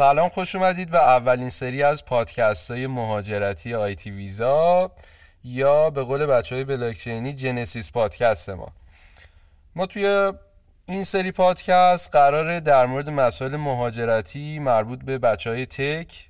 [0.00, 4.90] سلام خوش اومدید به اولین سری از پادکست های مهاجرتی آیتی ویزا
[5.44, 8.68] یا به قول بچه های بلاکچینی جنسیس پادکست ما.
[9.76, 10.32] ما توی
[10.86, 16.28] این سری پادکست قراره در مورد مسائل مهاجرتی مربوط به بچه های تک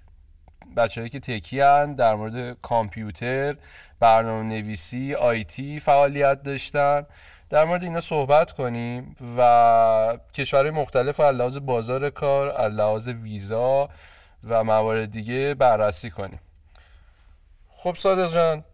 [0.76, 3.56] بچه که تکی هن در مورد کامپیوتر
[4.00, 7.06] برنامه نویسی آیتی فعالیت داشتن.
[7.50, 13.88] در مورد اینا صحبت کنیم و کشورهای مختلف از لحاظ بازار کار لحاظ ویزا
[14.44, 16.40] و موارد دیگه بررسی کنیم.
[17.70, 18.64] خب صادق جان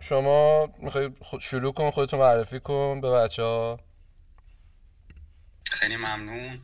[0.00, 3.80] شما می‌خوای شروع کن خودتو معرفی کن به بچه ها
[5.64, 6.60] خیلی ممنون.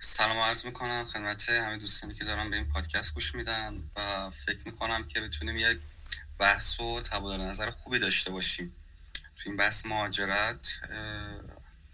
[0.00, 4.58] سلام عرض می‌کنم خدمت همه دوستانی که دارم به این پادکست گوش میدن و فکر
[4.64, 5.78] می‌کنم که بتونیم یک
[6.38, 8.74] بحث و تبادل نظر خوبی داشته باشیم.
[9.38, 10.80] تو این بحث مهاجرت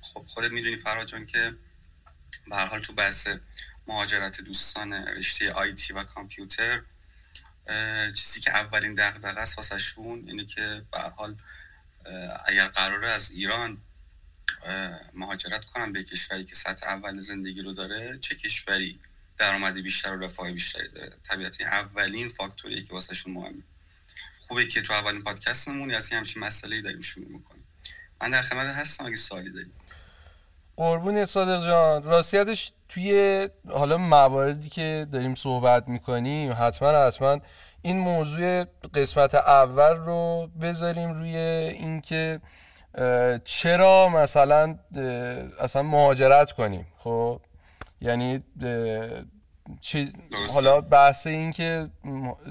[0.01, 1.55] خب خودت می‌دونی فراجان که
[2.47, 3.29] به حال تو بحث
[3.87, 6.83] مهاجرت دوستان رشته آیتی و کامپیوتر
[8.15, 11.37] چیزی که اولین دغدغه است واسه شون اینه که به حال
[12.46, 13.79] اگر قراره از ایران
[15.15, 19.01] مهاجرت کنم به کشوری که سطح اول زندگی رو داره چه کشوری
[19.38, 23.63] درآمد بیشتر و رفاه بیشتری داره؟ طبیعتا اولین فاکتوریه که واسهشون مهمه.
[24.55, 27.65] خوبه که تو اولین پادکستمون از همچین مسئله داریم شروع می‌کنیم.
[28.23, 29.73] من در خدمت هستم اگه سوالی داریم
[30.77, 32.02] قربون صادق جان.
[32.02, 37.41] راستیتش توی حالا مواردی که داریم صحبت می‌کنیم حتما حتما
[37.83, 42.41] این موضوع قسمت اول رو بذاریم روی اینکه
[43.45, 44.79] چرا مثلا
[45.61, 47.41] اصلا مهاجرت کنیم خب؟
[48.01, 48.43] یعنی
[49.80, 50.09] چه
[50.54, 51.88] حالا بحث این که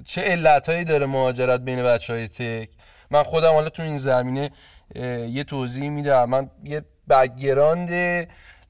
[0.05, 2.69] چه علتهایی داره مهاجرت بین بچه های تک؟
[3.11, 4.51] من خودم حالا تو این زمینه
[5.29, 6.29] یه توضیح میدم.
[6.29, 7.89] من یه background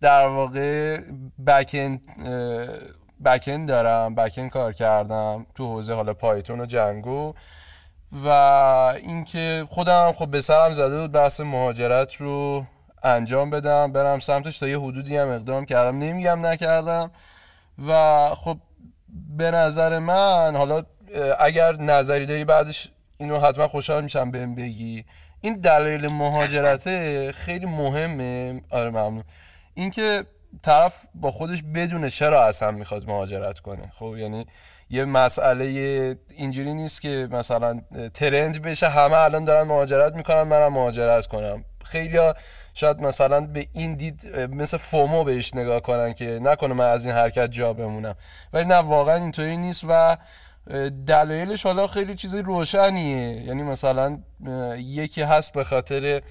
[0.01, 1.01] در واقع
[1.47, 1.99] backend
[3.25, 7.33] backend دارم backend کار کردم تو حوزه حالا Python و Django
[8.25, 12.65] و اینکه خودم خب به سرم زده بود بحث مهاجرت رو
[13.03, 15.97] انجام بدم برم سمتش تا یه حدودی هم اقدام کردم.
[15.97, 17.11] نمیگم نکردم.
[17.87, 18.57] و خب
[19.37, 20.83] به نظر من حالا
[21.39, 25.05] اگر نظری داری بعدش اینو حتما خوشحال میشم بهم بگی.
[25.41, 26.83] این دلایل مهاجرت
[27.31, 28.61] خیلی مهمه.
[28.69, 29.23] آره ممنون.
[29.73, 30.23] اینکه
[30.63, 33.91] طرف با خودش بدونه چرا اصلا می‌خواد مهاجرت کنه.
[33.99, 34.45] خب یعنی
[34.89, 35.65] یه مسئله
[36.29, 37.81] اینجوری نیست که مثلا
[38.13, 41.65] ترند بشه همه الان دارن مهاجرت می‌کنن منم مهاجرت کنم.
[41.83, 42.19] خیلی
[42.73, 47.15] شاید مثلا به این دید مثل فومو بهش نگاه کنن که نکنه من از این
[47.15, 48.15] حرکت جا بمونم.
[48.53, 50.17] ولی نه واقعا اینطوری نیست و
[51.07, 53.41] دلایلش حالا خیلی چیزی روشنیه.
[53.41, 54.19] یعنی مثلا
[54.77, 56.21] یکی هست به خاطر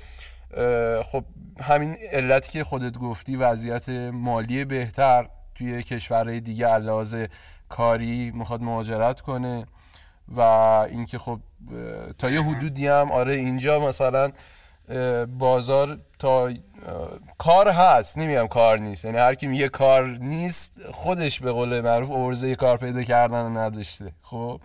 [1.04, 1.24] خب
[1.60, 7.26] همین علتی که خودت گفتی وضعیت مالی بهتر توی کشورهای دیگه علاوه
[7.69, 9.66] کاری می‌خواد مهاجرت کنه
[10.36, 11.40] و اینکه خب
[12.19, 14.32] تا یه حدودی هم آره اینجا مثلا
[15.38, 16.50] بازار تا
[17.38, 19.04] کار هست نمیگم کار نیست.
[19.04, 24.12] یعنی هر کی میگه کار نیست خودش به قول معروف ارزه کار پیدا کردن نداشته.
[24.22, 24.60] خب؟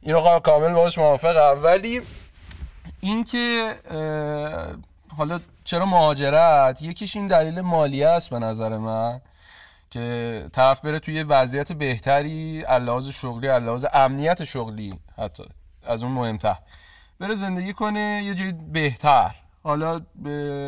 [0.00, 2.00] این رو کامل باش موافقم ولی
[3.00, 3.74] اینکه
[5.16, 9.20] حالا چرا مهاجرت؟ یکیش این دلیل مالی است به نظر من
[9.90, 15.42] که طرف بره توی وضعیت بهتری لحاظ شغلی لحاظ امنیت شغلی حتی
[15.86, 16.56] از اون مهمتر.
[17.20, 19.34] بره زندگی کنه یه جای بهتر.
[19.66, 20.00] حالا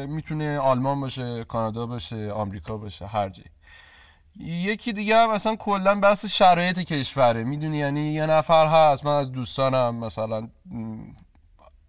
[0.06, 3.48] می‌تونه آلمان باشه کانادا باشه آمریکا باشه هر جایی.
[4.64, 7.44] یکی دیگه هم مثلا کلا بحث شرایط کشوره.
[7.44, 10.48] می‌دونی؟ یعنی یه نفر هست من از دوستانم مثلا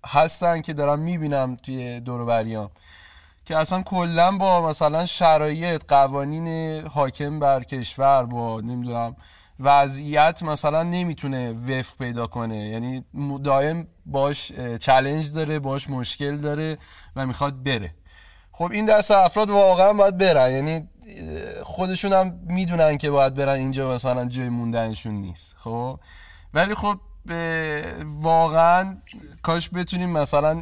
[0.05, 2.69] هستن که دارم می‌بینم توی دور بریام
[3.45, 6.47] که اصلا کلا با مثلا شرایط قوانین
[6.87, 9.15] حاکم بر کشور با نمی‌دونم
[9.59, 12.57] وضعیت مثلا نمی‌تونه وفق پیدا کنه.
[12.57, 13.05] یعنی
[13.43, 16.77] دائم باش چلنج داره باش مشکل داره
[17.15, 17.93] و می‌خواد بره.
[18.51, 20.51] خب این دست افراد واقعا باید برن.
[20.51, 20.87] یعنی
[21.63, 25.55] خودشون هم می‌دونن که باید برن اینجا مثلا جای موندنشون نیست.
[25.57, 25.99] خب؟
[26.53, 26.99] ولی خب
[28.05, 28.93] واقعا
[29.41, 30.61] کاش بتونیم مثلا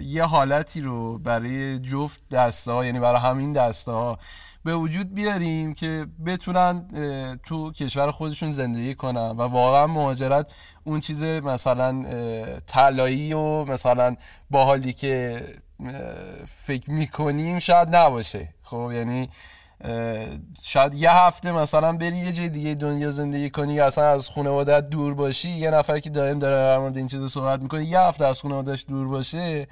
[0.00, 4.18] یه حالتی رو برای جفت دسته ها یعنی برای همین دسته ها
[4.68, 6.88] به وجود بیاریم که بتونن
[7.46, 10.54] تو کشور خودشون زندگی کنن و واقعا مهاجرت
[10.84, 12.02] اون چیز مثلا
[12.66, 14.16] طلایی و مثلا
[14.50, 15.44] باحالی که
[16.44, 18.48] فکر می‌کنیم شاید نباشه.
[18.62, 19.28] خب یعنی
[20.62, 24.88] شاید یه هفته مثلا بری یه جای دیگه دنیا زندگی کنی یا اصلا از خانوادت
[24.88, 28.24] دور باشی یه نفر که دائم داره در مورد این چیز صحبت می‌کنه یه هفته
[28.26, 29.68] از خانوادهش دور باشه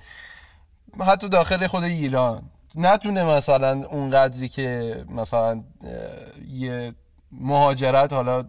[1.01, 2.43] حتی داخل خود ایران.
[2.77, 5.65] نتونه مثلا اون قدری که مثلا
[6.49, 6.95] یه
[7.33, 8.43] مهاجرت حالا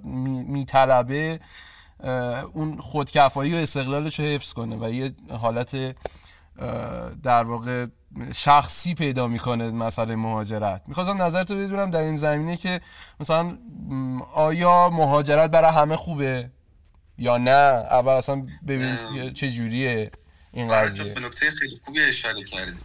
[0.48, 1.40] میطلبه
[2.54, 5.96] اون خودکفایی و استقلالش رو حفظ کنه و یه حالت
[7.24, 7.86] در واقع
[8.34, 10.82] شخصی پیدا می‌کنه مسئله مهاجرت.
[10.88, 12.82] می‌خواستم نظرتو بدونم در این زمینه که
[13.20, 13.58] مثلا
[14.34, 16.50] آیا مهاجرت برای همه خوبه
[17.18, 18.96] یا نه؟ اول اصلا ببین
[19.34, 20.12] چه جوریه
[20.54, 21.04] این قضیه.
[21.04, 22.80] به نکته خیلی خوبی اشاره کردی.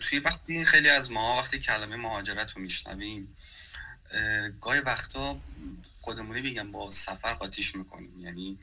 [0.00, 3.36] توی وقتی خیلی از ما وقتی کلمه مهاجرت رو میشنویم
[4.60, 5.40] گاهی وقتا
[6.00, 8.20] خودمونی بگم با سفر قاطیش می‌کنیم.
[8.20, 8.58] یعنی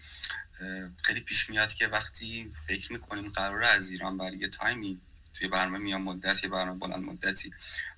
[0.98, 5.02] خیلی پیش میاد که وقتی فکر می‌کنیم قرار از ایران برای یه تایمی
[5.34, 7.51] توی برنامه میان مدت یه برنامه بلند مدتی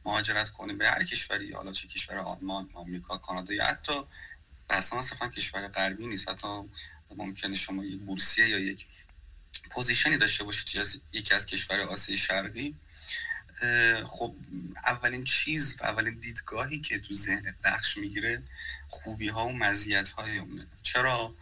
[0.05, 3.93] مهاجرت کنیم به هر کشوری حالا چه کشور آلمان آمریکا کانادا یا حتی
[4.69, 6.29] اصلا صرفا کشور غربی نیست.
[6.29, 6.47] حتی
[7.15, 8.85] ممکنه شما یک بورسیه یا یک
[9.69, 12.75] پوزیشنی داشته باشید یکی از کشور آسیای شرقی.
[14.07, 14.35] خب
[14.85, 18.43] اولین چیز و اولین دیدگاهی که تو ذهنت نقش می‌گیره
[18.87, 20.67] خوبی ها و مزیت های اونه.
[20.83, 21.35] چرا؟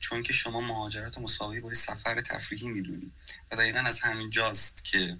[0.00, 3.10] چون که شما مهاجرت و مساوی با سفر تفریحی می‌دونی.
[3.50, 5.16] و دقیقا از همین جاست که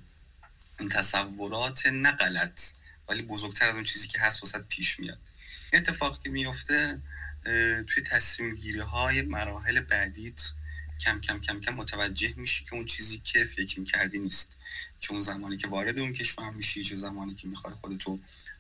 [0.81, 2.61] این تصورات نه غلط
[3.09, 5.19] ولی بزرگتر از اون چیزی که هست وسط پیش میاد.
[5.73, 6.99] اتفاقی که میفته
[7.89, 10.53] توی تصمیم گیری های مراحل بعدیت
[11.01, 14.59] کم کم کم کم متوجه میشی که اون چیزی که فکر می‌کردی نیست.
[15.03, 18.19] چون زمانی که وارد اون کشور میشی چه زمانی که می‌خوای خودتو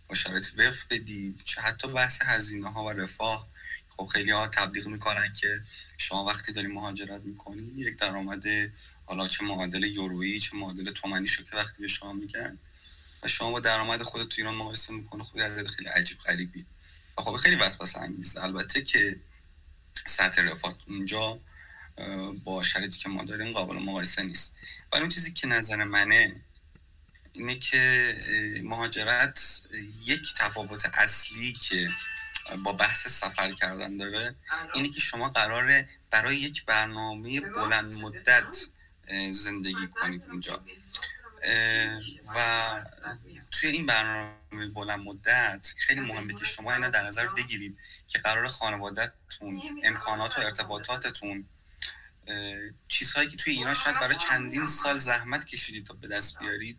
[0.08, 1.34] با شرایط وفق بدی.
[1.44, 3.48] چه حتی بحث هزینه ها و رفاه.
[3.88, 5.62] خب خیلی ها تبلیغ می‌کنن که
[5.98, 8.44] شما وقتی داری مهاجرت می‌کنی یک درآمد
[9.04, 12.58] حالا چه معادل یورویی چه معادل تومنی شو که وقتی به شما میگن.
[13.22, 16.66] و شما با درآمد خودت تو ایران مقایسه می‌کنه خب خیلی عجیب غریبی.
[17.18, 19.16] و خب خیلی وسوسه انگیزه البته که
[20.06, 21.40] سطح رفاه اونجا
[22.44, 24.54] با شرایطی که ما داریم قابل مقایسه نیست.
[24.92, 26.36] ولی اون چیزی که نظر منه
[27.32, 28.14] اینه که
[28.62, 29.68] مهاجرت
[30.04, 31.90] یک تفاوت اصلی که
[32.64, 34.34] با بحث سفر کردن داره
[34.74, 38.56] اینه که شما قراره برای یک برنامه بلند مدت
[39.32, 40.64] زندگی کنید اونجا.
[42.34, 42.62] و
[43.50, 47.78] توی این برنامه بلند مدت خیلی مهمه که شما اینا در نظر بگیرید
[48.08, 51.48] که قرار خانوادهتون امکانات و ارتباطاتتون
[52.88, 56.78] چیزهایی که توی ایران شاید برای چندین سال زحمت کشیدید تا به دست بیارید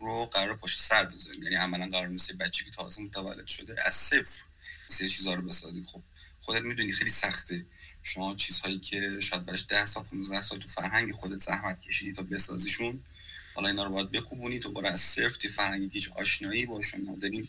[0.00, 1.42] رو قرار پشت سر بذارید.
[1.42, 4.44] یعنی عملا قرار مثل بچه که تازه متولد شده از صفر
[4.88, 5.84] سه چیزها رو بسازید.
[5.84, 6.02] خب
[6.40, 7.66] خودت می‌دونی خیلی سخته.
[8.02, 12.22] شما چیزهایی که شاید برش 10 سال 15 سال تو فرهنگ خودت زحمت کشیدی تا
[12.22, 13.02] بسازیشون
[13.54, 17.48] حالا اینا رو باید بکوبونی تو از صفر توی فرهنگی هیچ آشنایی باشون نداری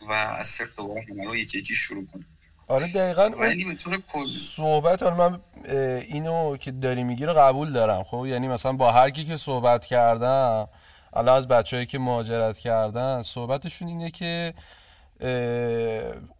[0.00, 2.24] و از صفر دوباره همه رو یکی یکی شروع کنی
[2.68, 3.76] آره دقیقا ولی
[4.56, 5.40] صحبت حالا من
[6.08, 8.02] اینو که داری میگی رو قبول دارم.
[8.02, 10.68] خب یعنی مثلا با هر کی که صحبت کردم
[11.12, 14.54] الان از بچههایی که مهاجرت کردن صحبتشون اینه که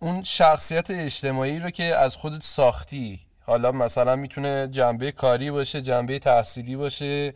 [0.00, 6.18] اون شخصیت اجتماعی رو که از خودت ساختی حالا مثلا می‌تونه جنبه کاری باشه جنبه
[6.18, 7.34] تحصیلی باشه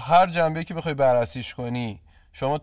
[0.00, 2.00] هر جنبه که بخوای بررسیش کنی.
[2.32, 2.60] شما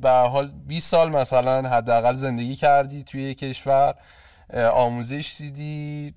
[0.00, 3.94] به حال 20 سال مثلا حداقل زندگی کردی توی کشور.
[4.72, 6.14] آموزش دیدی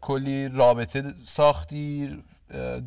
[0.00, 2.18] کلی رابطه ساختی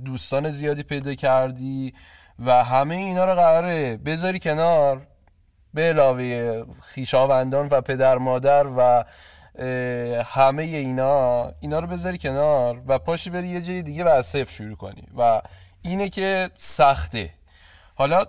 [0.05, 1.93] دوستان زیادی پیدا کردی
[2.39, 5.07] و همه اینا رو قراره بذاری کنار
[5.73, 9.03] به علاوه خیشاوندان و پدر مادر و
[10.23, 14.51] همه اینا اینا رو بذاری کنار و پاشی بری یه جای دیگه و از صفر
[14.51, 15.41] شروع کنی و
[15.81, 17.29] اینه که سخته.
[17.95, 18.25] حالا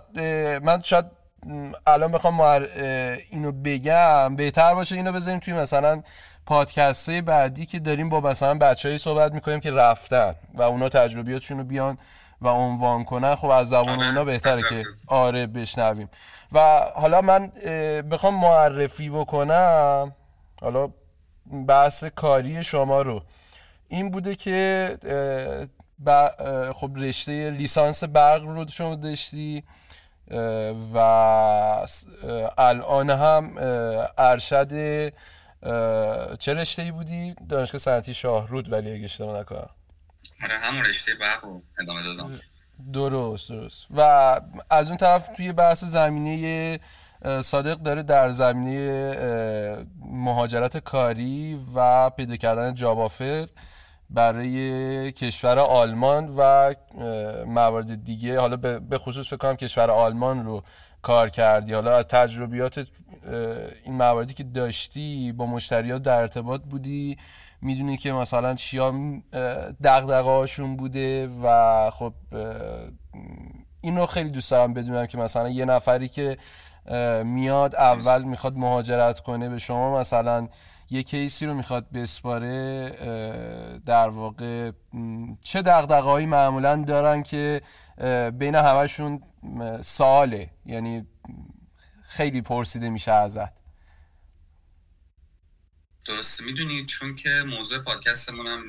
[0.62, 1.05] من شاید
[1.87, 2.40] الان بخوام
[3.30, 4.37] اینو بگم.
[4.37, 6.02] بهتر باشه اینو بذاریم توی مثلا
[6.46, 11.64] پادکست بعدی که داریم با مثلا بچههایی صحبت می‌کنیم که رفتن و اونا تجربیاتشون رو
[11.64, 11.99] بیان
[12.42, 13.34] و عنوان کنن.
[13.34, 16.08] خب از زبان آره، اونا بهتره که آره بشنویم.
[16.52, 17.52] و حالا من
[18.11, 20.12] بخوام معرفی بکنم.
[20.61, 20.88] حالا
[21.68, 23.22] بحث کاری شما رو.
[23.88, 24.99] این بوده که
[26.75, 29.64] خب رشته لیسانس برق رو شما داشتی.
[30.95, 30.99] و
[32.59, 33.55] الان هم
[34.19, 34.69] ارشد
[36.39, 39.71] چه رشته ای بودی؟ دانشگاه صنعتی شاهرود ولی اگه اشتباه نکنم.
[40.45, 42.41] آره همون رشته برق رو ادامه دادم.
[42.93, 43.87] درست درست.
[43.97, 44.01] و
[44.71, 46.81] از اون طرف توی بحث زمینه
[47.43, 53.49] صادق داره در زمینه مهاجرت کاری و پیدا کردن جابافر
[54.14, 56.75] برای کشور آلمان و
[57.47, 58.40] موارد دیگه.
[58.40, 60.62] حالا به خصوص فکر کنم کشور آلمان رو
[61.02, 61.73] کار کردی.
[61.73, 62.87] حالا از تجربیات
[63.85, 67.19] این مواردی که داشتی با مشتریات در ارتباط بودی
[67.62, 68.95] می‌دونی که مثلا چیا
[69.85, 72.12] دغدغه بوده و خب
[73.81, 76.38] این رو خیلی دوست دارم بدونم که مثلا یه نفری که
[77.25, 80.49] میاد اول می‌خواد مهاجرت کنه به شما مثلا
[80.91, 82.91] یه کیسی رو می‌خواد بسپاره
[83.87, 84.71] در واقع
[85.41, 87.61] چه دقدقه معمولا دارن که
[88.39, 89.23] بین همشون
[89.83, 91.07] ساله یعنی
[92.03, 93.62] خیلی پرسیده میشه ازت.
[96.05, 96.45] درسته.
[96.45, 98.62] می‌دونید چون که موضوع پادکستمون هم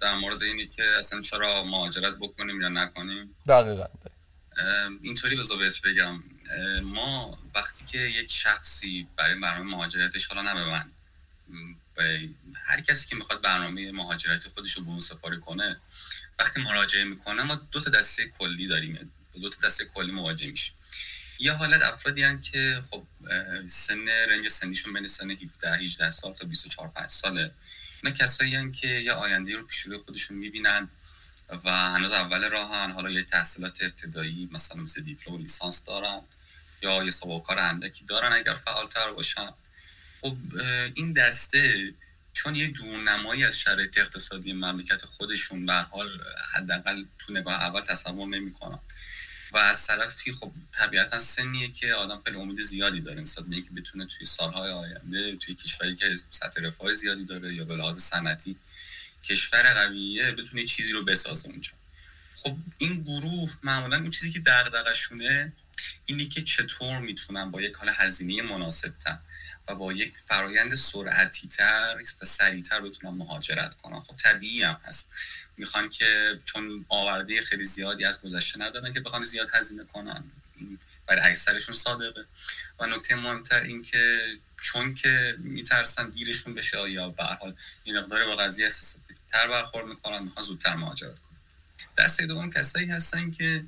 [0.00, 3.36] در مورد اینه که اصلا چرا مهاجرت بکنیم یا نکنیم.
[3.48, 3.84] دقیقا.
[5.02, 6.22] اینطوری بذار بهت بگم.
[6.82, 10.90] ما وقتی که یک شخصی برای برنامه مهاجرتش حالا نه به من
[12.54, 15.76] هر کسی که می‌خواد برنامه مهاجرت خودش رو به اون سپاری کنه
[16.38, 20.74] وقتی مراجعه می‌کنه ما دو تا دسته کلی داریم دو تا دسته کلی مواجه میشیم.
[21.38, 23.06] یه حالت افرادی هن که خب
[23.68, 27.50] سن رنج سنیشون بین سن 17 18 سال تا 24 5 ساله.
[28.02, 30.88] اینا کسایی هن که یه آینده رو پیش خودشون می‌بینن
[31.64, 32.90] و هنوز اول راهن.
[32.90, 36.20] حالا یه تحصیلات ابتدایی مثلا مثل دیپلم و لیسانس دارن.
[36.82, 39.50] یا یه سابقه کار اندکی دارن اگر فعالتر باشن.
[40.20, 40.36] خب
[40.94, 41.92] این دسته
[42.32, 46.20] چون یه دورنمایی از شرایط اقتصادی مملکت خودشون به حال
[46.54, 48.78] حداقل تو نگاه اول تصور نمی‌کنن.
[49.52, 53.20] و از طرفی خب طبیعتا سنیه که آدم خیلی امید زیادی داره.
[53.20, 57.64] نسبت به اینکه بتونه توی سالهای آینده توی کشوری که سطح رفاه زیادی داره یا
[57.64, 58.56] به لحاظ صنعتی
[59.24, 61.70] کشور قویه بتونه چیزی رو بسازه اونجا.
[62.34, 65.52] خب این گروه معمولا اون چیزی که دغدغه‌شونه
[66.06, 68.92] اینی که چطور می‌تونن با یک حال هزینه مناسب
[69.68, 75.08] و با یک فرایند سرعتی تر و سریعتر بتونن مهاجرت کنن خب طبیعی هم هست.
[75.56, 80.24] می‌خوان که چون آورده خیلی زیادی از گذشته ندارن که بخوان زیاد هزینه کنن.
[81.06, 82.24] برای اکثرشون صادقه.
[82.78, 84.20] و نکته مهمتر این که
[84.62, 89.86] چون که میترسن دیرشون بشه یا به حال این مقدار با قضیه احساساتی تر برخورد
[89.86, 91.38] می‌کنن می‌خوان زودتر مهاجرت کنن.
[91.98, 93.64] دسته دوم کسایی هستن که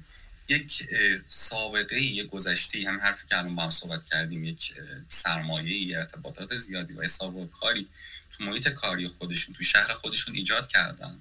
[0.48, 0.88] یک
[1.28, 4.74] سابقه یک گذشته هم حرفی که الان با هم صحبت کردیم یک
[5.08, 7.88] سرمایه ارتباطات زیادی و حساب کاری
[8.38, 11.18] تو محیط کاری خودشون تو شهر خودشون ایجاد کردن.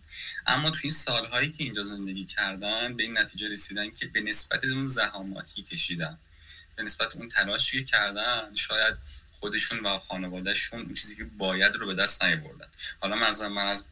[0.47, 4.63] اما تو این سالهایی که اینجا زندگی کردن به این نتیجه رسیدن که به نسبت
[4.63, 6.17] اون زحماتی کشیدن
[6.75, 8.95] به نسبت اون تلاشی کردن شاید
[9.39, 12.67] خودشون و خانوادهشون اون چیزی که باید رو به دست نیاوردن.
[12.99, 13.85] حالا من از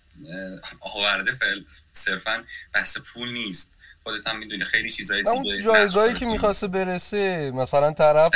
[0.80, 2.44] آورده فعل صرفا
[2.74, 3.74] بحث پول نیست.
[4.04, 8.32] خودت هم می‌دونی خیلی چیزای دیگه اون جایگاهی که می‌خواسته برسه مثلا طرف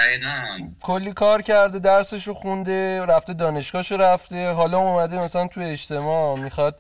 [0.81, 6.75] کلی کار کرده درسشو خونده رفته دانشگاهشو رفته حالا اومده مثلا تو اجتماع می‌خواد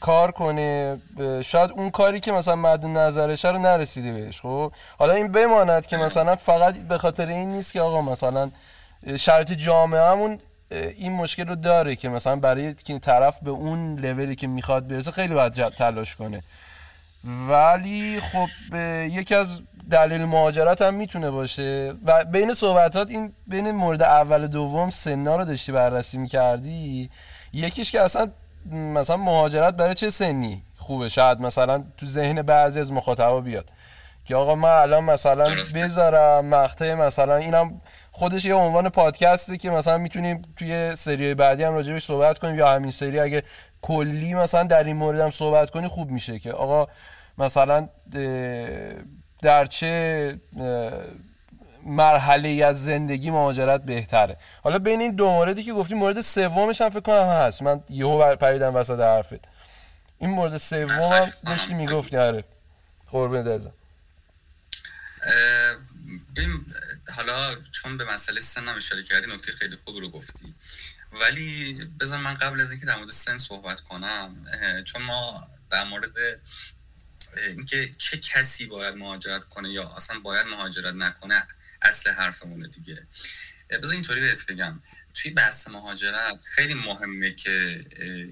[0.00, 0.98] کار کنه.
[1.44, 5.96] شاید اون کاری که مثلا مد نظرشه رو نرسیده بهش خب؟ حالا این بماند که
[5.96, 8.50] مثلا فقط به خاطر این نیست که آقا مثلا
[9.18, 10.38] شرط جامعه همون
[10.70, 15.10] این مشکل رو داره که مثلا برای که طرف به اون لولی که می‌خواد برسه
[15.10, 16.42] خیلی باید تلاش کنه.
[17.48, 18.74] ولی خب
[19.10, 21.94] یکی از دلیل مهاجرت هم می‌تونه باشه.
[22.06, 27.10] و بین صحبتات این بین مورد اول دوم سنا رو داشتی بررسی می‌کردی؟
[27.52, 28.28] یکیش که اصلا
[28.72, 33.64] مثلا مهاجرت برای چه سنی خوبه؟ شاید مثلا تو ذهن بعضی از مخاطبا بیاد
[34.24, 37.80] که آقا من الان مثلا بذارم مقطع مثلا اینم
[38.10, 42.68] خودش یه عنوان پادکسته که مثلا می‌تونیم توی سری بعدی هم راجبش صحبت کنیم یا
[42.68, 43.42] همین سری اگه
[43.82, 46.86] کلی مثلا در این مورد هم صحبت کنی خوب میشه که آقا
[47.38, 47.88] مثلا
[49.42, 50.40] در چه
[51.84, 54.36] مرحله از زندگی مهاجرت بهتره.
[54.62, 57.62] حالا بین این دو موردی که گفتی مورد سومش هم فکر کنم هست.
[57.62, 59.40] من یهو پریدم وسط حرفت.
[60.18, 62.44] این مورد سوم هم داشتی می‌گفتی آره.
[63.10, 63.72] قربون دزم
[67.16, 70.54] حالا چون به مسئله سن هم اشاره کردی نکته خیلی خوب رو گفتی.
[71.12, 74.36] ولی بذار من قبل از اینکه در مورد سن صحبت کنم
[74.84, 76.10] چون ما در مورد
[77.38, 81.46] اینکه چه کسی باید مهاجرت کنه یا اصلا باید مهاجرت نکنه
[81.82, 83.06] اصل حرفمونه دیگه.
[83.70, 84.80] بذار اینطوری بهت بگم.
[85.14, 87.84] توی بحث مهاجرت خیلی مهمه که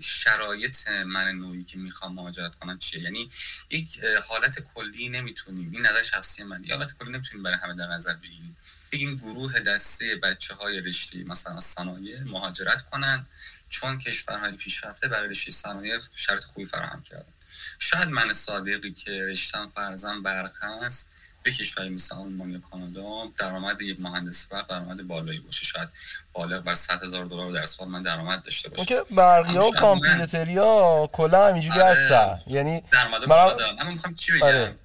[0.03, 3.31] شرایط من نوعی که می‌خوام مهاجرت کنم چیه؟ یعنی
[3.71, 5.73] یک حالت کلی نمی‌تونیم.
[5.73, 6.65] این نظر شخصی من.
[6.71, 8.57] حالت کلی نمی‌تونیم برای همه در نظر بگیریم.
[8.93, 13.27] بگیم گروه دسته بچه های رشته مثلا صنایع مهاجرت کنن
[13.71, 17.34] چون کشورهای پیشرفته برای رشته صنایع شرط خوبی فراهم کردن.
[17.79, 21.09] شاید من صادقی که رشتم فرزن برق هست
[21.43, 25.65] به کشوری مثل آلمان یا کانادا درآمد یک مهندس برق درآمد بالایی باشه.
[25.65, 25.89] شاید
[26.33, 28.85] بالغ بر 100 هزار دلار در سال من درآمد داشته باشه.
[28.85, 31.91] که برقی ها و کامپیوتریا کلا همینجوری آره.
[31.91, 32.41] هستن.
[32.47, 34.77] یعنی درآمد بالا دارن اما می‌خوام چی بگم؟ آره.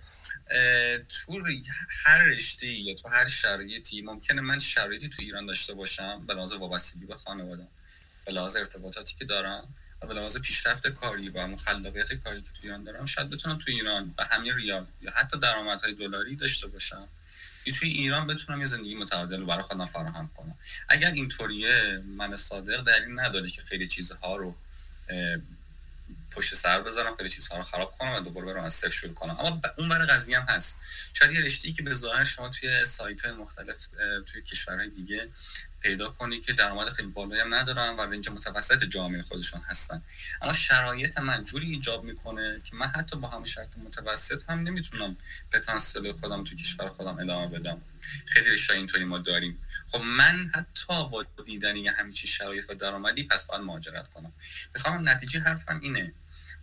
[1.09, 1.41] تو
[2.05, 6.51] هر رشته یا تو هر شرایطی ممکنه من شرایطی تو ایران داشته باشم به لحاظ
[6.51, 7.67] وابستگی به خانواده
[8.25, 9.67] به لحاظ ارتباطاتی که دارم.
[10.07, 14.13] به لحاظ پیشرفت کاری و خلاقیت کاری که تو ایران دارم شاید بتونم تو ایران
[14.17, 17.07] به همین ریال یا حتی درآمدهای دلاری داشته باشم.
[17.65, 20.55] که توی ایران بتونم یه زندگی متعادل برای خودم فراهم کنم.
[20.89, 24.55] اگر اینطوریه من صادق دلیل نداره که خیلی چیزها رو
[26.31, 29.39] پشت سر بذارم خیلی چیزها رو خراب کنم و دوباره برم از صفر شروع کنم.
[29.39, 30.79] اما اون برای قضیه هم هست.
[31.13, 33.87] شاید یه رشته که به ظاهر شما توی سایت های مختلف
[34.31, 35.29] توی کشورهای دیگه
[35.81, 40.01] پیدا کنی که درآمد خیلی بالایی هم ندارن و اینجا متوسط جامعه خودشون هستن.
[40.41, 45.17] اما شرایط من جوری ایجاب می‌کنه که من حتی با همه شرط متوسط هم نمی‌تونم
[45.51, 47.81] پتانسیل خودم تو کشور خودم ادامه بدم.
[48.25, 49.61] خیلی رشته اینطوری ما داریم.
[49.91, 54.33] خب من حتی با دیدن یه همچین شرایط و درآمدی پس باید مهاجرت کنم.
[54.75, 56.13] می‌خوام نتیجه حرفم اینه.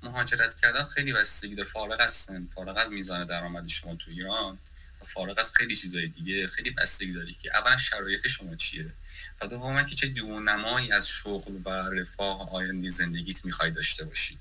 [0.03, 4.59] مهاجرت کردن خیلی بستگی داره فارغ هستن فارغ از میزان درآمد شما تو ایران
[5.03, 8.93] فارغ از خیلی چیزای دیگه خیلی بستگی داری که اولا شرایط شما چیه؟
[9.41, 14.39] و دوما که چه دورنمایی از شغل و رفاه آینده زندگیت می‌خوای داشته باشی.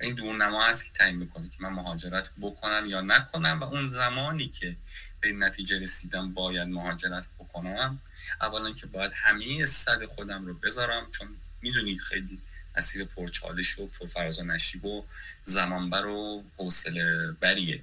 [0.00, 3.88] و این دورنما هست که تعیین می‌کنه که من مهاجرت بکنم یا نکنم و اون
[3.88, 4.76] زمانی که
[5.20, 7.98] به نتیجه رسیدم باید مهاجرت بکنم
[8.40, 11.28] اولا که باید همه صد خودم رو بذارم چون
[11.62, 12.40] می‌دونی خیلی
[12.76, 15.04] مسیر پرچالش و پرفراز و نشیب و
[15.44, 17.82] زمانبر و حوصله بریه.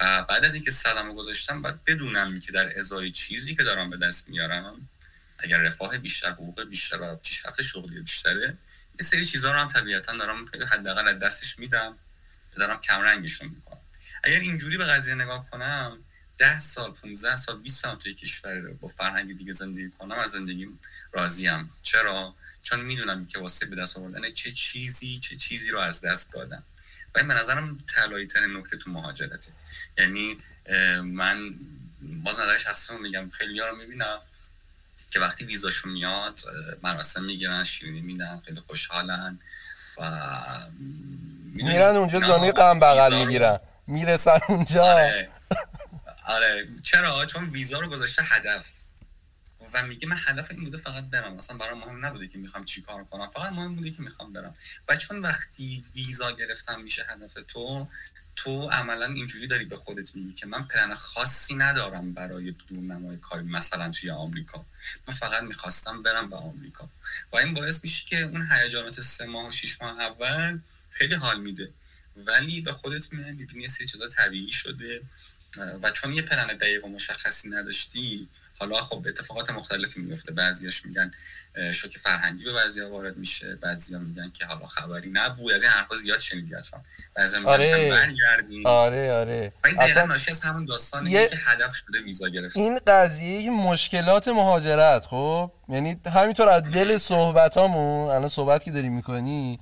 [0.00, 3.90] و بعد از اینکه صدم رو گذاشتم باید بدونم که در ازای چیزی که دارم
[3.90, 4.88] به دست میارم
[5.38, 8.56] اگر رفاه بیشتر حقوق بیشتر و پیشرفت شغلی بیشتره
[9.00, 11.98] یه سری چیزها رو هم طبیعتا دارم حداقل از دستش میدم
[12.56, 13.80] دارم کمرنگشون می‌کنم.
[14.22, 15.98] اگر اینجوری به قضیه نگاه کنم
[16.38, 20.80] ده سال 15 سال 20 سال توی کشور با فرهنگ دیگه زندگی کنم از زندگیم
[21.12, 21.70] راضیم.
[21.82, 26.32] چرا؟ چون می‌دونم که واسه به دست آوردن چه چیزی چه چیزی رو از دست
[26.32, 26.62] دادم.
[27.14, 29.52] و این به نظرم طلایی ترین نکته تو مهاجرته.
[29.98, 30.38] یعنی
[31.02, 31.54] من
[32.00, 33.30] باز نظر شخصی رو میگم.
[33.30, 34.20] خیلی ها رو می‌بینم
[35.10, 36.40] که وقتی ویزاشون میاد
[36.82, 39.38] مراسم می‌گیرن شیرینی میدن خیلی خوشحالن
[39.98, 40.10] و
[41.54, 43.60] میرن اونجا زانوی غم بغل می‌گیرن.
[43.86, 44.82] می‌رسن اونجا.
[44.84, 45.28] آره.
[46.26, 46.68] آره.
[46.82, 48.66] چرا؟ چون ویزا رو گذاشته هدف.
[49.72, 51.34] و میگه من هدف این بوده فقط برم.
[51.34, 53.30] مثلا برای مهم نبوده که می‌خوام چیکار کنم.
[53.30, 54.54] فقط مهم بوده که می‌خوام برم.
[54.88, 57.88] و چون وقتی ویزا گرفتم میشه هدف تو
[58.36, 63.44] تو عملا اینجوری داری به خودت میگی که من پلن خاصی ندارم برای دورنمای کاری
[63.44, 64.64] مثلا توی آمریکا.
[65.08, 66.88] من فقط می‌خواستم برم به آمریکا.
[67.32, 70.58] و این باعث میشه که اون هیجانات سه ماه و شیش ماه اول
[70.90, 71.70] خیلی حال میده.
[72.16, 75.02] ولی به خودت میاد می‌بینی یه سری چیزا طبیعی شده.
[75.82, 81.10] و چون یه پلن دقیق و مشخصی نداشتی حالا خب اتفاقات مختلفی میفته بعضیاش میگن
[81.72, 83.54] شوک فرهنگی به بعضیا وارد میشه.
[83.54, 85.52] بعضیا میگن که حالا خبری نبود.
[85.52, 86.80] از این حرفا زیاد شنیدی حتما.
[87.14, 87.90] بعضیا میگن آره.
[87.90, 88.66] برگردیم.
[88.66, 89.52] آره آره.
[89.64, 91.28] این اصلا ناشی از همون داستانی یه...
[91.28, 98.10] که هدف شده ویزا گرفت این قضیه مشکلات مهاجرت خب؟ یعنی همینطور از دل صحبتامون
[98.10, 99.60] الان صحبت که داری می‌کنی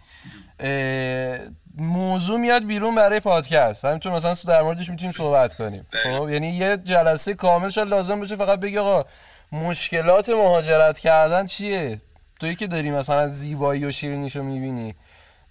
[1.76, 3.84] موضوع میاد بیرون برای پادکست.
[3.84, 5.86] همینطور مثلا در موردش می‌تونیم صحبت کنیم.
[5.90, 9.04] خب یعنی یه جلسه کامل شاید لازم باشه فقط بگی آقا
[9.52, 12.00] مشکلات مهاجرت کردن چیه؟
[12.40, 14.94] توی که داری مثلا زیبایی و شیرینیشو می‌بینی.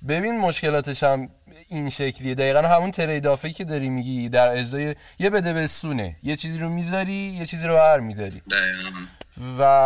[0.07, 1.29] ببین مشکلاتش هم
[1.69, 2.35] این شکلیه.
[2.35, 7.13] دقیقا همون تریدافی که داری میگی در ازای یه بده بسونه یه چیزی رو می‌ذاری
[7.13, 8.41] یه چیزی رو بر میداری
[9.59, 9.81] و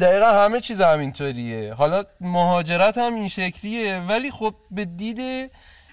[0.00, 1.74] دقیقا همه چیز همینطوریه.
[1.74, 5.50] حالا مهاجرت هم این شکلیه ولی خب به دید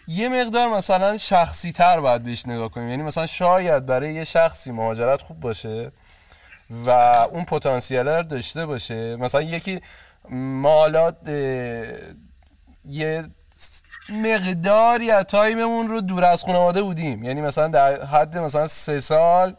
[0.08, 2.90] یه مقدار مثلا شخصی تر باید بهش نگاه کنیم.
[2.90, 5.92] یعنی مثلا شاید برای یه شخصی مهاجرت خوب باشه
[6.86, 6.90] و
[7.32, 9.16] اون پتانسیل رو داشته باشه.
[9.16, 9.82] مثلا یکی
[10.30, 11.16] مالات
[12.86, 13.24] یه
[14.10, 17.24] مقداری از تایممون رو دور از خانواده بودیم.
[17.24, 19.56] یعنی مثلا در حد مثلا سه سال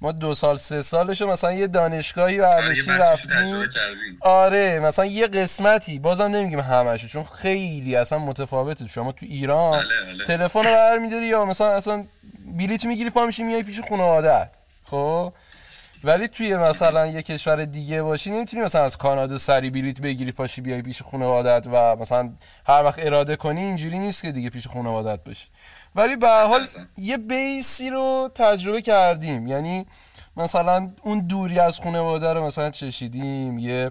[0.00, 3.68] ما دو سال سه سالشو مثلا یه دانشگاهی ورزشی آره، رفتیم.
[4.20, 10.14] آره مثلا یه قسمتی بازم نمیگیم همشو چون خیلی اصلا متفاوته شما تو ایران بله،
[10.14, 10.24] بله.
[10.24, 12.04] تلفن رو برمیداری یا مثلا اصلا
[12.56, 14.50] بلیت می‌گیری پا میشی میای پیش خانواده‌ات.
[14.84, 15.32] خب؟
[16.04, 20.60] ولی توی مثلا یه کشور دیگه باشی نمی‌تونی مثلا از کانادا سری بلیت بگیری پاشی
[20.60, 22.30] بیای پیش خانوادت و مثلا
[22.66, 25.46] هر وقت اراده کنی اینجوری نیست که دیگه پیش خانوادت باشی.
[25.94, 26.66] ولی به حال
[26.98, 29.46] یه بیسی رو تجربه کردیم.
[29.46, 29.86] یعنی
[30.36, 33.90] مثلا اون دوری از خانواده رو مثلا چشیدیم یه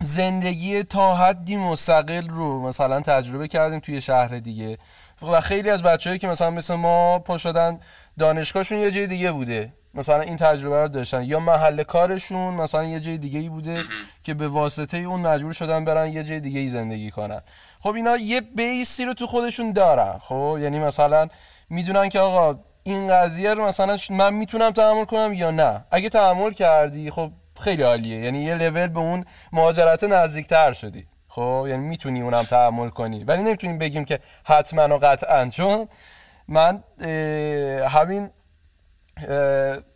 [0.00, 4.78] زندگی تا حدی مستقل رو مثلا تجربه کردیم توی شهر دیگه.
[5.22, 7.80] و خیلی از بچه‌هایی که مثلا مثل ما پا شدن
[8.18, 9.72] دانشگاهشون یه جای دیگه بوده.
[9.94, 11.24] مثلا این تجربه رو داشتن.
[11.24, 13.82] یا محل کارشون مثلا یه جای دیگه ای بوده
[14.24, 17.40] که به واسطه اون مجبور شدن برن یه جای دیگه ای زندگی کنن.
[17.80, 20.18] خب اینا یه بیسی رو تو خودشون دارن.
[20.18, 21.28] خب یعنی مثلا
[21.70, 25.84] می‌دونن که آقا این قضیه رو مثلا من می‌تونم تحمل کنم یا نه.
[25.90, 28.20] اگه تحمل کردی خب خیلی عالیه.
[28.20, 31.06] یعنی یه لول به اون مهاجرت نزدیکتر شدی.
[31.28, 33.24] خب یعنی می‌تونی اونم تحمل کنی.
[33.24, 35.48] ولی نمی‌تونیم بگیم که حتما و قطعا.
[35.48, 35.88] چون
[36.48, 36.84] من
[37.88, 38.30] همین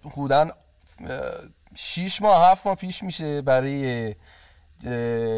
[0.05, 0.51] حدوداً
[1.75, 4.15] شیش ماه هفت ماه پیش میشه برای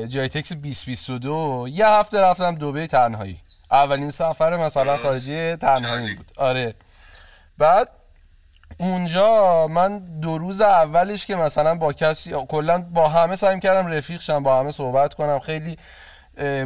[0.08, 3.40] جایتکس 2022 یه هفته رفتم دوبه تنهایی.
[3.70, 6.26] اولین سفر مثلا خارجی تنهایی بود.
[6.36, 6.74] آره.
[7.58, 7.88] بعد
[8.78, 14.20] اونجا من دو روز اولش که مثلا با کسی کلا با همه سعی کردم رفیق
[14.20, 15.38] شم با همه صحبت کنم.
[15.38, 15.78] خیلی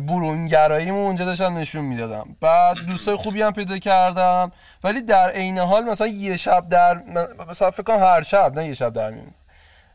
[0.00, 2.36] برونگراییمو اونجا داشتم نشون می‌دادم.
[2.40, 4.52] بعد دوستای خوبی هم پیدا کردم.
[4.84, 7.02] ولی در عین حال مثلا یه شب در
[7.48, 9.12] مثلا فکر کنم هر شب نه یه شب در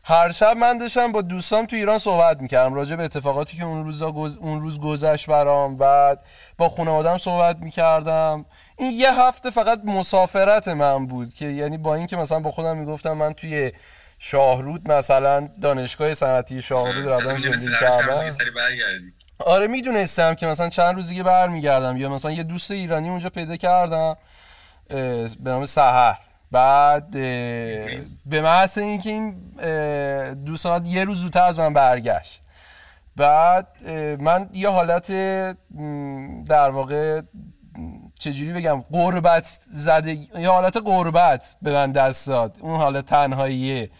[0.06, 3.84] هر شب من داشتم با دوستام تو ایران صحبت می‌کردم راجع به اتفاقاتی که اون
[3.84, 6.24] روز اون روز گذشت برام بعد
[6.58, 8.44] با خانوادم صحبت می‌کردم.
[8.78, 13.12] این یه هفته فقط مسافرت من بود که یعنی با اینکه مثلا با خودم می‌گفتم
[13.12, 13.72] من توی
[14.18, 18.14] شاهرود مثلا دانشگاه صنعتی شاهرود رفتم زندگی کردم.
[19.38, 23.56] آره می‌دونستم که مثلا چند روز دیگه برمیگردم یا مثلا یه دوست ایرانی اونجا پیدا
[23.56, 24.16] کردم
[24.88, 26.18] به نام سحر.
[26.54, 27.10] بعد
[28.26, 29.34] به محض اینکه این
[30.34, 32.42] دوستان یه روز زودتر از من برگشت.
[33.16, 33.66] بعد
[34.20, 35.12] من یه حالت
[36.48, 37.20] در واقع
[38.18, 42.56] چجوری بگم قربت زده یه حالت قربت به من دست داد.
[42.60, 43.90] اون حالت تنهاییه.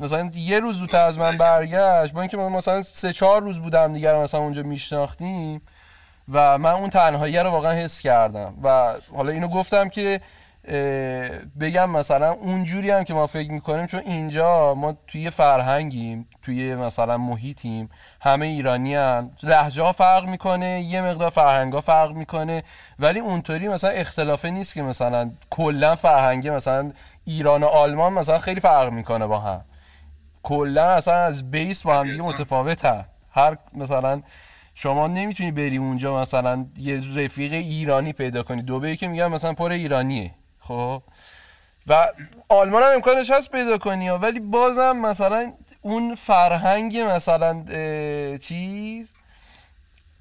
[0.00, 4.22] مثلا یه روز زودتر از من برگشت با اینکه مثلا سه چهار روز بودم دیگر
[4.22, 5.62] مثلا اونجا میشناختیم
[6.32, 8.54] و من اون تنهایی رو واقعا حس کردم.
[8.62, 10.20] و حالا اینو گفتم که
[11.60, 17.18] بگم مثلا اونجوری هم که ما فکر می‌کنیم چون اینجا ما توی فرهنگیم توی مثلا
[17.18, 22.62] محیطیم همه ایرانی هم لحجه ها فرق می‌کنه یه مقدار فرهنگ ها فرق می‌کنه
[22.98, 26.92] ولی اونطوری مثلا اختلافه نیست که مثلا کلا فرهنگی مثلا
[27.24, 29.60] ایران و آلمان مثلا خیلی فرق می‌کنه با هم.
[30.42, 34.22] کلا اصلا از بیس با هم دیگه متفاوته هر مثلا
[34.74, 38.62] شما نمی‌تونی بری اونجا مثلا یه رفیق ایرانی پیدا کنی.
[38.62, 40.30] دوبه که میگم مثلا پر ایرانیه.
[40.68, 41.02] خب.
[41.86, 42.08] و
[42.48, 45.52] آلمان هم امکانش هست پیدا کنی ولی بازم مثلا
[45.82, 47.64] اون فرهنگ مثلا
[48.38, 49.14] چیز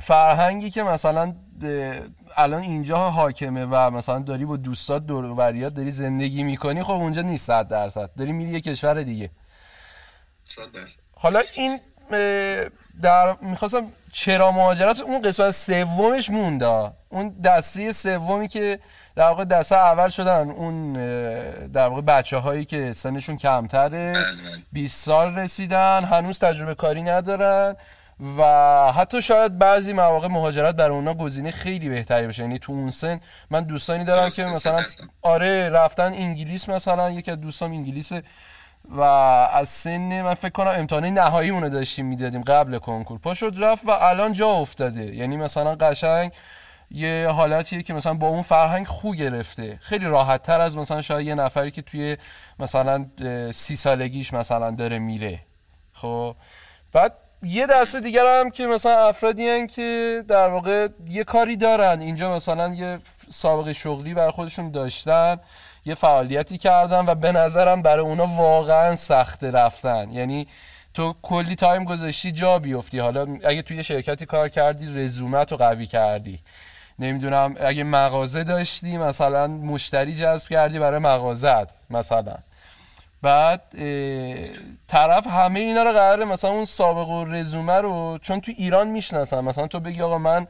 [0.02, 1.36] فرهنگی که مثلا
[2.38, 7.22] الان اینجا حاکمه و مثلا داری با دوستات دور وریات داری زندگی می‌کنی خب اونجا
[7.22, 8.10] نیست صد درصد.
[8.18, 9.30] داری میری یه کشور دیگه.
[11.16, 11.80] حالا این
[13.02, 16.92] در می‌خواستم چرا مهاجرت اون قسمت سومش مونده.
[17.10, 18.80] اون دسته سومی که
[19.16, 20.94] در واقع دسته اول شدن اون
[21.68, 24.14] در واقع بچه هایی که سنشون کمتره.
[24.14, 24.88] 20 بله، بله.
[24.88, 27.76] سال رسیدن هنوز تجربه کاری ندارن
[28.38, 32.90] و حتی شاید بعضی مواقع مهاجرت برای اونا گزینه خیلی بهتری بشه یعنی تو اون
[32.90, 34.84] سن من دوستانی دارم که مثلا
[35.22, 38.12] آره رفتن انگلیس مثلا یکی از دوستان انگلیس
[38.90, 43.20] و از سن من فکر کنم امتحان نهایی اونو داشتیم می‌دادیم قبل کنکور.
[43.20, 45.16] پا شد رفت و الان جا افتاده.
[45.16, 46.32] یعنی مثلا قشنگ
[46.92, 49.78] یه حالتیه که مثلا با اون فرهنگ خو گرفته.
[49.82, 52.18] خیلی راحت تر از مثلا شاید یه نفری که توی
[52.60, 53.06] مثلا
[53.52, 55.40] سی سالگیش مثلا داره میره.
[55.94, 56.36] خب؟
[56.94, 62.00] بعد یه دسته دیگر هم که مثلا افرادی هن که در واقع یه کاری دارن.
[62.00, 65.38] اینجا مثلا یه سابقه شغلی بر خودشون داشتن
[65.86, 70.12] یه فعالیتی کردن و به نظرم برای اونا واقعا سخته رفتن.
[70.12, 70.48] یعنی
[70.94, 73.00] تو کلی تایم گذاشتی جا بیفتی.
[73.00, 76.40] حالا اگه توی شرکتی کار کردی رزومت رو قوی کردی.
[77.00, 82.36] نمی‌دونم اگه مغازه داشتی مثلا مشتری جذب کردی برای مغازت مثلا.
[83.22, 83.62] بعد
[84.88, 89.42] طرف همه اینا رو قراره مثلا اون سابق و رزومه رو چون تو ایران می‌شناسن
[89.42, 90.48] مثلا تو بگی آقا من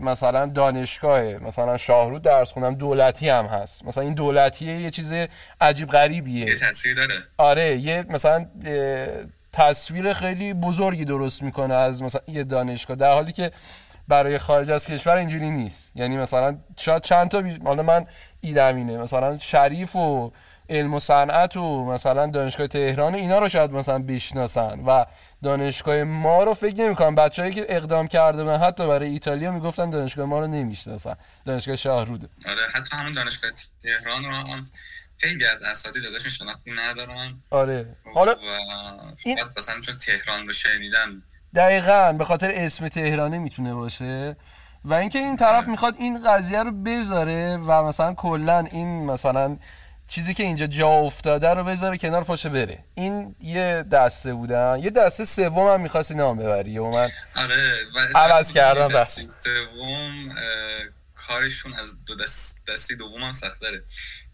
[0.00, 3.84] مثلا دانشگاه مثلا شاهرود درس خونم دولتی هم هست.
[3.84, 5.12] مثلا این دولتیه یه چیز
[5.60, 6.46] عجیب غریبیه.
[6.46, 7.14] یه تصویر داره.
[7.38, 8.46] آره یه مثلا
[9.52, 13.52] تصویر خیلی بزرگی درست می‌کنه از مثلا یه دانشگاه در حالی که
[14.08, 15.92] برای خارج از کشور اینجوری نیست.
[15.94, 17.58] یعنی مثلا شاید چند تا بی...
[17.64, 18.06] حالا من
[18.40, 20.32] ایدم اینه مثلا شریف و
[20.68, 25.04] علم و صنعت و مثلا دانشگاه تهران اینا رو شاید مثلا بشناسن و
[25.42, 30.26] دانشگاه ما رو فکر نمی‌کنم بچه‌ای که اقدام کرده بودن حتی برای ایتالیا می‌گفتن دانشگاه
[30.26, 31.16] ما رو نمی‌شناسن.
[31.44, 33.50] دانشگاه شاهروده آره حتی همون دانشگاه
[33.82, 34.70] تهران رو هم
[35.18, 37.42] خیلی از اساتید داداشون شناختی ندارن.
[37.50, 37.96] آره.
[38.14, 38.34] حالا
[39.24, 39.38] این...
[39.58, 41.22] مثلا چون تهران رو شنیدن
[41.54, 44.36] دقیقا به خاطر اسم تهرانی می‌تونه باشه
[44.84, 49.56] و اینکه این طرف می‌خواد این قضیه رو بذاره و مثلا کلا این مثلا
[50.08, 52.84] چیزی که اینجا جا افتاده رو بذاره کنار پاشه بره.
[52.94, 54.78] این یه دسته بودن.
[54.82, 56.78] یه دسته سوم هم می‌خواستی نام ببری.
[56.78, 57.72] و من آره
[58.14, 59.42] عوض کردم بس.
[59.42, 60.34] سوم
[61.14, 63.82] کارشون از دو دست دستی دوم هم سختره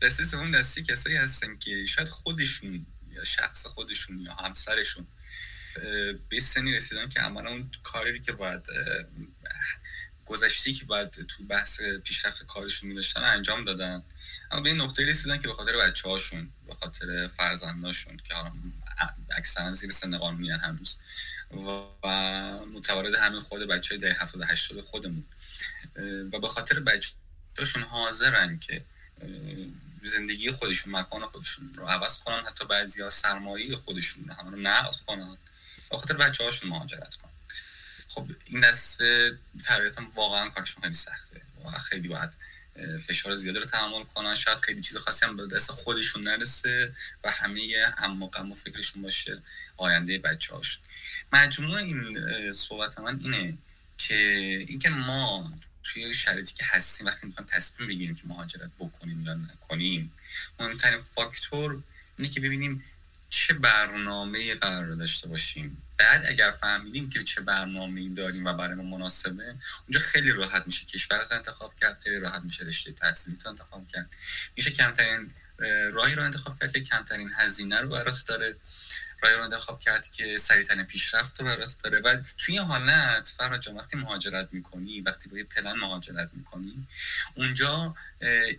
[0.02, 5.07] دستی سوم دستی کسایی هستن که شاید خودشون یا شخص خودشون یا همسرشون
[6.29, 8.67] به سنی رسیدن که عملا اون کاری که باید
[10.27, 14.03] گذشتی که باید تو بحث پیشرفت کارشون میداشتن انجام دادن.
[14.51, 18.35] اما به این نقطه رسیدن که به خاطر بچه هاشون به خاطر فرزنداشون که
[19.37, 20.97] اکثرا زیر سن قانونی هنوز
[21.51, 21.69] و
[22.75, 25.25] متوارد همین خود بچه های ده 78 خودمون.
[26.33, 27.11] و به خاطر بچه
[27.59, 28.85] هاشون حاضرن که
[30.03, 35.37] زندگی خودشون مکان خودشون رو عوض کنن حتی بعضی ها سرمایه خودشون رو نقض کنن.
[35.90, 37.31] به خاطر بچه هاشون مهاجرت کنن
[38.09, 42.31] خب این دسته طبیعتا واقعا کارشون خیلی سخته و خیلی باید
[43.07, 44.35] فشار زیاده رو تحمل کنن.
[44.35, 49.42] شاید خیلی چیز خاصی هم به دست خودشون نرسه و همه هم و فکرشون باشه
[49.77, 50.79] آینده بچه هاش
[51.33, 53.59] مجموع این صحبت من اینه
[53.98, 54.14] که
[54.68, 55.53] اینکه ما
[55.85, 60.12] توی شرایطی که هستیم وقتی می‌خوایم تصمیم بگیریم که مهاجرت بکنیم یا نکنیم
[60.61, 61.83] مهمترین فاکتور
[62.18, 62.85] اینه که ببینیم
[63.31, 68.83] چه برنامه قرار داشته باشیم؟ بعد اگر فهمیدیم که چه برنامه داریم و برای ما
[68.83, 69.55] مناسبه
[69.87, 73.88] اونجا خیلی راحت میشه کشور رو انتخاب کرد خیلی راحت میشه رشته تحصیلی تو انتخاب
[73.88, 74.11] کرد.
[74.57, 75.31] میشه کمترین
[75.93, 78.57] راهی رو انتخاب کرد که کمترین هزینه رو برات داره
[79.22, 82.00] رای رو انتخاب کرد که سریعترین پیشرفت رو براست داره.
[82.00, 86.87] و توی این حالت جان وقتی مهاجرت می‌کنی وقتی با یه پلن مهاجرت می‌کنی
[87.35, 87.94] اونجا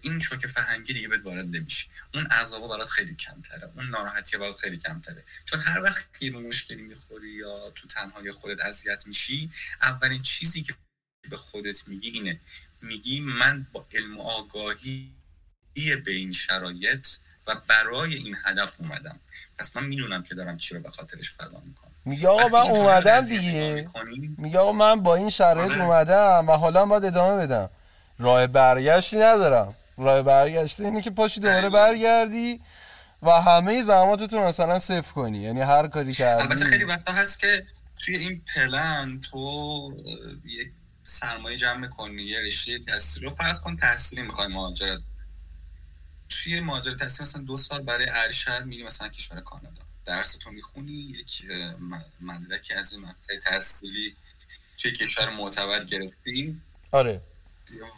[0.02, 1.88] این شوک فرهنگی دیگه بهت وارد نمیشه.
[2.14, 3.72] اون عذابا برات خیلی کمتره.
[3.76, 5.24] اون ناراحتی برات خیلی کمتره.
[5.46, 10.76] چون هر وقت که مشکلی می‌خوری یا تو تنهایی خودت اذیت میشی اولین چیزی که
[11.30, 12.40] به خودت میگی اینه.
[12.82, 15.16] میگی من با علم آگاهی
[15.76, 17.08] به این شرایط
[17.50, 19.20] و برای این هدف اومدم.
[19.58, 21.92] پس من می‌دونم که دارم چی رو به خاطرش فدا می‌کنم.
[22.06, 23.88] میگه آقا من اومدم دیگه.
[24.38, 25.84] میگه آقا من با این شرایط آره.
[25.84, 27.70] اومدم و حالا باید ادامه بدم.
[28.20, 29.74] راه برگشتی ندارم.
[29.98, 32.60] راه برگشتی اینه که پاشی دوباره برگردی
[33.24, 35.38] و همه زحماتتو مثلا صفر کنی.
[35.38, 37.66] یعنی هر کاری کردی البته خیلی وقتا هست که
[37.98, 39.94] توی این پلن تو
[40.46, 40.72] یک
[41.04, 45.00] سرمایه جمع کنی یه رشته تحصیلی رو فرض کن تحصیلی می‌خوای مهاجرت
[46.30, 49.82] توی مهاجرت تحصیل مثلا دو سال برای ارشد میری مثلا کشور کانادا.
[50.06, 51.46] درس تو می‌خونی یک
[52.22, 54.16] مدرکی از این مقطع تحصیلی
[54.78, 56.62] توی کشور معتبر گرفتی.
[56.92, 57.22] آره.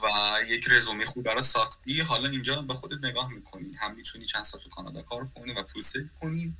[0.04, 0.08] و
[0.48, 2.02] یک رزومه خوب برای ساختی.
[2.02, 3.74] حالا اینجا به خودت نگاه می‌کنی.
[3.74, 6.54] هم می‌تونی چند سال تو کانادا کار کنی و پول سیف کنی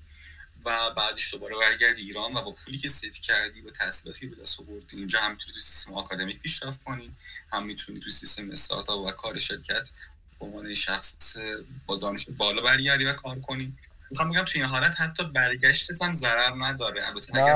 [0.66, 4.60] و بعدش دوباره برگردی ایران و با پولی که سیف کردی و تحصیلاتی به دست
[4.60, 7.12] آوردی اینجا هم می‌تونی تو سیستم آکادمیک پیشرفت کنی.
[7.54, 9.90] هم می‌تونی تو سیستم استارتاپ و کار شرکت
[10.42, 11.38] به عنوان شخص
[11.86, 13.74] با دانش بالا برگردی و کار کنی.
[14.10, 17.08] می‌خوام بگم توی این حالت حتی برگشتت هم ضرر نداره.
[17.08, 17.54] البته اگر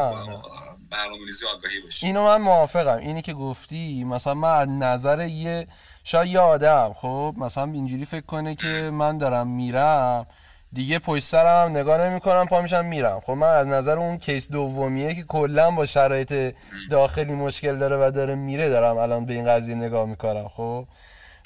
[0.90, 2.06] برنامه‌ریزی آگاهی باشی.
[2.06, 2.98] اینو من موافقم.
[2.98, 5.68] اینی که گفتی مثلا من از نظر یه
[6.04, 10.28] شاید یه آدم خب مثلا اینجوری فکر کنه که من دارم میرم
[10.74, 13.20] دیگه پشت سرم نگاه نمی کنم پا میشم میرم.
[13.20, 16.56] خب من از نظر اون کیس دومیه که کلا با شرایط
[16.92, 20.88] داخلی مشکل داره و داره میره دارم الان به این قضیه نگاه می‌کنم خب.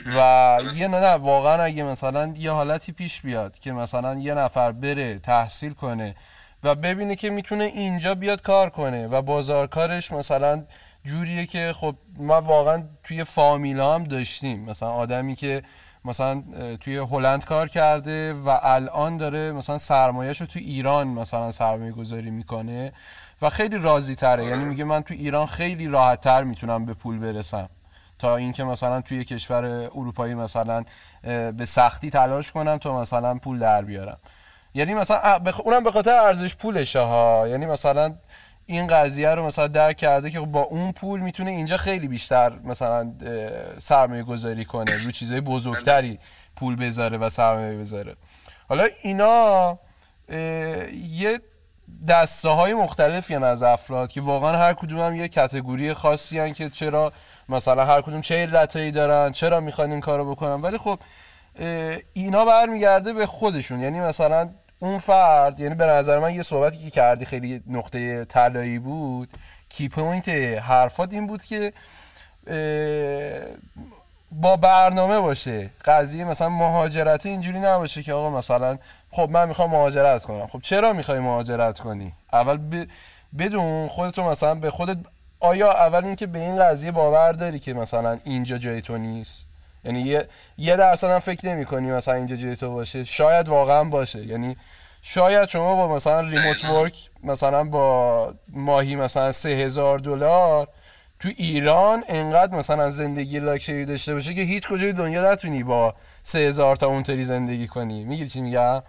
[0.06, 4.72] و یه نه, نه واقعا اگه مثلا یه حالتی پیش بیاد که مثلا یه نفر
[4.72, 6.16] بره تحصیل کنه
[6.64, 10.64] و ببینه که می‌تونه اینجا بیاد کار کنه و بازار کارش مثلا
[11.06, 14.66] جوریه که خب ما واقعا توی فامیلا هم داشتیم.
[14.66, 15.64] مثلا آدمی که
[16.06, 16.44] مثلا
[16.82, 22.30] توی هلند کار کرده و الان داره مثلا سرمایهش رو توی ایران مثلا سرمایه گذاری
[22.30, 22.94] می‌کنه
[23.42, 27.20] و خیلی راضی تره یعنی میگه من توی ایران خیلی راحت تر می‌تونم به پول
[27.20, 27.70] برسم.
[28.20, 30.84] تا اینکه مثلا توی کشور اروپایی مثلا
[31.58, 34.18] به سختی تلاش کنم تا مثلا پول در بیارم.
[34.74, 37.48] یعنی مثلا اونم به خاطر ارزش پولشه ها.
[37.48, 38.16] یعنی مثلا
[38.66, 43.12] این قضیه رو مثلا درک کرده که با اون پول می‌تونه اینجا خیلی بیشتر مثلا
[43.80, 46.20] سرمایه گذاری کنه رو چیزای بزرگتری
[46.56, 48.16] پول بذاره و سرمایه بذاره.
[48.70, 49.78] حالا اینا
[51.10, 51.42] یه
[52.08, 56.70] دسته های مختلفی از افراد که واقعا هر کدوم هم یه کتگوری خاصی هن که
[56.70, 57.14] چرا
[57.50, 60.62] مثلا هر کدوم چه علتایی دارن چرا می‌خوان این کارو بکنن.
[60.62, 61.00] ولی خب
[62.14, 63.80] اینا برمیگرده به خودشون.
[63.80, 68.80] یعنی مثلا اون فرد یعنی به نظر من یه صحبتی که کردی خیلی نقطه طلایی
[68.80, 69.30] بود
[69.70, 71.74] کی پوینت حرفات این بود که
[74.32, 75.70] با برنامه باشه.
[75.86, 78.78] قضیه مثلا مهاجرت اینجوری نباشه که آقا مثلا
[79.12, 80.46] خب من می‌خوام مهاجرت کنم.
[80.48, 82.86] خب چرا می‌خوای مهاجرت کنی؟ اول
[83.40, 84.98] بدون خودتو مثلا به خودت
[85.40, 89.48] آیا اول اینکه به این قضیه باور داری که مثلا اینجا جای تو نیست؟
[89.86, 93.84] یعنی یه یه درصد هم فکر نمی کنی مثلا اینجا جای تو باشه؟ شاید واقعا
[93.84, 94.26] باشه.
[94.26, 94.58] یعنی
[95.02, 100.68] شاید شما با مثلا ریموت ورک مثلا با ماهی مثلا سه هزار دلار
[101.20, 106.40] تو ایران انقدر مثلا زندگی لاکچری داشته باشه که هیچ کجای دنیا نتونی با سه
[106.40, 108.04] هزار تا اونطوری زندگی کنی.
[108.04, 108.84] می‌گیری چی میگم؟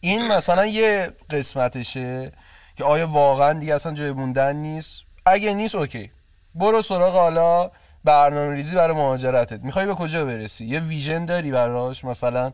[0.00, 2.32] این مثلا یه قسمتشه
[2.76, 6.10] که آیا واقعا دیگه اصلا جای موندن نیست؟ اگه نیست اوکی.
[6.54, 7.70] برو سراغ حالا
[8.04, 9.60] برنامه ریزی برای مهاجرتت.
[9.62, 12.52] می‌خوای به کجا برسی؟ یه ویژن داری براش؟ مثلا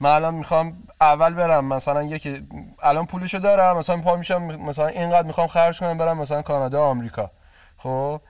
[0.00, 2.46] من الان می‌خوام اول برم مثلا یکی
[2.82, 7.30] الان پولشو دارم مثلا پا میشم مثلا اینقدر می‌خوام خرج کنم برم مثلا کانادا آمریکا.
[7.76, 8.20] خب؟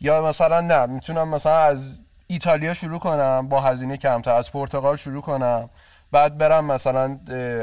[0.00, 5.22] یا مثلا نه می‌تونم مثلا از ایتالیا شروع کنم با هزینه کمتر از پرتغال شروع
[5.22, 5.70] کنم.
[6.12, 7.18] بعد برم مثلا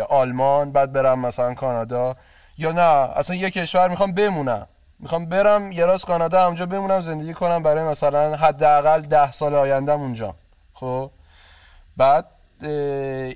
[0.09, 2.15] آلمان بعد برم مثلا کانادا.
[2.57, 4.67] یا نه اصلا یه کشور می‌خوام بمونم.
[5.03, 10.01] می‌خوام برم یه راست کانادا اونجا بمونم زندگی کنم برای مثلا حداقل ده سال آیندهم
[10.01, 10.35] اونجا.
[10.73, 11.11] خب؟
[11.97, 12.25] بعد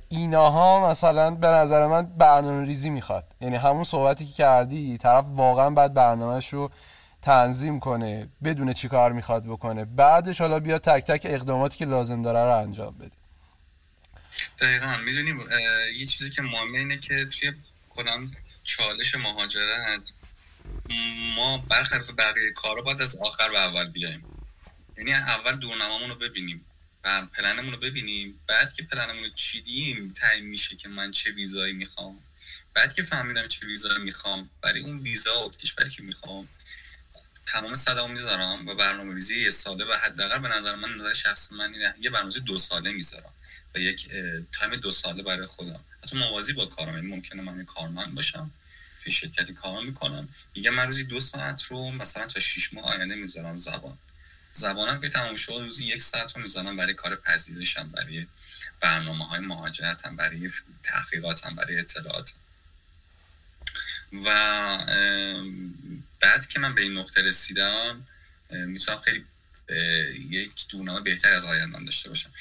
[0.09, 3.23] ایناها مثلا به نظر من برنامه ریزی می‌خواد.
[3.41, 6.71] یعنی همون صحبتی که کردی طرف واقعا باید برنامهش رو
[7.21, 9.85] تنظیم کنه بدون چی کار می‌خواد بکنه.
[9.85, 13.11] بعدش حالا بیا تک تک اقداماتی که لازم داره رو انجام بده.
[14.61, 14.97] دقیقا.
[15.05, 15.39] می‌دونیم
[15.99, 17.51] یه چیزی که مهمه اینه که توی
[17.95, 18.31] کنم
[18.63, 20.13] چالش مهاجرت
[21.35, 24.25] ما برخلاف بقیه کارا باید از آخر به اول بیایم.
[24.97, 26.65] یعنی اول دورنمامون رو ببینیم.
[27.33, 28.39] پلنمون رو ببینیم.
[28.47, 32.19] بعد که پلنمون رو چیدیم تعیین میشه که من چه ویزایی می‌خوام.
[32.73, 36.47] بعد که فهمیدم چه ویزایی می‌خوام برای اون ویزا و کشوری که می‌خوام
[37.45, 41.51] تمام صدامو می‌ذارم و برنامه ریزی یه ساله و حداقل به نظر من نظر شخص
[41.51, 43.33] من اینه یه برنامه دو ساله می‌ذارم
[43.75, 44.09] و یک
[44.51, 45.79] تایم دو ساله برای خودم.
[46.03, 48.51] حتی موازی با کارم یعنی ممکنه من کارمند باشم.
[49.07, 53.15] توی شرکتی کار می‌کنم میگه من روزی دو ساعت رو مثلا تا شیش ماه آینده
[53.15, 53.97] می‌ذارم زبان.
[54.51, 58.27] زبانم که تمام شد روزی یک ساعت رو می‌ذارم برای کار پذیرشم برای
[58.79, 60.51] برنامه های مهاجرتم برای
[60.83, 62.35] تحقیقاتم برای اطلاعاتم.
[64.25, 64.29] و
[66.19, 68.07] بعد که من به این نقطه رسیدم
[68.49, 69.25] می‌تونم خیلی
[70.29, 72.31] یک دورنامه بهتر از آیندم داشته باشم.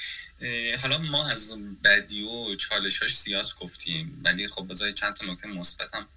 [0.82, 5.94] حالا ما از بدی و چالشاش زیاد گفتیم ولی خب بذاری چند تا نکته مثبت
[5.94, 6.08] هم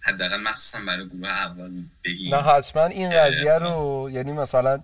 [0.00, 1.70] حداقل مخصوصا برای گروه اول
[2.04, 2.34] بگیم.
[2.34, 4.80] نه حتما این قضیه رو یعنی مثلا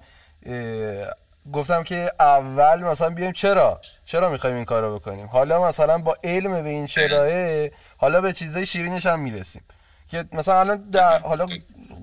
[1.52, 6.62] گفتم که اول مثلا بیایم چرا؟ چرا می‌خوایم این کارو بکنیم؟ حالا مثلا با علم
[6.62, 9.62] به این چراه حالا به چیزای شیرینش هم می‌رسیم.
[10.08, 11.46] که مثلا الان در حالا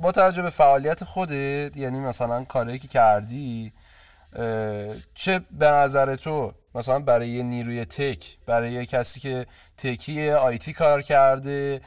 [0.02, 3.74] با توجه به فعالیت خودت یعنی مثلا کاری که کردی
[5.16, 9.46] چه به نظر تو مثلا برای نیروی تک برای کسی که
[9.78, 11.82] تکی آیتی کار کرده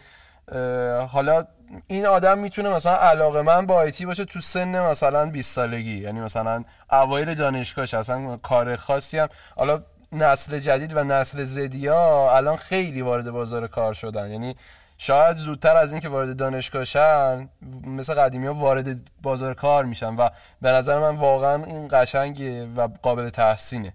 [1.08, 1.44] حالا
[1.86, 5.98] این آدم می‌تونه مثلا علاقه من با آیتی باشه تو سن مثلا 20 سالگی.
[5.98, 12.56] یعنی مثلا اوایل دانشگاهش اصلا کار خاصی هم حالا نسل جدید و نسل زدیا الان
[12.56, 14.30] خیلی وارد بازار کار شدن.
[14.30, 14.56] یعنی
[14.98, 17.48] شاید زودتر از اینکه وارد دانشگاه شن
[17.86, 20.28] مثل قدیمی ها وارد بازار کار میشن و
[20.62, 23.94] به نظر من واقعا این قشنگه و قابل تحسینه.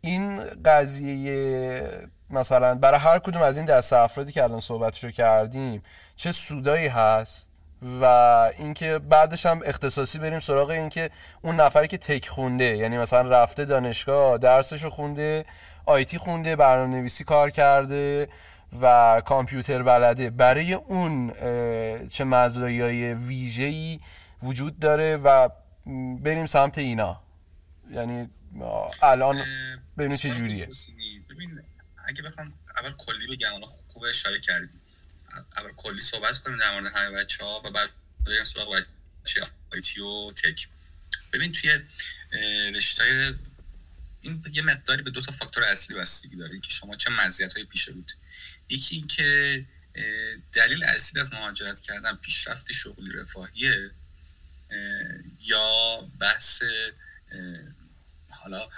[0.00, 5.82] این قضیه مثلا برای هر کدوم از این دست افرادی که الان صحبتشو کردیم
[6.16, 7.48] چه سودایی هست؟
[8.00, 8.04] و
[8.58, 11.10] اینکه بعدش هم اختصاصی بریم سراغ اینکه
[11.42, 15.44] اون نفری که تک خونده یعنی مثلا رفته دانشگاه درسشو خونده
[15.86, 18.28] آیتی خونده برنامه نویسی کار کرده
[18.82, 20.30] و کامپیوتر بلده.
[20.30, 21.32] برای اون
[22.08, 24.00] چه مزایای ویژه‌ای
[24.42, 25.48] وجود داره و
[26.20, 27.20] بریم سمت اینا.
[27.90, 28.28] یعنی
[29.02, 29.36] الان
[29.98, 30.68] ببینیم چه جوریه.
[31.30, 31.60] ببین
[32.08, 34.80] اگه بخوام اول کلی بگم حالا خوب اشاره کردیم
[35.56, 37.90] اول کلی صحبت کنیم در مورد همه بچه ها و بعد
[38.26, 38.84] بریم سراغ
[39.24, 40.68] بچه آیتی و تک.
[41.32, 41.80] ببین توی
[42.74, 43.34] رشته
[44.20, 46.60] این یه مقداری به دو تا فاکتور اصلی بستگی داره.
[46.60, 48.12] که شما چه مزیت های پیش بود.
[48.68, 49.64] یکی اینکه
[50.52, 53.90] دلیل اصلی از مهاجرت کردن پیشرفت شغلی رفاهیه
[55.40, 56.62] یا بحث
[58.30, 58.68] حالا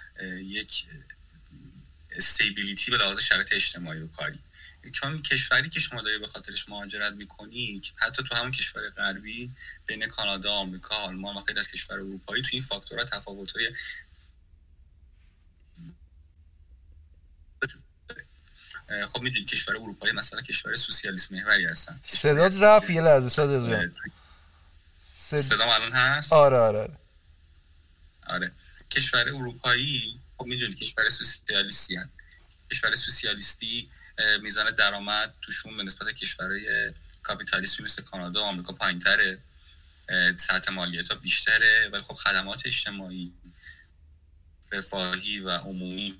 [0.42, 0.84] یک
[2.20, 4.38] استیبیلیتی به لحاظ شرایط اجتماعی و کاری.
[4.92, 9.50] چون کشوری که شما داری به خاطرش مهاجرت می‌کنی حتی تو همون کشور غربی
[9.86, 13.72] بین کانادا آمریکا آلمان و خیلی از کشور اروپایی تو این فاکتورها تفاوت‌های
[19.08, 22.00] خب می‌دونید کشور اروپایی مثلا کشور سوسیالیسم محوری هستن.
[22.02, 23.94] صدات رفت یه لحظه صدات جان
[25.42, 26.96] صدا الان هست؟ آره آره.
[28.26, 28.52] آره.
[28.90, 32.08] کشور اروپایی خب می‌دونید کشور سوسیالیستی هست
[32.70, 33.90] کشور سوسیالیستی
[34.42, 39.38] میزان درآمد توشون به نسبت کشورهای کاپیتالیستی مثل کانادا و آمریکا پایینتره.
[40.36, 43.32] سطح مالیات ها بیشتره ولی خب خدمات اجتماعی
[44.72, 46.18] رفاهی و عمومی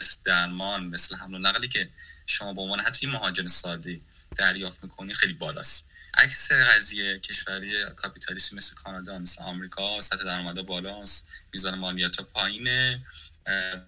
[0.00, 1.88] مثل درمان مثل حمل و نقلی که
[2.26, 4.00] شما به عنوان حتی مهاجر ساده
[4.36, 5.89] دریافت می‌کنی خیلی بالاست.
[6.14, 13.00] عکس قضیه کشوری کاپیتالیستی مثل کانادا مثل آمریکا سطح درآمد بالاست میزان مالیات پایینه.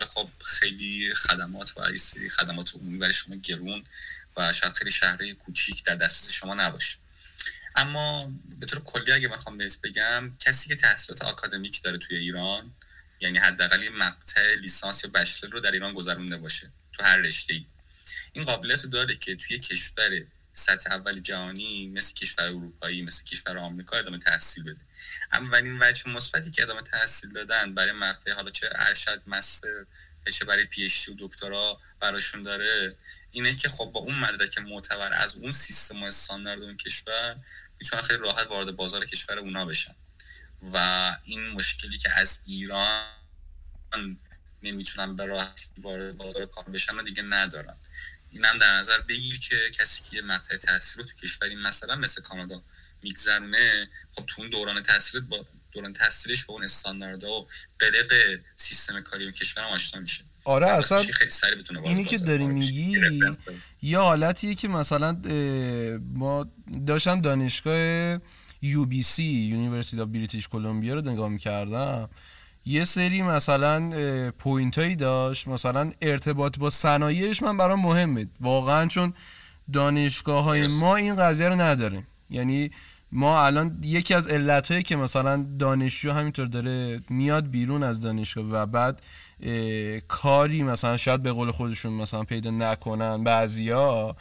[0.08, 1.98] خب خیلی خدمات و
[2.30, 3.84] خدمات عمومی برای شما گرون
[4.36, 6.96] و شاید خیلی شهرهای کوچیک در دسترس شما نباشه.
[7.74, 12.72] اما به طور کلی اگه بخوام بهت بگم کسی که تحصیلات آکادمیک داره توی ایران
[13.20, 17.66] یعنی حداقل مقطع لیسانس یا بچلر رو در ایران گذرونده باشه تو هر رشته ای
[18.32, 20.24] این قابلیت رو داره که توی کشور
[20.54, 24.80] سطح اول جهانی مثل کشور اروپایی مثل کشور آمریکا ادامه تحصیل بده.
[25.32, 29.84] اولین وجه مثبتی که ادامه تحصیل دادن برای مقطع حالا چه ارشد مستر
[30.30, 32.96] چه برای پی و دکترا براشون داره
[33.30, 37.36] اینه که خب با اون مدرک معتبر از اون سیستم استاندارد اون کشور
[37.80, 39.94] می‌تونن خیلی راحت وارد بازار کشور اونا بشن.
[40.72, 40.76] و
[41.24, 43.06] این مشکلی که از ایران
[44.62, 47.76] نمی‌تونن به راحتی وارد بازار کار بشن دیگه ندارن.
[48.32, 52.62] اینم در نظر بگیر که کسی که مقطع تحصیل رو تو کشوری مثلا مثل کانادا
[53.02, 59.00] میگذرونه خب تو اون دوران تحصیل با دوران تحصیلش با اون استانداردها و قلق سیستم
[59.00, 60.24] کاری اون کشور آشنا میشه.
[60.44, 61.04] آره اصلا
[61.84, 63.00] اینی که داری میگی
[63.82, 65.12] یه حالتیه که مثلا
[66.14, 66.52] ما
[66.86, 68.18] داشتم دانشگاه
[68.64, 69.16] UBC
[69.58, 72.10] University of British Columbia رو نگاه می‌کردم.
[72.66, 73.90] یه سری مثلا
[74.38, 75.48] پوینت هایی داشت.
[75.48, 78.26] مثلا ارتباط با صنایعش من برام مهمه.
[78.40, 79.14] واقعا چون
[79.72, 82.06] دانشگاه های ما این قضیه رو نداریم.
[82.30, 82.70] یعنی
[83.12, 88.44] ما الان یکی از علت هایی که مثلا دانشجو همینطور داره میاد بیرون از دانشگاه
[88.44, 89.02] و بعد
[90.08, 94.16] کاری مثلا شاید به قول خودشون مثلا پیدا نکنن بعضیا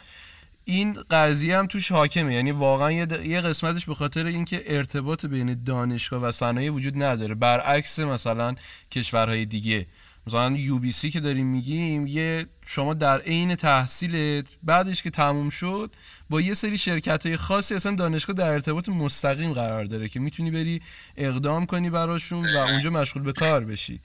[0.64, 2.34] این قضیه هم توش حاکمه.
[2.34, 7.34] یعنی واقعا یه قسمتش به خاطر اینکه ارتباط بین دانشگاه و صنایع وجود نداره.
[7.34, 8.54] برعکس مثلا
[8.90, 9.86] کشورهای دیگه.
[10.26, 15.50] مثلا یو بی سی که داریم میگیم یه شما در عین تحصیلت بعدش که تموم
[15.50, 15.90] شد
[16.30, 20.50] با یه سری شرکت های خاصی اصلا دانشگاه در ارتباط مستقیم قرار داره که می‌تونی
[20.50, 20.82] بری
[21.16, 24.00] اقدام کنی براشون و اونجا مشغول به کار بشی.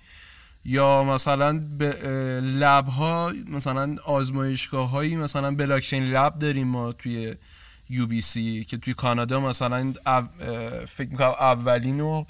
[0.70, 1.86] یا مثلا به
[2.42, 7.36] لب ها مثلا آزمایشگاه هایی مثلا بلاکچین لب داریم ما توی
[7.90, 9.94] یو بی سی که توی کانادا مثلا
[10.88, 12.26] فکر می‌کنم اولین و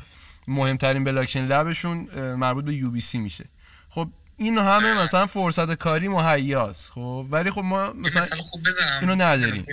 [0.47, 3.45] مهمترین بلاکچین لبشون مربوط به یو بی سی میشه.
[3.89, 4.09] خب
[4.39, 8.99] این همه مثلا فرصت کاری مهیاست خب؟ ولی خب ما مثلا خوب بزنم.
[9.01, 9.63] اینو نداریم.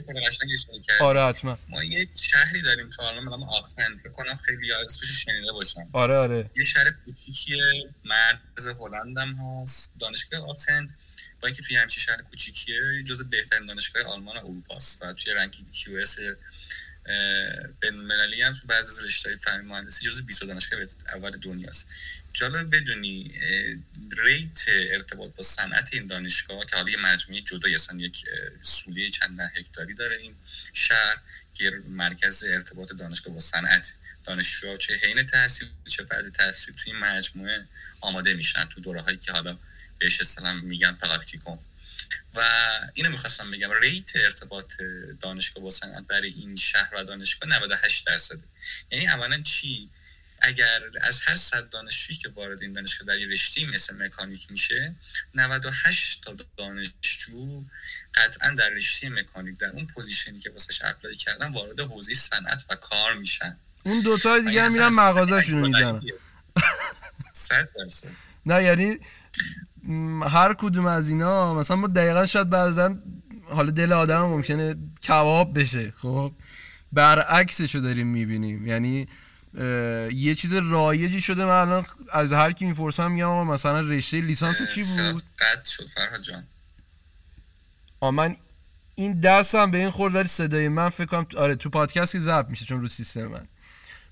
[1.00, 1.58] آره حتما.
[1.68, 5.88] ما یه شهری داریم که الان من آخرند فکر کنم خیلی اسمش شنیده باشم.
[5.92, 6.50] آره آره.
[6.56, 7.62] یه شهر کوچیکیه
[8.04, 9.92] مرز هلند هم هست.
[10.00, 10.94] دانشگاه آخرند
[11.40, 15.72] با اینکه توی همچین شهر کوچیکیه جز بهترین دانشگاه آلمان و اروپاست و توی رنکینگ
[15.72, 16.18] کیو اس
[17.80, 20.80] بین المللی هم تو بعضی از رشته‌های فنی مهندسی جز 20 دانشگاه
[21.14, 21.88] اول دنیاست.
[22.34, 23.34] جالب بدونی
[24.18, 28.24] ریت ارتباط با صنعت این دانشگاه که حالا یه مجموعه جدا اصلا یک
[28.62, 30.34] سولیه چند هکتاری داره این
[30.72, 31.16] شهر
[31.54, 37.66] که مرکز ارتباط دانشگاه با صنعت دانشجوها چه حین تحصیل چه بعد تحصیل توی مجموعه
[38.00, 39.58] آماده میشن تو دوره هایی که حالا
[39.98, 41.58] بهش اصلا میگن پراکتیکوم
[42.34, 42.40] و
[42.94, 44.72] اینو می‌خواستم بگم rate ارتباط
[45.20, 48.42] دانشگاه با صنعت برای این شهر و دانشگاه 98 درصده.
[48.90, 49.90] یعنی اولا چی؟
[50.46, 54.94] اگر از هر صد دانشجویی که وارد این دانشگاه در یه رشته مثل مکانیک میشه
[55.34, 57.64] 98 تا دانشجو
[58.14, 62.64] قطعا در رشته مکانیک در اون position ی که واسش apply کردن وارد حوزه صنعت
[62.70, 63.56] و کار میشن.
[63.84, 66.02] اون دوتا دیگه هم میرن مغازهشون می‌زنن.
[67.32, 68.08] صد درصد.
[68.46, 68.98] نه یعنی
[70.30, 72.96] هر کدوم از اینا مثلا ما دقیقا شاید بعضا
[73.44, 74.76] حالا دل آدم ممکنه
[75.08, 76.32] کباب بشه خب؟
[76.92, 78.66] برعکسشو داریم می‌بینیم.
[78.66, 79.08] یعنی
[80.14, 84.82] یه چیز رایجی شده من الان از هر کی می‌پرسم میگم مثلا رشته لیسانس چی
[84.82, 86.44] بود؟ قد شد فرهاد جان.
[88.14, 88.36] من
[88.94, 92.48] این دستم به این خورد ولی صدای من فکر کنم آره تو پادکست که ضبط
[92.48, 93.48] میشه چون رو سیستم من.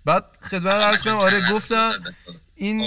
[0.05, 1.93] بعد خدمت عرض کنم آره گفتم
[2.55, 2.81] این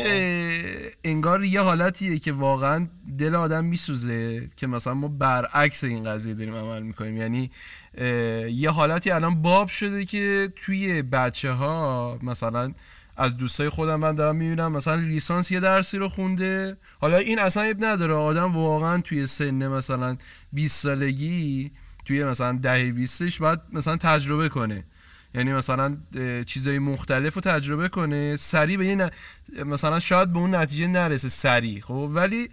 [1.03, 2.87] انگار یه حالتیه که واقعا
[3.17, 7.17] دل آدم میسوزه که مثلا ما برعکس این قضیه داریم عمل می‌کنیم.
[7.17, 7.51] یعنی
[8.51, 12.73] یه حالتی الان باب شده که توی بچه ها مثلا
[13.17, 16.77] از دوستای خودم من دارم می‌بینم مثلا لیسانس یه درسی رو خونده.
[16.99, 18.13] حالا این اصلا ایب نداره.
[18.13, 20.17] آدم واقعا توی سن مثلا
[20.53, 21.71] 20 سالگی
[22.05, 24.83] توی مثلا ده 20 باید مثلا تجربه کنه.
[25.35, 25.97] یعنی مثلا
[26.45, 28.35] چیزای مختلف رو تجربه کنه.
[28.35, 29.11] سریع به یه
[29.65, 32.49] مثلا شاید به اون نتیجه نرسه سریع خب؟ ولی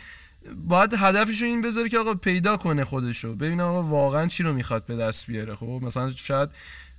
[0.66, 3.34] باید هدفش این بذاره که آقا پیدا کنه خودشو.
[3.34, 6.51] ببینه آقا واقعا چی رو می‌خواد به دست بیاره؟ خب مثلا شاید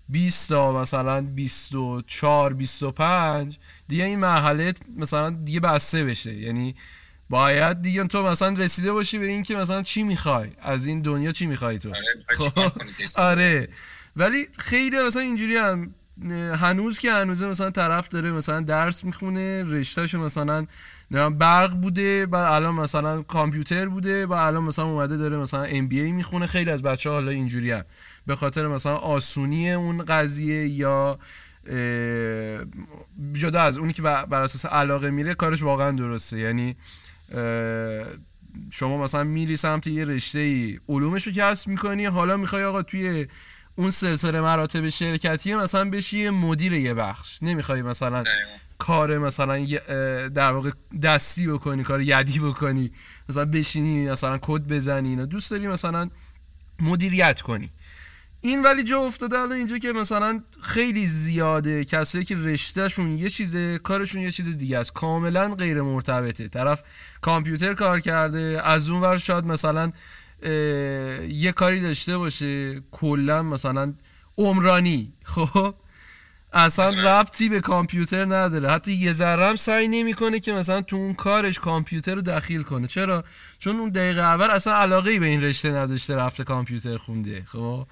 [0.10, 6.34] 20 تا مثلا 24 25 دیگه این مرحله مثلا دیگه بسته بشه.
[6.34, 6.76] یعنی
[7.30, 11.32] باید دیگه تو مثلا رسیده باشی به این که مثلا چی می‌خوای؟ از این دنیا
[11.32, 12.72] چی می‌خوای تو؟ آره, خب،
[13.16, 13.70] آره.
[14.16, 15.96] ولی خیلی مثلا اینجوری هم
[16.62, 20.68] هنوز که هنوز مثلا طرف داره مثلا درس می‌خونه رشتهشو مثلا
[21.14, 25.99] برق بوده بعد الان مثلا کامپیوتر بوده و الان مثلا اومده داره مثلا ام بی
[25.99, 26.45] ای می‌خونه.
[26.45, 27.74] خیلی از بچه ها حالا اینجوری
[28.28, 31.20] به خاطر مثلا آسونی اون قضیه یا
[33.34, 36.39] جدا از اونی که بر اساس علاقه میره کارش واقعا درسته.
[36.39, 36.76] یعنی
[38.72, 43.28] شما مثلا میری سمت یه رشته ای علومش رو کسب می‌کنی حالا می‌خوای آقا توی
[43.76, 47.40] اون سلسله مراتب شرکتی مثلا بشی یه مدیر یه بخش.
[47.42, 48.24] نمی‌خوای مثلا
[48.78, 49.66] کار مثلا
[50.28, 50.72] در واقع
[51.04, 52.92] دستی بکنی کار یدی بکنی.
[53.30, 55.26] مثلا بشینی مثلا کد بزنی اینا.
[55.26, 56.10] دوست داری مثلا
[56.80, 57.70] مدیریت کنی.
[58.42, 61.86] این ولی جا افتاده الان اینجا که مثلا خیلی زیاده.
[61.86, 64.94] کسایی که رشتهشون یه چیزه کارشون یه چیز دیگه است.
[64.94, 66.84] کاملا غیر مرتبطه طرف
[67.22, 69.92] کامپیوتر کار کرده از اون ور شاید مثلا
[71.30, 73.94] یه کاری داشته باشه کلا مثلا
[74.38, 75.14] عمرانی.
[75.24, 75.76] خب؟
[76.54, 78.72] اصلا ربطی به کامپیوتر نداره.
[78.72, 82.88] حتی یه ذره هم سعی نمی‌کنه که مثلا تو اون کارش کامپیوتر رو دخیل کنه.
[82.88, 83.24] چرا؟
[83.60, 87.44] چون اون دقیقه اول اصلا علاقه ای به این رشته نداشته رفته کامپیوتر خونده.
[87.46, 87.88] خب؟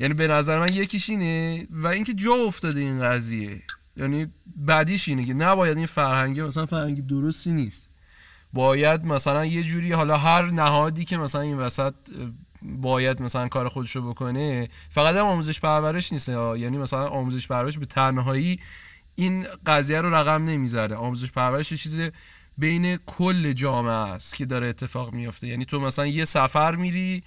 [0.00, 3.62] یعنی به نظر من یکیش اینه و اینکه جا افتاده این قضیه.
[3.96, 7.87] یعنی بعدیش اینه که نباید این فرهنگی مثلا فرهنگی درستی نیست.
[8.52, 11.94] باید مثلا یه جوری حالا هر نهادی که مثلا این وسط
[12.62, 16.28] باید مثلا کار خودشو بکنه فقط هم آموزش پرورش نیست.
[16.28, 18.60] یعنی مثلا آموزش پرورش به تنهایی
[19.14, 20.96] این قضیه رو رقم نمی‌ذاره.
[20.96, 22.00] آموزش پرورش چیز
[22.58, 25.46] بین کل جامعه است که داره اتفاق میافته.
[25.46, 27.22] یعنی تو مثلا یه سفر میری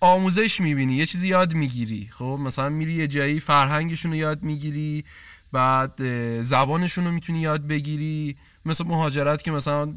[0.00, 2.08] آموزش می‌بینی یه چیزی یاد می‌گیری.
[2.12, 5.04] خب مثلا میری یه جایی فرهنگشون رو یاد می‌گیری
[5.52, 6.02] بعد
[6.42, 8.36] زبانشون رو می‌تونی یاد بگیری.
[8.66, 9.94] مثل مهاجرت که مثلا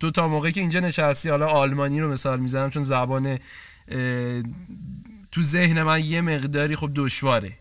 [0.00, 3.38] تو تا موقعی که اینجا نشستی حالا آلمانی رو مثال می‌زنم چون زبان
[5.32, 7.52] تو ذهن من یه مقداری خب دشواره.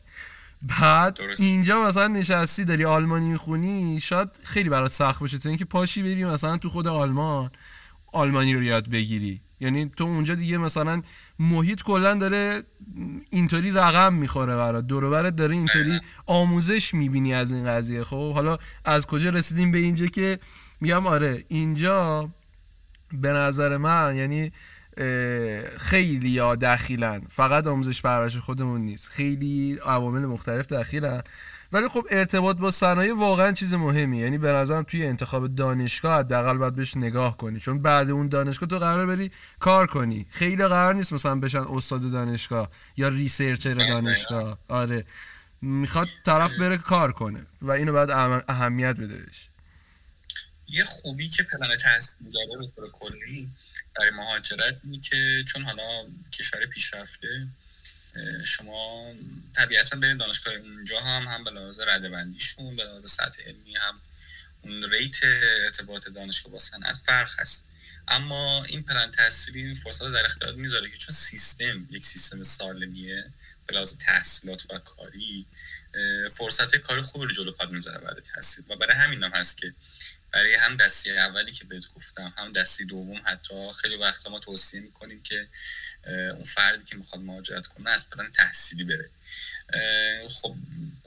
[0.79, 5.37] بعد اینجا مثلا نشستی داری آلمانی می‌خونی شاید خیلی برات سخت باشه.
[5.37, 7.51] تو اینکه پاشی بری مثلا تو خود آلمان
[8.11, 9.41] آلمانی رو یاد بگیری.
[9.59, 11.01] یعنی تو اونجا دیگه مثلا
[11.39, 12.63] محیط کلا داره
[13.29, 14.87] اینطوری رقم می‌خوره برات.
[14.87, 18.03] دور داره اینطوری آموزش می‌بینی از این قضیه.
[18.03, 20.39] خب حالا از کجا رسیدیم به اینجا که
[20.81, 22.29] میگم آره اینجا
[23.13, 24.51] به نظر من یعنی
[25.77, 27.21] خیلی یا دخیلن.
[27.29, 29.09] فقط آموزش پرورش خودمون نیست.
[29.09, 31.21] خیلی عوامل مختلف دخیلن.
[31.71, 36.57] ولی خب ارتباط با صنایع واقعا چیز مهمی یعنی به نظرم توی انتخاب دانشگاه حداقل
[36.57, 37.59] باید بهش نگاه کنی.
[37.59, 40.27] چون بعد اون دانشگاه تو قرار بری کار کنی.
[40.29, 44.59] خیلی قرار نیست مثلا بشن استاد دانشگاه یا ریسرچر دانشگاه.
[44.67, 45.05] آره.
[45.61, 48.09] می‌خواد طرف بره کار کنه و اینو باید
[48.49, 49.49] اهمیت بده بهش.
[50.67, 53.49] یه خوبی که پلن تحصیل داره به طور کلی
[53.99, 55.83] برای مهاجرت اینه که چون حالا
[56.31, 57.47] کشور پیشرفته
[58.45, 59.13] شما
[59.55, 64.01] طبیعتا به دانشگاه اونجا هم هم به لحاظ ردبندیشون به لحاظ سطح علمی هم
[64.61, 65.15] اون ریت
[65.63, 67.63] ارتباط دانشگاه با صنعت فرق هست.
[68.07, 73.25] اما این پلن تحصیلی این فرصت در اختیار می‌ذاره که چون سیستم یک سیستم سالمیه
[73.67, 75.45] به لحاظ تحصیلات و کاری
[76.33, 78.65] فرصت کار خوبی رو جلو پاد می‌ذاره بعد تحصیل.
[78.69, 79.73] و برای همین هم هست که
[80.31, 84.81] برای هم دستی اولی که بهت گفتم هم دستی دوم حتی خیلی وقتا ما توصیه
[84.81, 85.47] می‌کنیم که
[86.07, 89.09] اون فردی که می‌خواد مهاجرت کنه از پلن تحصیلی بره.
[90.29, 90.55] خب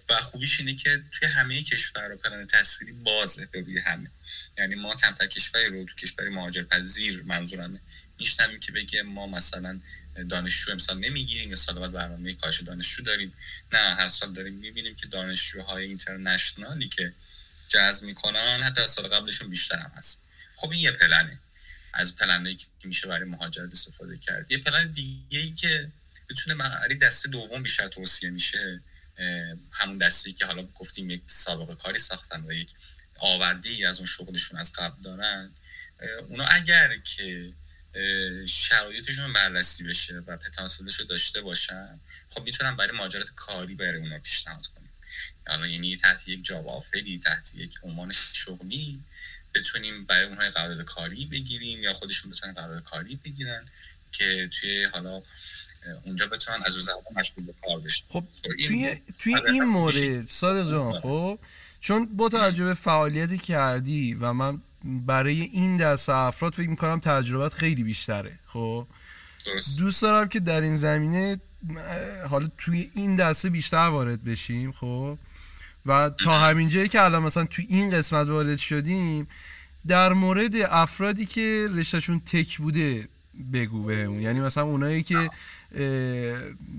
[0.09, 4.11] و خوبیش اینه که توی همه کشور پلن تحصیلی بازه به همه.
[4.59, 7.81] یعنی ما کمتر کشوری رو تو کشوری مهاجر پذیر منظورمه.
[8.19, 9.81] میشنویم که بگه ما مثلا
[10.29, 13.33] دانشجو امسال نمی‌گیریم سال بعد برنامه کاهش دانشجو داریم.
[13.73, 17.13] نه هر سال داریم می‌بینیم که دانشجوهای اینترنشنالی که
[17.69, 20.21] جذب می‌کنن حتی از سال قبلشون بیشتر هم هست.
[20.57, 21.39] خب این یه پلنه.
[21.93, 24.51] از پلنایی که میشه برای مهاجرت استفاده کرد.
[24.51, 25.93] یه پلن دیگه ای که
[26.30, 28.80] بتونه برای دسته دوم بیشتر توصیه میشه
[29.72, 32.70] همون دستی که حالا گفتیم یک سابقه کاری ساختن و یک
[33.18, 35.51] آوردی از اون شغلشون از قبل دارن
[36.28, 37.53] اونا اگر که
[38.49, 44.18] شرایطشون بررسی بشه و پتانسیلش رو داشته باشن خب می‌تونن برای مهاجرت کاری برای اونا
[44.18, 44.91] پیشنهاد کنیم
[45.70, 49.05] یعنی تحت یک جاب آفری تحت یک عنوان شغلی
[49.55, 53.65] بتونیم برای اونهای قرارداد کاری بگیریم یا خودشون بتونن قرارداد کاری بگیرن
[54.13, 55.23] که توی حالا
[56.05, 58.05] اونجا بتونن از اون زمان مشغول به کار بشن.
[58.09, 58.25] خب
[58.67, 61.39] توی, توی این مورد صادق جان خب
[61.81, 67.55] چون با توجه به فعالیتی کردی و من برای این دست افراد فکر می‌کنم تجربت
[67.55, 68.87] خیلی بیشتره خب؟
[69.79, 71.41] دوست دارم که در این زمینه
[72.29, 75.19] حالا توی این دسته بیشتر وارد بشیم خب؟
[75.87, 79.28] و تا همین جایی که الان مثلا توی این قسمت وارد شدیم
[79.87, 83.09] در مورد افرادی که رشتهشون تک بوده
[83.53, 84.20] بگو بهمون.
[84.20, 85.31] یعنی مثلا اونایی که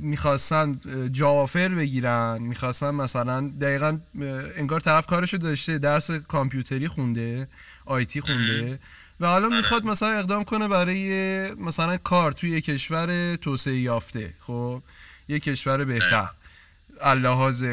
[0.01, 0.79] می‌خواستن
[1.11, 3.99] جافر بگیرن می‌خواستن مثلا دقیقا
[4.57, 7.47] انگار طرف کارشو داشته درس کامپیوتری خونده
[7.85, 8.79] آیتی خونده
[9.19, 14.81] و حالا می‌خواد مثلا اقدام کنه برای مثلا کار توی کشور توسعه یافته خب؟
[15.27, 16.29] یه کشور بهتر.
[17.03, 17.65] اللحاظ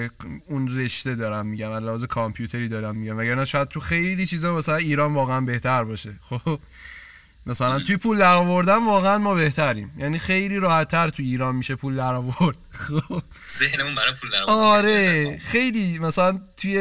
[0.46, 3.18] اون رشته دارم میگم اللحاظ کامپیوتری دارم میگم.
[3.18, 6.14] وگرنه شاید تو خیلی چیزا مثلا ایران واقعا بهتر باشه.
[6.20, 6.60] خب
[7.46, 9.92] مثلا توی پول در آوردن واقعا ما بهتریم.
[9.98, 12.56] یعنی خیلی راحتتر تو ایران میشه پول در آورد
[12.88, 13.22] خب.
[13.50, 16.78] ذهنمون برای پول در آره خیلی مثلا توی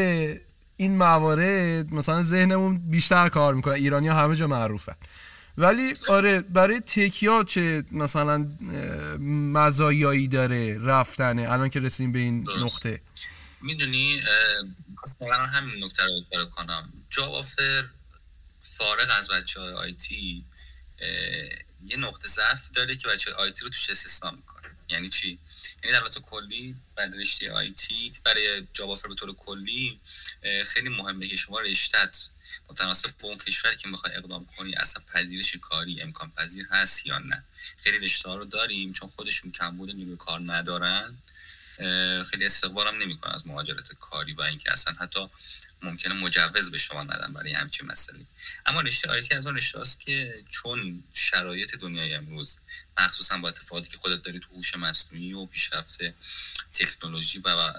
[0.77, 3.73] این موارد مثلا ذهنمون بیشتر کار می‌کنه.
[3.73, 4.95] ایرانی ها همه جا معروفن.
[5.57, 8.37] ولی آره برای تکیا چه مثلا
[9.53, 13.01] مزایایی داره رفتنه الان که رسیم به این نقطه.
[13.61, 14.21] می‌دونی
[15.03, 16.93] مثلا همین نکته رو اشاره کنم.
[17.09, 17.85] جاوافر
[18.61, 20.45] فارغ از بچه های آیتی
[21.85, 24.67] یه نقطه ضعف داره که بچه های آیتی رو توش استثنا می‌کنه.
[24.89, 25.39] یعنی چی؟
[25.83, 29.99] یعنی در کلی برای رشته آیتی برای جاوافر به طور کلی
[30.65, 32.29] خیلی مهمه که شما رشتت
[32.69, 37.19] متناسب با اون کشوری که می‌خوای اقدام کنی اصلا پذیرش کاری امکان پذیر هست یا
[37.19, 37.43] نه؟
[37.83, 41.17] خیلی رشته رو داریم چون خودشون کمبود نیروی کار ندارن
[42.23, 45.29] خیلی استقبالم نمی‌کنن از مهاجرت کاری و اینکه اصلا حتی
[45.81, 48.19] ممکنه مجوز به شما ندن برای همچین مسئله.
[48.65, 52.57] اما رشته آیتی از اون رشته است که چون شرایط دنیای امروز
[52.97, 55.99] مخصوصا با اتفاقاتی که خودت داری تو هوش مصنوعی و پیشرفت
[56.73, 57.73] تکنولوژی و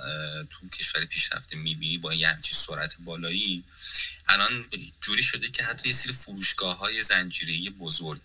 [0.51, 3.65] تو کشور پیشرفته می‌بینی با یه همچین سرعت بالایی
[4.29, 4.67] الان
[5.01, 8.21] جوری شده که حتی یه سری فروشگاه های زنجیری بزرگ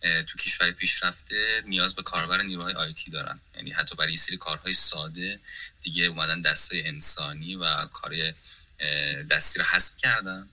[0.00, 3.40] تو کشور پیشرفته نیاز به کاربر نیروهای آیتی دارن.
[3.56, 5.40] یعنی حتی برای یه سری کارهای ساده
[5.82, 8.34] دیگه اومدن دستای انسانی و کار
[9.30, 10.48] دستی رو حذف کردن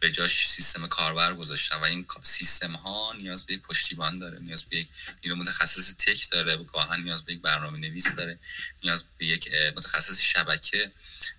[0.00, 4.62] به جاش سیستم کاربر گذاشتن و این سیستم ها نیاز به یک پشتیبان داره نیاز
[4.62, 4.88] به یک
[5.24, 8.38] نیرو متخصص تک داره گاهن نیاز به یک برنامه نویس داره
[8.84, 10.90] نیاز به یک متخصص شبکه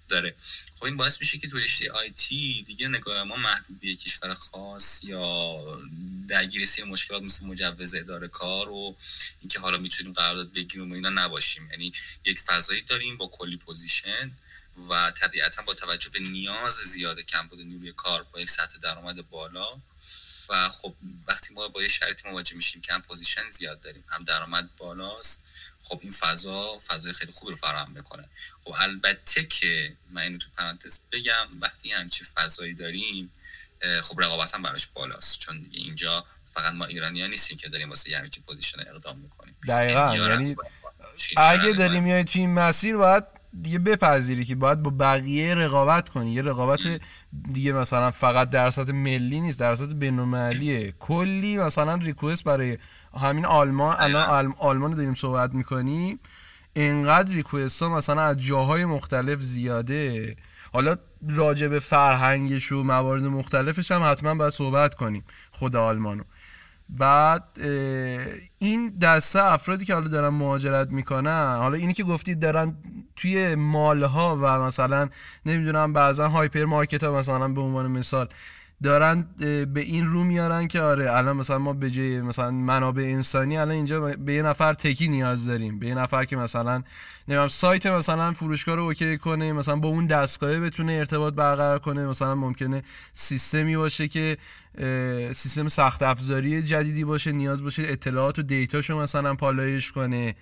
[0.09, 0.35] داره.
[0.79, 5.03] خب این باعث میشه که تو رشته آیتی دیگه نگاه ما محدود به کشور خاص
[5.03, 5.57] یا
[6.27, 8.97] درگیری مشکلات مثل مجوز اداره کار و
[9.41, 11.71] اینکه حالا می‌تونیم قرارداد بگیریم و اینا نباشیم.
[11.71, 11.93] یعنی
[12.25, 14.31] یک فضایی داریم با کلی position.
[14.89, 19.67] و طبیعتا با توجه به نیاز زیاد کمبود نیروی کار با یک سطح درآمد بالا
[20.49, 20.95] و خب
[21.27, 25.41] وقتی ما با یه شرایطی مواجه میشیم که هم position زیاد داریم هم درآمد بالاست
[25.83, 28.29] خب این فضا فضای خیلی خوبی رو فراهم می‌کنه.
[28.63, 33.31] خب البته که من اینو تو پرانتز بگم وقتی همچی فضایی داریم
[34.03, 35.39] خب رقابت هم براش بالاست.
[35.39, 39.55] چون دیگه اینجا فقط ما ایرانی ها نیستیم که داریم واسه همچین position اقدام می‌کنیم.
[39.67, 40.15] دقیقا.
[40.15, 40.55] یعنی
[41.37, 46.33] اگه داریم میای تو این مسیر باید دیگه بپذیری که باید با بقیه رقابت کنی.
[46.33, 46.79] یه رقابت
[47.53, 50.93] دیگه مثلا فقط در سطح ملی نیست در سطح بین‌المللیه.
[50.99, 52.77] کلی مثلا request برای
[53.21, 56.19] همین آلمان الان آلمان رو داریم صحبت می‌کنیم.
[56.75, 60.35] انقدر request ها مثلا از جاهای مختلف زیاده.
[60.73, 60.95] حالا
[61.29, 65.23] راجع به فرهنگش و موارد مختلفش هم حتما باید صحبت کنیم.
[65.51, 66.23] خود آلمانو.
[66.91, 67.43] بعد
[68.59, 72.75] این دسته افرادی که حالا دارن مهاجرت می‌کنن حالا اینی که گفتید دارن
[73.15, 75.09] توی مالها و مثلا
[75.45, 78.29] نمی‌دونم بعضا هایپر مارکت ها مثلا به عنوان مثال
[78.83, 79.27] دارن
[79.73, 83.75] به این رو میارن که آره الان مثلا ما به جای مثلا منابع انسانی الان
[83.75, 85.79] اینجا به یه نفر تکی نیاز داریم.
[85.79, 86.83] به یه نفر که مثلا
[87.27, 92.05] نمی‌دونم سایت مثلا فروشگاه رو OK کنه مثلا با اون دستگاه بتونه ارتباط برقرار کنه
[92.05, 94.37] مثلا ممکنه سیستمی باشه که
[95.33, 100.35] سیستم سخت افزاری جدیدی باشه نیاز باشه اطلاعات و data شو مثلا پالایش کنه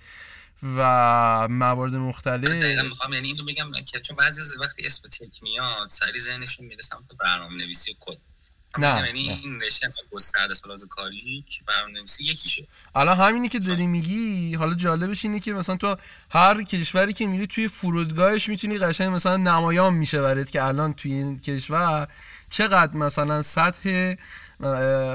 [0.76, 2.50] و موارد مختلف.
[2.50, 6.82] دقیقا می‌خوام یعنی اینو بگم که چون بعضی وقتی اسم tech میاد سریع ذهنشون میره
[6.82, 8.29] سمت برنامه نویسی کد.
[8.78, 12.66] نه یعنی این رشته گسترده سالاز کاری که برنامه‌نویسی یکیشه.
[12.94, 15.96] الان همینی که داری میگی حالا جالبش اینه که مثلا تو
[16.30, 21.12] هر کشوری که میری توی فرودگاهش می‌تونی قشنگ مثلا نمایان میشه برات که الان توی
[21.12, 22.08] این کشور
[22.50, 24.14] چقدر مثلا سطح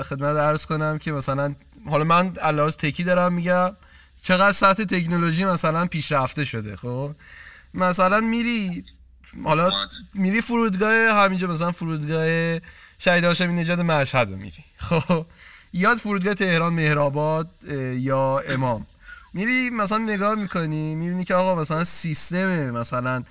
[0.01, 1.56] خدمت عرض کنم که مثلا
[1.89, 3.76] حالا من علاوه تکی دارم میگم
[4.24, 7.12] چقدر سطح تکنولوژی مثلا پیشرفته شده خب؟
[7.74, 8.84] مثلا میری
[9.43, 9.72] حالا
[10.14, 12.60] میری فرودگاه همینجا مثلا فرودگاه
[12.98, 14.64] شهید هاشمی نژاد مشهد رو میری.
[14.78, 15.26] خب
[15.74, 17.50] یاد فرودگاه تهران مهرآباد
[17.93, 18.88] یا امام.
[19.34, 23.24] میری مثلا نگاه می‌کنی می‌بینی که آقا مثلا سیستم مثلا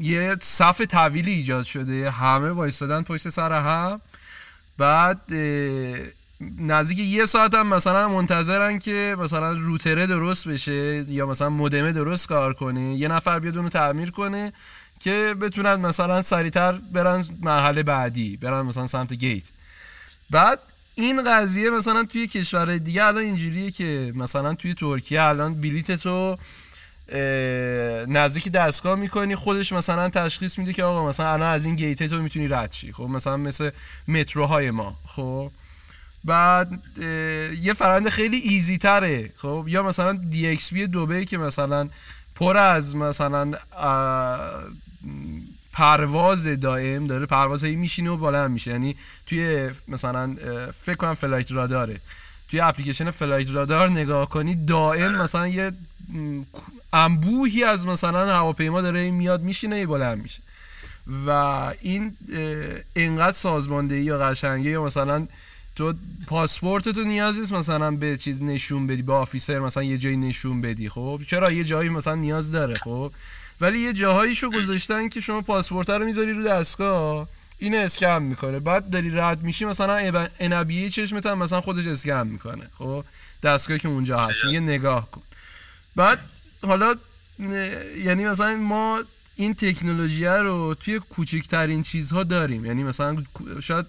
[0.00, 4.00] یه صف طویلی ایجاد شده همه وایستادن پشت سر هم.
[4.78, 5.20] بعد
[6.58, 12.28] نزدیک یه ساعت هم مثلا منتظرن که مثلا روتره درست بشه یا مثلا مودمه درست
[12.28, 14.52] کار کنه یه نفر بیاد اونو تعمیر کنه.
[15.00, 19.44] که بتونن مثلا سریعتر برن مرحله بعدی برن مثلا سمت gate.
[20.30, 20.58] بعد
[20.94, 26.38] این قضیه مثلا توی کشورهای دیگه الان اینجوریه که مثلا توی ترکیه الان بلیت تو
[28.08, 32.08] نزدیک دستگاه می‌کنی خودش مثلا تشخیص میده که آقا مثلا الان از این gate ه
[32.08, 32.92] تو می‌تونی رد شی.
[32.92, 33.70] خب مثلا مثل
[34.08, 34.96] متروهای ما.
[35.06, 35.50] خب
[36.24, 36.82] بعد
[37.62, 41.88] یه روند خیلی easy تره خب یا مثلا DXB دوبی که مثلا
[42.34, 43.52] پر از مثلا
[45.72, 48.70] پرواز دائم داره پرواز هایی میشینه و بالا هم میشه.
[48.70, 48.96] یعنی
[49.26, 50.36] توی مثلا
[50.82, 52.00] فکر کنم Flightradar ه.
[52.50, 55.72] توی اپلیکیشن Flightradar نگاه کنی دائم مثلا یه
[56.92, 60.40] انبوهی از مثلا هواپیما داره میاد میشینه یه بالا میشه.
[61.26, 61.30] و
[61.80, 62.16] این
[62.94, 65.26] اینقدر سازماندهی یا قشنگه یا مثلا
[65.76, 65.94] تو
[66.26, 70.60] پاسپورت تو نیاز نیست مثلا به چیز نشون بدی به officer مثلا یه جایی نشون
[70.60, 70.88] بدی.
[70.88, 72.74] خب؟ چرا؟ یه جایی مثلا نیاز داره.
[72.74, 73.12] خب؟
[73.60, 78.60] ولی یه جاهاییشو گذاشتن که شما پاسپورت رو می‌ذاری رو دستگاه این اسکن می‌کنه.
[78.60, 82.66] بعد داری رد میشی مثلا انبیه چشمت هم مثلا خودش اسکن می‌کنه.
[82.78, 83.04] خب؟
[83.42, 84.44] دستگاهی که اونجا هست.
[84.52, 85.22] یه نگاه کن.
[85.96, 86.18] بعد
[86.62, 86.94] حالا
[88.04, 89.02] یعنی مثلا ما
[89.36, 92.64] این تکنولوژی رو توی کوچکترین چیزها داریم.
[92.64, 93.16] یعنی مثلا
[93.62, 93.86] شاید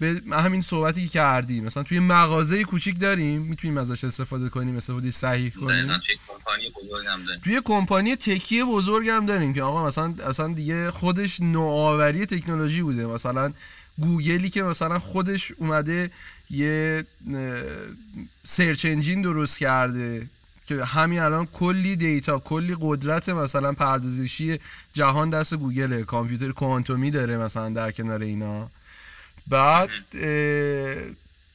[0.00, 5.10] به همین صحبتی که کردی مثلا توی مغازه کوچیک داریم می‌تونیم ازش استفاده کنیم استفاده
[5.10, 5.86] صحیح کنیم.
[5.86, 7.40] توی کمپانی بزرگ هم داریم.
[7.44, 13.06] توی کمپانی تکیه بزرگ هم داریم که آقا مثلا اصلا دیگه خودش نوآوری تکنولوژی بوده.
[13.06, 13.52] مثلا
[13.98, 16.10] گوگلی که مثلا خودش اومده
[16.50, 17.04] یه
[18.44, 20.26] سرچ انجین درست کرده
[20.66, 24.60] که همین الان کلی دیتا کلی قدرت مثلا پردازشی
[24.92, 26.02] جهان دست گوگله.
[26.02, 28.70] کامپیوتر کوانتومی داره مثلا در کنار اینا.
[29.46, 30.14] بعد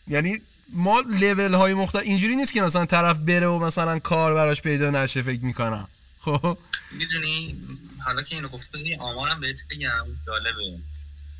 [0.07, 0.41] یعنی
[0.73, 4.89] ما لول های مختلف اینجوری نیست که مثلا طرف بره و مثلا کار براش پیدا
[4.89, 5.87] نشه فکر می‌کنم.
[6.19, 6.57] خب؟
[6.91, 7.57] می‌دونی؟
[8.05, 10.07] حالا که اینو گفت بزنی آمارم بهت بگم.
[10.27, 10.79] جالبه.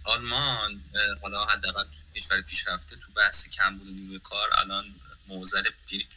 [0.03, 0.81] آلمان
[1.21, 1.83] حالا حداقل
[2.15, 4.85] کشور پیشرفته تو بحث کمبود نیروی کار الان
[5.27, 5.63] موزل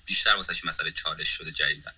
[0.07, 1.93] بیشتر واسه مسئله چالش شده جدیدن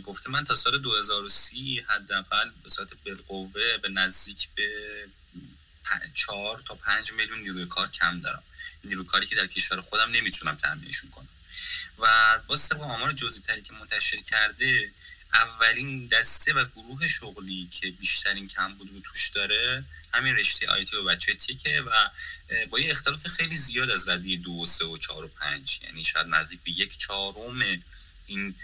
[0.00, 4.68] گفته من تا سال 2030 حداقل به صورت بالقوه به نزدیک به
[6.14, 8.42] چهار تا پنج میلیون نیروی کار کم دارم.
[8.84, 11.28] نیروی کاری که در کشور خودم نمی‌تونم تامینشون کنم.
[11.98, 14.92] و با طبق آمار جزئی تری که منتشر کرده
[15.34, 21.04] اولین دسته و گروه شغلی که بیشترین کمبود رو توش داره همین رشته آیتی و
[21.04, 21.90] بچه تیکه و
[22.70, 25.80] با یه اختلاف خیلی زیاد از ردی دو و سه و چهار و پنج.
[25.82, 27.84] یعنی شاید نزدیک به یک چهارم
[28.26, 28.54] این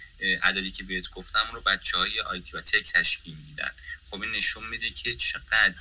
[0.43, 3.71] عددی که بهت گفتم رو بچه های آیتی و تک تشکیل میدن.
[4.11, 5.75] خب این نشون میده که چقدر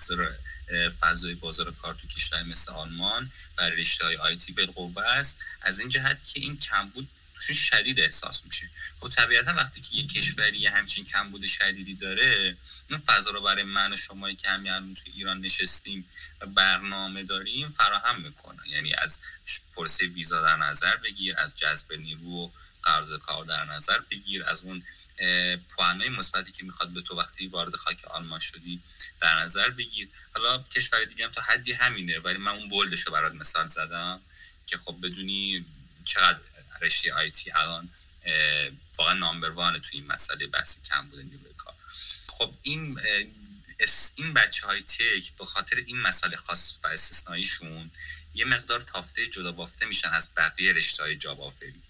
[0.99, 5.38] فضای بازار کار تو کشور مثل آلمان و رشته های آیتی بالقوه است.
[5.61, 8.69] از این جهت که این کمبود توشون شدید احساس میشه.
[8.99, 12.57] خب طبیعتا وقتی که یک کشوری همچین کمبود شدیدی داره
[12.89, 16.09] اون فضا رو برای من و شمایی که همین الان تو ایران نشستیم
[16.41, 18.69] و برنامه داریم فراهم می‌کنه.
[18.69, 19.19] یعنی از
[19.75, 22.53] پرسه ویزا در نظر بگیر از جذب نیرو
[22.84, 24.43] قرارداد کار در نظر بگیر.
[24.43, 24.84] از اون
[25.69, 28.82] پوانه مثبتی که می‌خواد به تو وقتی وارد خاک آلمان شدی
[29.21, 30.09] در نظر بگیر.
[30.34, 34.21] حالا کشور دیگه هم تا حدی همینه ولی من اون بولدش رو برات مثال زدم
[34.67, 35.65] که خب بدونی
[36.05, 36.39] چقدر
[36.82, 37.89] رشته آیتی الان
[38.97, 41.73] واقعا نامبر وان توی این مسئله بحث کم بوده نیروی کار.
[42.27, 42.99] خب این
[44.15, 47.91] این بچه های تک به خاطر این مسئله خاص و استثنائیشون
[48.34, 51.82] یه مقدار تافته جدا بافته میشن از بقیه رشته های جاب آفری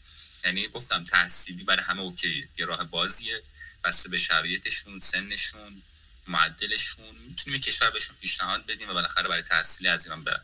[0.46, 3.42] یعنی گفتم تحصیلی برای همه اوکی یه راه بازیه
[3.84, 5.82] بسته به شرایطشون سنشون
[6.28, 7.16] معدلشون.
[7.16, 10.44] می‌تونیم کشور بهشون پیشنهاد بدیم و بالاخره برای تحصیلی از ایران برن.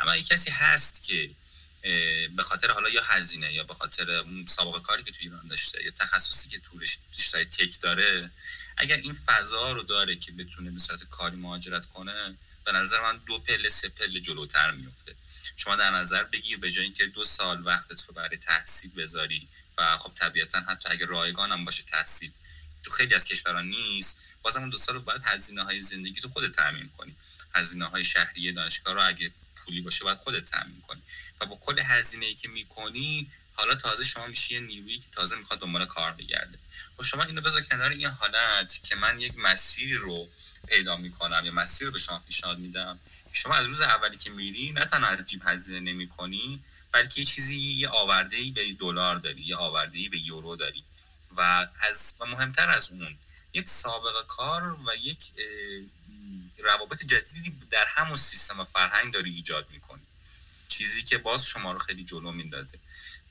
[0.00, 1.30] اما یک کسی هست که
[2.36, 5.84] به خاطر حالا یا هزینه یا به خاطر اون سابقه کاری که تو ایران داشته
[5.84, 8.30] یا تخصصی که تو رشته تک داره
[8.76, 12.34] اگر این فضا رو داره که بتونه به صورت کاری مهاجرت کنه
[12.64, 15.14] به نظر من دو پله سه پله جلوتر میفته
[15.56, 19.48] شما در نظر بگیر به جای اینکه دو سال وقتت رو برای تحصیل بذاری
[19.78, 22.32] و خب طبیعتا حتی اگر رایگان هم باشه تحصیل
[22.82, 26.52] تو خیلی از کشوران نیست بازم اون دو سال باید هزینه های زندگی تو خودت
[26.52, 27.16] تامین کنی.
[27.54, 31.02] هزینه های شهری دانشگاه رو اگه پولی باشه باید خودت تامین کنی.
[31.40, 35.36] و با کل هزینه ای که می‌کنی حالا تازه شما میشی یه نیرویی که تازه
[35.36, 36.58] می‌خواد دنبال کار بگرده.
[36.98, 40.28] و خب شما اینو بذار کنار این حالت که من یک مسیر رو
[40.68, 42.98] پیدا می‌کنم یا مسیر رو به شما پیشنهاد میدم.
[43.32, 47.58] شما از روز اولی که میری نه تنها از جیب هزینه نمی‌کنی بلکه یه چیزی
[47.58, 50.84] یه آورده ای به دلار داری یه آورده ای به یورو داری.
[51.36, 53.18] و از و مهمتر از اون
[53.54, 55.18] یک سابقه کار و یک
[56.58, 60.02] روابط جدیدی در همون سیستم فرهنگ داری ایجاد می‌کنی.
[60.68, 62.78] چیزی که باز شما رو خیلی جلو میندازه.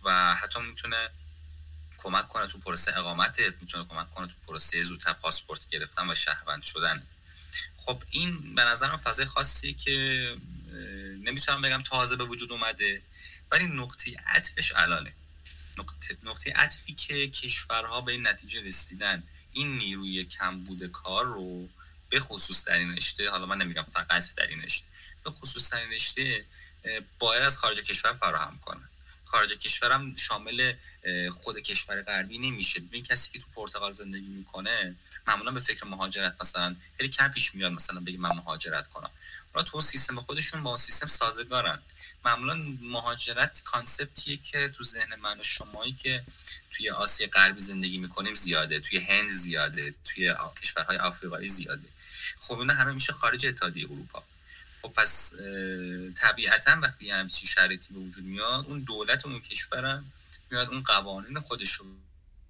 [0.03, 1.09] و حتی می‌تونه
[1.97, 6.63] کمک کنه تو پروسه اقامتت می‌تونه کمک کنه تو پروسه زودتر پاسپورت گرفتن و شهروند
[6.63, 7.07] شدن.
[7.85, 10.35] خب این به نظرم فضای خاصی که
[11.23, 13.01] نمی‌تونم بگم تازه به وجود اومده
[13.51, 15.13] ولی نقطه عطفش الانه
[15.77, 21.69] نقطه, نقطه عطفی که کشورها به این نتیجه رسیدن این نیروی کم بوده کار رو
[22.09, 24.85] به خصوص در این رشته حالا من نمیگم فقط در این رشته
[25.23, 26.45] به خصوص در این رشته
[27.19, 28.90] باید از خارج کشور فراهم کنه
[29.31, 30.73] خارج کشورم شامل
[31.31, 32.79] خود کشور غربی نمیشه.
[32.79, 34.95] ببین کسی که تو پرتغال زندگی می‌کنه
[35.27, 39.09] معمولا به فکر مهاجرت مثلا خیلی کم پیش میاد مثلا بگی من مهاجرت کنم.
[39.53, 41.79] را تو سیستم خودشون با سیستم سازگارن.
[42.25, 46.23] معمولا مهاجرت کانسپتیه که تو ذهن من و شمایی که
[46.71, 51.87] توی آسیا غربی زندگی می‌کنیم زیاده توی هند زیاده توی کشورهای آفریقایی زیاده.
[52.39, 54.23] خب اینا همه میشه خارج اتحادیه اروپا.
[54.81, 55.33] خب پس
[56.17, 60.11] طبیعتا وقتی همچین شرایطی به وجود میاد اون دولت اون کشورم
[60.51, 61.85] میاد اون قوانین خودش رو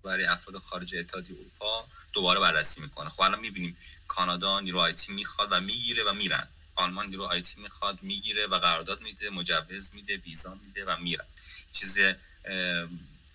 [0.03, 3.09] برای افراد خارج اتحادیه اروپا دوباره بررسی می‌کنه.
[3.09, 3.77] خب الان می‌بینیم
[4.07, 6.47] کانادا نیرو آیتی می‌خواد و می‌گیره و میرن.
[6.75, 11.25] آلمان نیرو آیتی می‌خواد می‌گیره و قرارداد میده مجوز میده ویزا میده و میرن.
[11.73, 11.99] چیز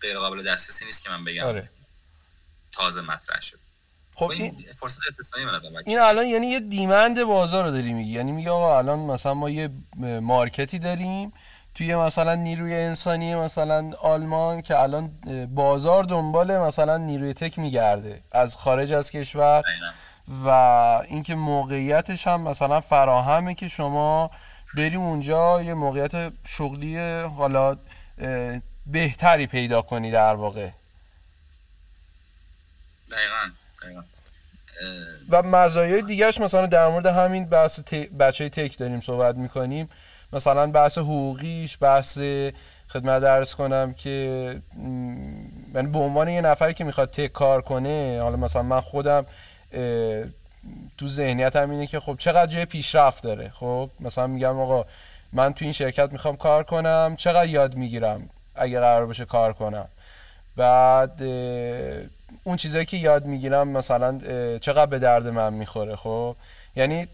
[0.00, 1.44] غیر قابل دسترسی نیست که من بگم.
[1.44, 1.70] آره.
[2.72, 3.58] تازه مطرح شد
[4.16, 8.10] خب این فرصت استثنایی من این الان یعنی یه دیمند بازار رو داری میگی.
[8.10, 9.70] یعنی میگه آقا الان مثلا ما یه
[10.20, 11.32] مارکتی داریم
[11.74, 15.10] توی مثلا نیروی انسانی مثلا آلمان که الان
[15.54, 19.62] بازار دنبال مثلا نیروی تک میگرده از خارج از کشور
[20.44, 20.48] و
[21.08, 24.30] اینکه موقعیتش هم مثلا فراهمه که شما
[24.76, 27.76] بریم اونجا یه موقعیت شغلی حالا
[28.86, 30.70] بهتری پیدا کنی در واقع.
[33.10, 33.50] دقیقا,
[35.30, 37.80] و مزایای دیگرش مثلا در مورد همین بحث
[38.18, 39.88] بچه تک داریم صحبت می‌کنیم.
[40.32, 42.18] مثلا بحث حقوقیش بحث
[42.88, 44.60] خدمت درس کنم که
[45.74, 49.26] من به عنوان یه نفری که می‌خواد تک کار کنه حالا مثلا من خودم
[50.98, 53.48] تو ذهنیتم اینه که خب چقدر جای پیشرفت داره.
[53.48, 54.84] خب مثلا میگم آقا
[55.32, 59.88] من تو این شرکت می‌خوام کار کنم چقدر یاد می‌گیرم اگه قرار باشه کار کنم.
[60.56, 61.22] بعد
[62.46, 64.18] اون چیزایی که یاد می‌گیرم مثلا
[64.58, 66.36] چقدر به درد من می‌خوره خب؟
[66.76, 67.08] یعنی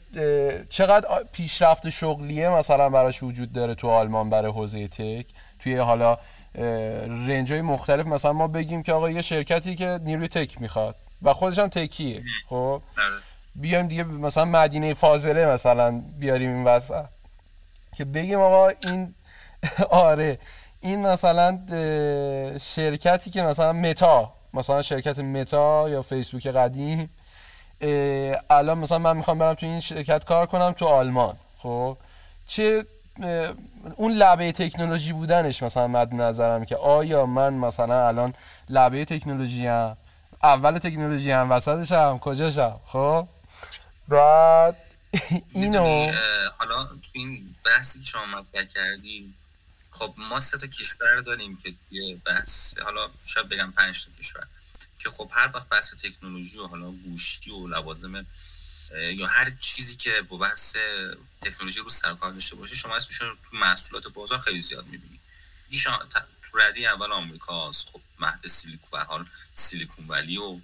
[0.70, 5.26] چقدر پیشرفت شغلیه مثلا براش وجود داره تو آلمان برای حوزه تک؟
[5.58, 6.18] توی حالا
[7.28, 11.32] رنج های مختلف مثلا ما بگیم که آقا یه شرکتی که نیروی تک می‌خواد و
[11.32, 12.82] خودش هم تکیه خب؟
[13.54, 17.04] بیایم دیگه مثلا مدینه فاضله مثلا بیاریم این وسط.
[17.96, 19.14] که بگیم آقا این
[20.08, 20.38] آره
[20.80, 21.58] این مثلا
[22.60, 27.10] شرکتی که مثلا متا مثلا شرکت متا یا فیسبوک قدیم
[28.50, 31.36] الان مثلا من می‌خوام برم تو این شرکت کار کنم تو آلمان.
[31.58, 31.96] خب؟
[32.46, 32.84] چه
[33.96, 38.34] اون لبه تکنولوژی بودنش مثلا مد نظرم که آیا من مثلا الان
[38.68, 39.96] لبه تکنولوژی هم
[40.42, 43.26] اول تکنولوژی هم وسطش هم کجاشم خب؟
[44.08, 44.76] بعد
[45.54, 46.12] اینو
[46.58, 49.34] حالا تو این بحثی که شما مطرح کردی
[49.92, 54.46] خب ما سه تا کشور داریم که توی بحث حالا شاید بگم پنج تا کشور
[54.98, 58.26] که خب هر وقت بحث تکنولوژی و حالا گوشتی و لوازم
[58.94, 60.76] یا هر چیزی که با بحث
[61.42, 65.20] تکنولوژی رو سر کار داشته باشه شما اسمش رو تو محصولات بازار خیلی زیاد می‌بینید
[66.52, 70.60] تو ردی اول آمریکاست خب مهد سیلیکون و حال سیلیکون ولی و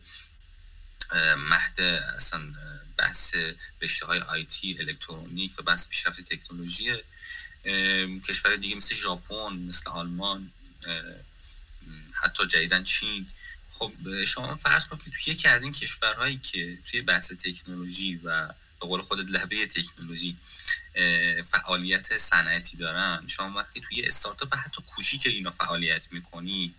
[1.37, 1.81] مهد
[2.17, 2.41] اصلا
[2.97, 3.35] بحث
[3.83, 6.93] رشته های آیتی الکترونیک و بحث پیشرفت تکنولوژی
[8.29, 10.51] کشور دیگه مثل ژاپن مثل آلمان
[12.13, 13.27] حتی جدیدن چین.
[13.73, 18.47] خب شما فرض کنید که توی یکی از این کشورهایی که توی بحث تکنولوژی و
[18.81, 20.37] به قول خودت لحبه تکنولوژی
[21.51, 26.75] فعالیت صنعتی دارن شما وقتی توی استارتاپ حتی کوچیک اینا فعالیت می‌کنی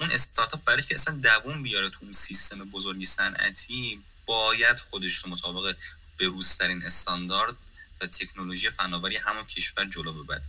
[0.00, 5.30] اون استارتاپ برای که اصلا دووم بیاره تو اون سیستم بزرگی صنعتی باید خودش رو
[5.30, 5.76] مطابق
[6.16, 7.56] به روزترین استاندارد
[8.00, 10.42] و تکنولوژی فناوری همون کشور جلو ببره.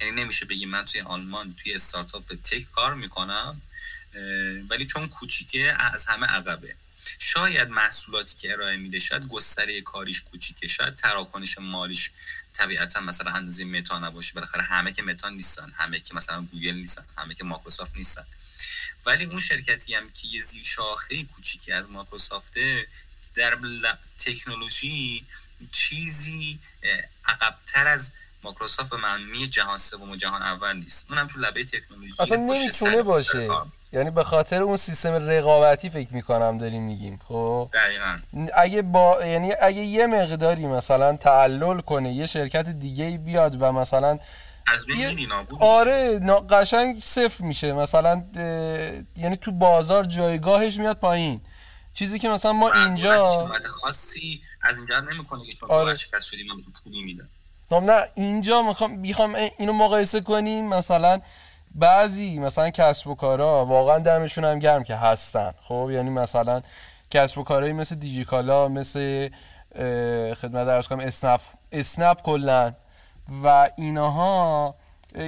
[0.00, 3.62] یعنی نمیشه بگی من توی آلمان توی استارتاپ tech کار می‌کنم
[4.68, 6.74] ولی چون کوچیکه از همه عقبه.
[7.18, 12.10] شاید محصولاتی که ارائه میده شاید گستره کاریش کوچیکه شاید تراکنش مالیش
[12.54, 14.34] طبیعتا مثلا اندازه متا نباشه.
[14.34, 18.24] بالاخره همه که متا نیستن همه که مثلا گوگل نیستن همه که مایکروسافت نیستن.
[19.06, 22.86] ولی اون شرکتی هم که یه زیر شاخه کوچیکی از مایکروسافته
[23.34, 23.58] در
[24.18, 25.24] تکنولوژی
[25.72, 26.58] چیزی
[27.28, 31.06] عقبتر از مایکروسافت معنی جهان سوم و جهان اول نیست.
[31.10, 33.48] اونم تو لبه تکنولوژی اصلا نمی‌تونه باشه.
[33.92, 38.18] یعنی به خاطر اون سیستم رقابتی فکر می‌کنم داریم میگیم خب؟ دقیقا.
[38.56, 44.18] اگه با یعنی اگه یه مقداری مثلا تعلل کنه یه شرکت دیگه بیاد و مثلا
[44.66, 47.72] از بین آره قشنگ صفر میشه.
[47.72, 48.24] مثلا
[49.16, 51.40] یعنی تو بازار جایگاهش میاد پایین.
[51.94, 55.96] چیزی که مثلا ما اینجا خاصی از اینجا نمی‌کنه که چون آره.
[55.96, 57.28] شکست شدیم من تو پولی میدم.
[57.70, 61.20] خب نه اینجا می‌خوام بیخوام اینو مقایسه کنیم مثلا
[61.74, 65.54] بعضی مثلا کسب و کارا واقعا دمشون هم گرم که هستن.
[65.60, 66.62] خب یعنی مثلا
[67.10, 69.28] کسب و کارهایی مثل دیجیکالا مثل
[70.34, 71.40] خدمت درس کنم اسنپ
[71.72, 72.72] اسنپ کلا.
[73.44, 74.74] و اینها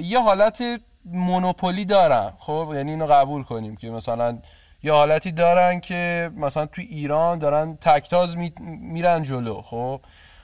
[0.03, 0.63] یه حالت
[1.05, 2.33] مونوپولی دارن.
[2.39, 4.39] خب یعنی اینو قبول کنیم که مثلا
[4.83, 8.37] یه حالتی دارن که مثلا تو ایران دارن تکتاز
[8.81, 10.01] میرن جلو خب؟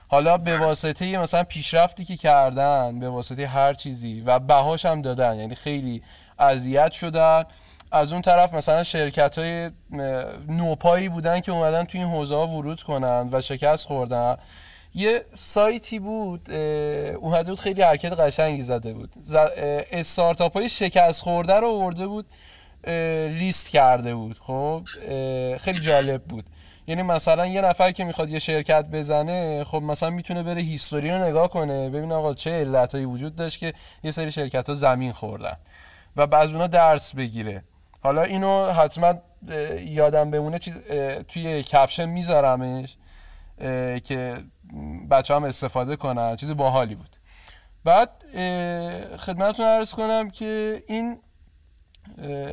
[0.07, 5.39] حالا به واسطه مثلا پیشرفتی که کردن به واسطه هر چیزی و بهاش هم دادن
[5.39, 6.03] یعنی خیلی
[6.39, 7.43] اذیت شدن.
[7.91, 9.71] از اون طرف مثلا شرکت های
[10.47, 14.37] نوپایی بودن که اومدن تو این حوزه ورود کنن و شکست خوردن.
[14.95, 16.51] یه سایتی بود
[17.19, 19.09] اومده بود خیلی حرکت قشنگی زده بود.
[19.91, 22.25] استارتاپ های شکست خورده رو آورده بود
[23.29, 24.81] لیست کرده بود خب؟
[25.57, 26.45] خیلی جالب بود.
[26.87, 31.17] یعنی مثلا یه نفر که می‌خواد یه شرکت بزنه خب مثلا می‌تونه بره هیستوری رو
[31.17, 31.89] نگاه کنه.
[31.89, 33.73] ببین آقا چه علتهایی وجود داشت که
[34.03, 35.57] یه سری شرکت ها زمین خوردن
[36.15, 37.63] و از اونا درس بگیره.
[38.03, 39.13] حالا اینو حتما
[39.79, 40.77] یادم بمونه چیز
[41.27, 42.97] توی کپشن میذارمش
[44.03, 44.37] که
[45.11, 46.35] بچه هم استفاده کنن.
[46.35, 47.15] چیز باحالی بود.
[47.83, 48.09] بعد
[49.17, 51.19] خدمتتون عرض کنم که این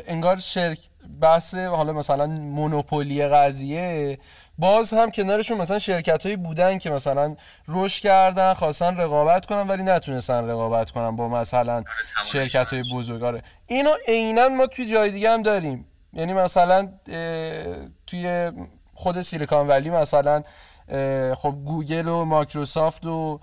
[0.06, 0.78] انگار شرک
[1.20, 4.18] بحث حالا مثلا مونوپولی قضیه
[4.58, 7.36] باز هم کنارشون مثلا شرکت هایی بودن که مثلا
[7.68, 11.84] رشد کردن خواستن رقابت کنن ولی نتونستن رقابت کنن با مثلا آره،
[12.24, 15.86] شرکت های بزرگ آره اینو عینا ما توی جای دیگه هم داریم.
[16.12, 16.88] یعنی مثلا
[18.06, 18.52] توی
[18.94, 20.42] خود Silicon Valley مثلا
[21.34, 23.40] خب گوگل و مایکروسافت و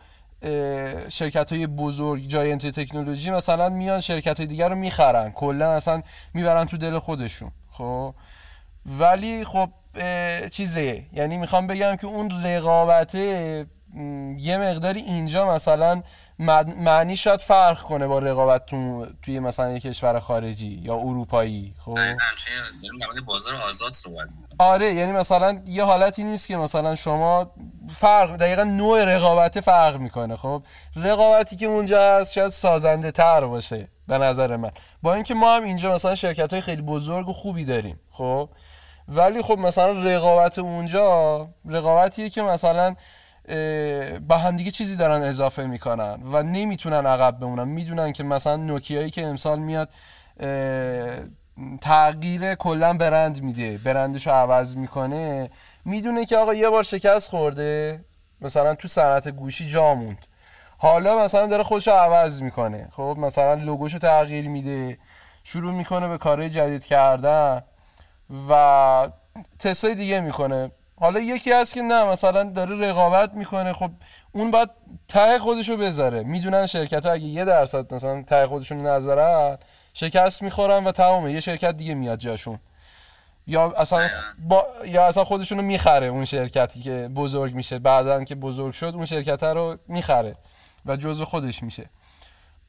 [1.10, 5.32] شرکت های بزرگ giant تکنولوژی مثلا میان شرکت های دیگر رو می‌خرن.
[5.32, 6.02] کلا اصلا
[6.34, 8.16] می‌برن تو دل خودشون خب؟
[9.00, 9.70] ولی خب
[10.52, 11.04] چیزه.
[11.14, 16.04] یعنی می‌خوام بگم که اون رقابت یه مقداری اینجا مثلا
[16.42, 21.98] معنی شاید فرق کنه با رقابت تو توی مثلا یه کشور خارجی یا اروپایی خب؟
[23.22, 23.94] بازار آزاد
[24.60, 27.52] آره یعنی مثلا یه حالتی نیست که مثلا شما
[27.96, 30.64] فرق دقیقا نوع رقابت فرق می‌کنه خب؟
[30.96, 34.72] رقابتی که اونجا هست شاید سازنده تر باشه به نظر من.
[35.02, 38.50] با اینکه ما هم اینجا مثلا شرکت های خیلی بزرگ و خوبی داریم خب؟
[39.08, 42.96] ولی خب مثلا رقابت اونجا رقابتیه که مثلا
[44.28, 47.68] با همدیگه چیزی دارن اضافه می‌کنن و نمی‌تونن عقب بمونن.
[47.68, 49.90] می‌دونن که مثلا نوکیایی که امسال میاد
[51.82, 55.50] تغییر کلا برند میده برندش رو عوض می‌کنه.
[55.86, 58.00] می‌دونه که آقا یه بار شکست خورده
[58.42, 60.26] مثلا تو صنعت گوشی جا موند.
[60.78, 62.88] حالا مثلا داره خودش رو عوض می‌کنه.
[62.92, 64.98] خب مثلا لوگوشو تغییر میده
[65.44, 67.62] شروع می‌کنه به کارهای جدید کردن
[68.50, 69.10] و
[69.60, 70.72] تستای دیگه می‌کنه.
[71.02, 73.74] حالا یکی هست که نه مثلا داره رقابت می‌کنه.
[73.74, 73.92] خب
[74.32, 74.70] اون باید
[75.08, 76.24] ته خودشو بذاره.
[76.24, 79.58] می‌دونن شرکت ها اگه یه درصد مثلا ته خودشون نذارن
[79.94, 82.60] شکست می‌خورن و تمامه یه شرکت دیگه میاد جاشون.
[83.48, 84.10] یا اصلا
[84.48, 84.68] با...
[84.86, 87.80] یا اصلا خودشونو می‌خره اون شرکتی که بزرگ میشه.
[87.80, 90.36] بعدا که بزرگ شد اون شرکت رو می‌خره
[90.86, 91.90] و جزو خودش میشه.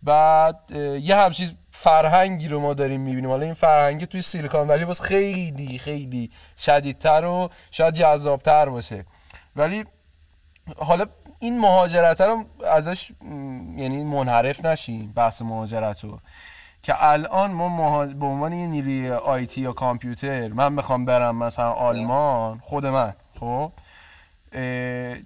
[0.02, 0.70] بعد
[1.00, 1.50] یه همچین
[1.82, 3.30] فرهنگی رو ما داریم می‌بینیم.
[3.30, 9.04] حالا این فرهنگی توی سیلیکون ولی باز خیلی خیلی شدیدتر و شاید جذابتر باشه.
[9.56, 9.84] ولی
[10.76, 11.06] حالا
[11.38, 13.12] این مهاجرت رو ازش
[13.76, 16.18] یعنی منحرف نشیم بحث مهاجرت رو.
[16.82, 22.58] که الان ما به عنوان یه نیروی آیتی یا کامپیوتر من بخوام برم مثلا آلمان
[22.58, 23.72] خود من خب؟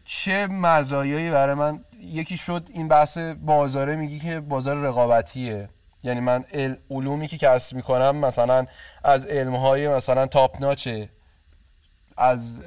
[0.04, 5.68] چه مزایایی برای من؟ یکی شد این بحث بازاره میگی که بازار رقابتیه.
[6.06, 6.44] یعنی من
[6.90, 8.66] علومی که کسب می‌کنم مثلا
[9.04, 11.08] از علمهای مثلا تاپ ناچه
[12.16, 12.62] از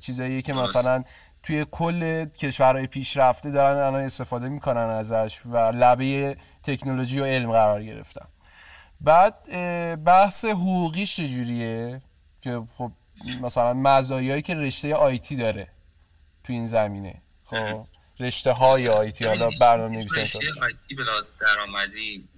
[0.00, 1.04] چیزایی که مثلا
[1.42, 7.82] توی کل کشورهای پیشرفته دارن الان استفاده می‌کنن ازش و لبه تکنولوژی و علم قرار
[7.82, 8.26] گرفتن.
[9.00, 9.34] بعد
[10.04, 12.02] بحث حقوقیش چجوریه؟
[12.40, 12.92] که خب
[13.42, 15.68] مثلا مزایایی که رشته آیتی داره
[16.44, 17.22] تو این زمینه.
[17.44, 17.84] خب
[18.20, 22.28] رشته های آیتی حالا برنامه نویسی رشته آیتی بلاز درآمدی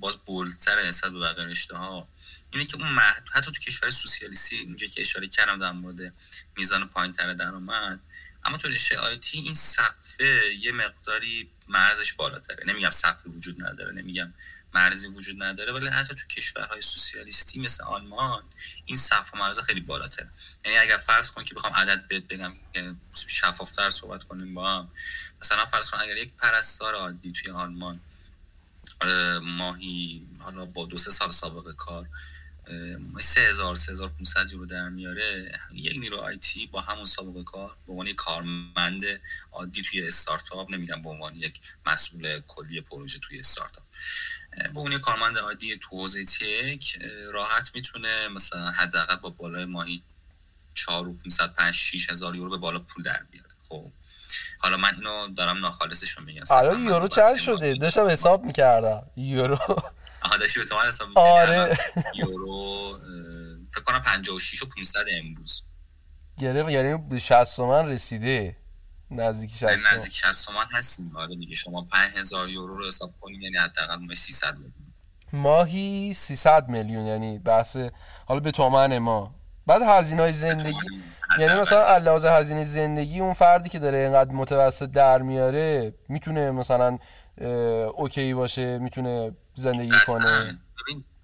[0.00, 2.08] باز بولتر نسبت به بقیه رشته ها
[2.50, 3.24] اینه که اون محد...
[3.32, 6.14] حتی تو کشور سوسیالیستی اینجا که اشاره کردم در مورد
[6.56, 8.00] میزان پایین تر درآمد
[8.44, 12.64] اما تو رشته آیتی این سقفه یه مقداری مرزش بالاتره.
[12.66, 14.34] نمیگم سقفی وجود نداره نمیگم
[14.74, 18.42] مرزی وجود نداره ولی حتی تو کشورهای سوسیالیستی مثل آلمان
[18.86, 20.30] این سقف مرز خیلی بالاتره.
[20.64, 22.54] یعنی اگر فرض کن که بخوام عدد بهت بگم
[23.26, 24.90] شفافتر صحبت کنیم با هم.
[25.42, 28.00] مثلا فرض کن اگر یک پرستار عادی توی آلمان
[29.42, 32.06] ماهی حالا با دو سه سال سابقه کار
[33.20, 34.12] سه هزار سه هزار
[34.52, 35.60] یورو در میاره.
[35.72, 39.02] یک نیرو آیتی با همون سابقه کار به عنوان کارمند
[39.52, 43.84] عادی توی استارتاپ نمیگم به عنوان یک مسئول کلی پروژه توی استارتاپ.
[44.74, 50.02] به عنوان کارمند عادی تو حوزه تک راحت می‌تونه مثلا حداقل با بالای ماهی
[50.74, 53.48] 4 و 505 6 هزار یورو به بالا پول در بیاره.
[53.68, 53.92] خب
[54.58, 56.44] حالا من اینو دارم ناخالصشون میگم.
[56.50, 59.06] الان یورو چند شده؟ داشتم حساب می‌کردم.
[59.16, 59.58] یورو.
[60.22, 61.78] آها داشتی به تومن حساب آره.
[62.14, 62.98] یورو
[63.68, 65.62] فکر کنم 56 و 500 امروز.
[66.38, 68.56] گرفت یعنی به 60 تومن رسیده.
[69.10, 69.94] نزدیک 60 تومن.
[69.94, 71.16] نزدیک 60 تومن هستیم.
[71.16, 74.72] آره دیگه شما 5000 یورو رو حساب کنید یعنی حداقل ماهی 300 میلیون
[75.32, 77.76] ماهی 300 میلیون یعنی بحث
[78.26, 79.34] حالا به تومن ما.
[79.68, 80.78] بعد هزینه های زندگی
[81.38, 86.98] یعنی مثلا علاوه هزینه زندگی اون فردی که داره اینقدر متوسط در میاره می‌تونه مثلا
[87.94, 90.58] اوکی باشه می‌تونه زندگی کنه.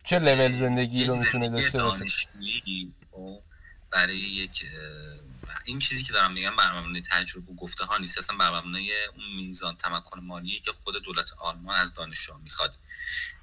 [0.05, 2.05] چه لول زندگی رو می‌تونه داشته باشه؟
[3.11, 3.41] خب،
[3.91, 4.65] برای یک
[5.65, 8.19] این چیزی که دارم میگم بر مبنای تجربه و گفته ها نیست.
[8.19, 12.75] اصلا بر مبنای اون میزان تمکن مالی که خود دولت آلمان از دانشجو می‌خواد.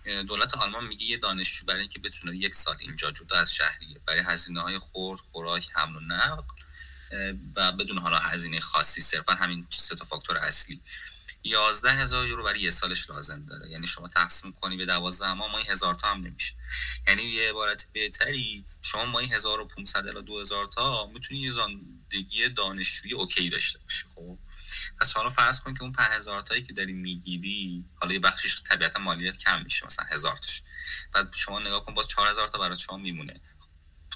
[0.05, 4.19] دولت آلمان میگه یه دانشجو برای اینکه بتونه یک سال اینجا جدا از شهریه برای
[4.19, 6.43] هزینه های خورد خوراک حمل و نقل
[7.55, 10.81] و بدون حالا هزینه خاصی صرفا همین سه تا فاکتور اصلی.
[11.43, 13.69] یازده هزار یورو برای یه سالش لازم داره.
[13.69, 16.53] یعنی شما تقسیم کنی به دوازده ماه ماهی هزار تا هم نمیشه.
[17.07, 21.51] یعنی یه عبارت بهتری شما ماهی هزار و پونصد الا دو هزار تا می‌تونی یه
[21.51, 24.37] زندگی دانشجویی اوکی داشته باشی خب؟
[25.01, 28.99] پس حالا فرض کن که اون 5000 تایی که داری می‌گیری حالا یه بخشش طبیعتا
[28.99, 30.61] مالیات کم میشه مثلا هزار تاش.
[31.13, 33.41] بعد شما نگاه کن باز 4000 تا برای شما میمونه.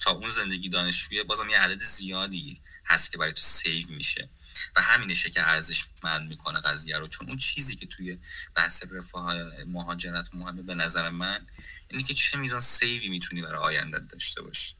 [0.01, 4.29] تا اون زندگی دانشجویی بازم یه عدد زیادی هست که برای تو سیو میشه.
[4.75, 7.07] و همینشه که ارزش مند می‌کنه قضیه رو.
[7.07, 8.19] چون اون چیزی که توی
[8.55, 11.47] بحث رفاه مهاجرت مهمه به نظر من
[11.87, 14.75] اینه که چه میزان سیوی می‌تونی برای آینده داشته باشی.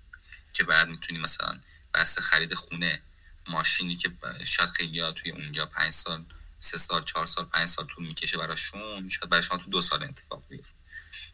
[0.54, 1.60] که بعد می‌تونی مثلا
[1.94, 3.02] بحث خرید خونه
[3.48, 4.12] ماشینی که
[4.46, 6.26] شاید خیلی ها توی اونجا پنج سال
[6.60, 10.04] سه سال چهار سال پنج سال طول می‌کشه براشون شاید برای شما تو دو سال
[10.04, 10.76] اتفاق بیفته.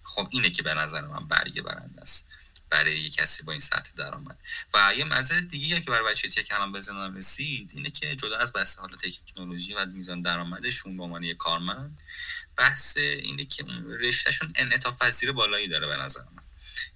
[0.04, 2.28] خب اینه که به نظر من برگه برنده است
[2.70, 4.38] برای یه کسی با این سطح درآمد.
[4.74, 8.54] و یه مزه دیگه که برای بچه تک الان بزنن رسید اینه که جدا از
[8.54, 12.02] بحث حال تکنولوژی و میزان درآمدشون به عنوان یه کارمند
[12.58, 13.66] بحث اینه که
[14.00, 16.44] رشتهشون انعطاف پذیر بالایی داره به نظر من.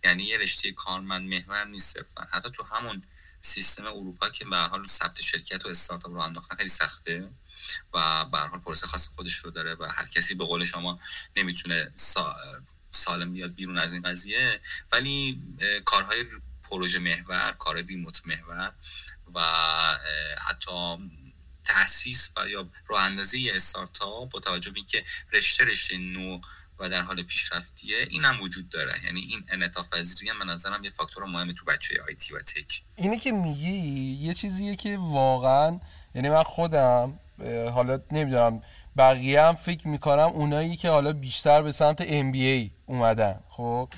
[0.03, 2.27] یعنی یه رشته کارمند محور نیست صرفا.
[2.31, 3.03] حتی تو همون
[3.45, 7.29] سیستم اروپا که به حال ثبت شرکت و استارتاپ رو انداختن خیلی سخته
[7.93, 10.99] و به حال پروسه خاص خودش رو داره و هر کسی به قول شما
[11.35, 11.91] نمی‌تونه
[12.91, 14.61] سالم بیاد بیرون از این قضیه.
[14.91, 15.39] ولی
[15.85, 16.25] کارهای
[16.63, 18.73] پروژه محور کار ریموت محور
[19.33, 19.41] و
[20.41, 20.97] حتی
[21.63, 26.41] تاسیس و یا راه اندازی استارتاپ با توجه به اینکه رشته رشته نو
[26.79, 28.93] و در حال پیشرفتیه این هم وجود داره.
[29.05, 32.81] یعنی این انعطاف پذیری هم به نظرم یه فاکتور مهم تو بچه آیتی و تک.
[32.95, 33.77] اینه که میگی
[34.21, 35.79] یه چیزیه که واقعا
[36.15, 37.19] یعنی من خودم
[37.73, 38.61] حالا نمی‌دونم
[38.97, 43.89] بقیه هم فکر می‌کنم اونایی که حالا بیشتر به سمت MBA اومدن خب؟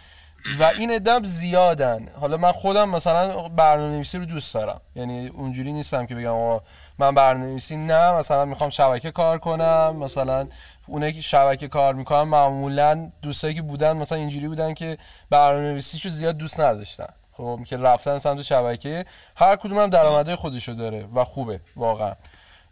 [0.59, 2.09] و این ادم زیادن.
[2.19, 4.81] حالا من خودم مثلا برنامه نویسی رو دوست دارم.
[4.95, 6.59] یعنی اونجوری نیستم که بگم
[6.99, 10.47] من برنامه نویسی نه مثلا می‌خوام شبکه کار کنم مثلا
[10.87, 14.97] اونایی که شبکه کار می‌کنن معمولا دوستایی که بودن مثلا اینجوری بودن که
[15.29, 17.13] برنامه نویسیشو زیاد دوست نداشتن.
[17.31, 19.05] خب که رفتن سمت شبکه.
[19.35, 22.13] هر کدوم هم درآمدهای خودشو داره و خوبه واقعا.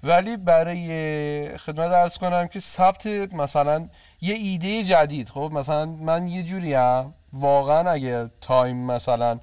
[0.03, 3.89] ولی برای خدمت ارز کنم که ثبت مثلا
[4.21, 5.29] یه ایده جدید.
[5.29, 9.39] خب مثلا من یه جوری هم واقعا اگر تایم مثلا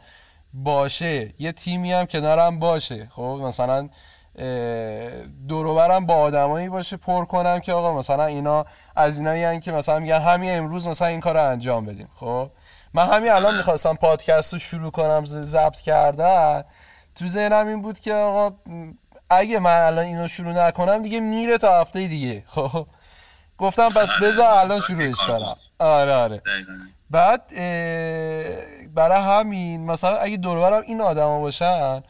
[0.54, 3.08] باشه یه تیمی هم کنارم باشه.
[3.10, 3.88] خب مثلا
[5.48, 8.66] دوروبرم با آدمایی باشه پر کنم که آقا مثلا اینا
[8.96, 12.08] از اینایی که مثلا میگن همین امروز مثلا این کار رو انجام بدیم.
[12.14, 12.50] خب؟
[12.94, 16.64] من همین الان می‌خواستم پادکست رو شروع کنم ضبط کردن.
[17.14, 18.56] تو ذهنم این بود که آقا
[19.30, 22.44] اگه من الان اینو شروع نکنم دیگه میره تا هفته دیگه.
[22.46, 22.86] خب؟
[23.58, 25.44] گفتم پس آره، بذار الان شروعش کنم.
[25.78, 26.42] آره آره.
[27.10, 27.42] بعد
[28.94, 32.02] برای همین مثلا اگه دوربرم این آدما باشن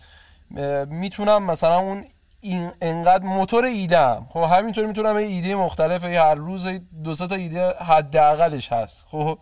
[0.86, 2.04] می‌تونم مثلا اون
[2.44, 6.66] این انقدر موتور ایدم خب همینطور می‌تونم یه ایده مختلف هر روز
[7.04, 9.06] دو تا ایده حداقلش هست.
[9.10, 9.38] خب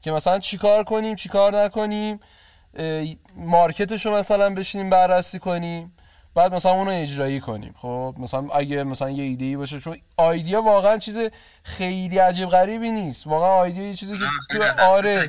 [0.00, 2.20] که مثلا چیکار کنیم چیکار نکنیم
[3.36, 5.92] مارکتش رو مثلا بشینیم بررسی کنیم.
[6.34, 7.74] بعد مثلا اونو اجرایی کنیم.
[7.78, 11.18] خب مثلا اگه مثلا یه ایده ای باشه چون آیدیا واقعا چیز
[11.62, 13.26] خیلی عجیب غریبی نیست.
[13.26, 15.28] واقعا آیدیا یه چیزی که تو آره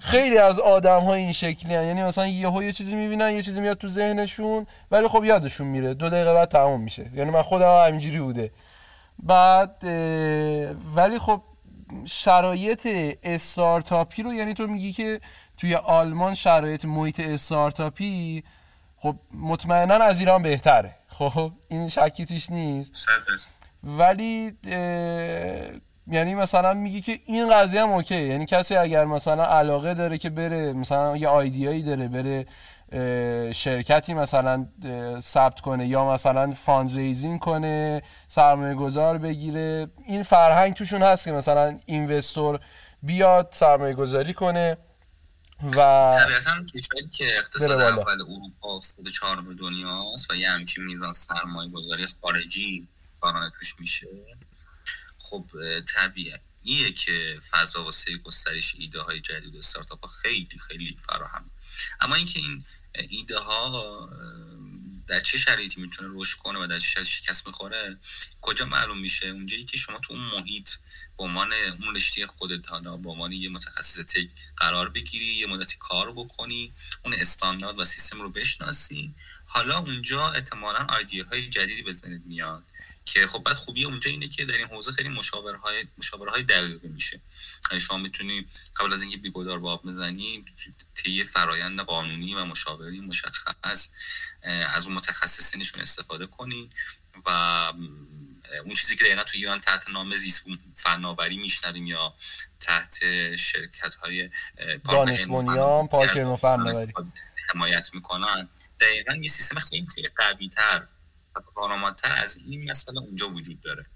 [0.00, 1.84] خیلی از آدم ها این شکلی هن.
[1.84, 5.94] یعنی مثلا یهو یه چیزی می‌بینن یه چیزی میاد تو ذهنشون ولی خب یادشون میره.
[5.94, 7.10] دو دقیقه بعد تموم میشه.
[7.14, 8.50] یعنی من خودم همینجوری بوده.
[9.22, 9.84] بعد
[10.96, 11.42] ولی خب
[12.06, 12.88] شرایط
[13.22, 15.20] استارتاپی رو یعنی تو میگی که
[15.56, 18.44] توی آلمان شرایط محیط استارتاپی
[19.04, 20.94] خب مطمئنا از ایران بهتره.
[21.08, 23.08] خب این شکی توش نیست.
[23.82, 24.52] ولی
[26.06, 30.30] یعنی مثلا میگی که این قضیه هم اوکی یعنی کسی اگر مثلا علاقه داره که
[30.30, 32.46] بره مثلا یه آیدیایی داره بره
[33.52, 34.66] شرکتی مثلا
[35.20, 41.78] ثبت کنه یا مثلا fundraising کنه سرمایه گذار بگیره این فرهنگ توشون هست که مثلا
[41.86, 42.60] investor
[43.02, 44.76] بیاد سرمایه گذاری کنه.
[45.64, 51.70] و طبیعتا کشوری که اقتصاد اول اروپا اقتصاد چهارم دنیاست و یه همچین میزان سرمایه
[51.70, 52.88] گذاری خارجی
[53.20, 54.06] سالانه توش میشه.
[55.18, 55.50] خب
[55.94, 61.50] طبیعیه که فضا واسه گسترش ایده های جدید و استارتاپ ها خیلی خیلی فراهم.
[62.00, 62.64] اما اینکه این
[63.08, 64.08] ایده ها
[65.08, 67.98] در چه شرایطی می‌تونه رشد کنه و در چه شرایطی شکست می‌خوره
[68.40, 70.70] کجا معلوم میشه؟ اونجایی که شما تو اون محیط
[71.18, 75.76] به عنوان اون رشته خودت حالا به عنوان یه متخصص تک قرار بگیری یه مدتی
[75.78, 76.72] کار بکنی
[77.04, 79.14] اون استاندارد و سیستم رو بشناسی.
[79.46, 81.94] حالا اونجا احتمالا آیدیه های جدیدی به
[82.26, 82.62] میاد
[83.04, 87.20] که خب بعد خوبی اونجا اینه که در این حوزه خیلی مشاورهای مشاورهای دقیقه میشه.
[87.70, 88.46] یعنی شما می‌تونی
[88.76, 90.44] قبل از اینکه بیگودار باب بزنی
[90.94, 93.88] طی فرایند قانونی و مشاوری مشخص
[94.42, 96.70] از اون متخصصینشون استفاده کنی
[97.26, 97.72] و
[98.64, 100.44] اون چیزی که دقیقا تو ایران تحت نام زیست
[100.76, 102.14] فناوری میشنویم یا
[102.60, 102.98] تحت
[103.36, 104.30] شرکت های
[104.88, 106.92] دانش بنیان پارک فناوری.
[107.54, 108.48] حمایت می‌کنن.
[108.80, 109.86] دقیقا یه سیستم خیلی
[110.16, 110.86] قوی تر
[111.36, 113.86] و کارآمدتر از این مسئله اونجا وجود داره.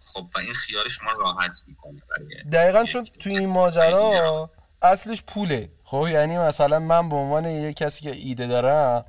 [0.00, 2.02] خب و این خیال شما راحت می‌کنه
[2.52, 4.50] دقیقا چون تو این ماجرا
[4.82, 5.72] اصلش پوله.
[5.84, 9.04] خب یعنی مثلا من به عنوان یه کسی که ایده دارم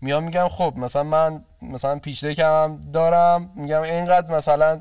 [0.00, 4.80] میام میگم خب مثلا من مثلا پیشده کمم دارم میگم اینقدر مثلا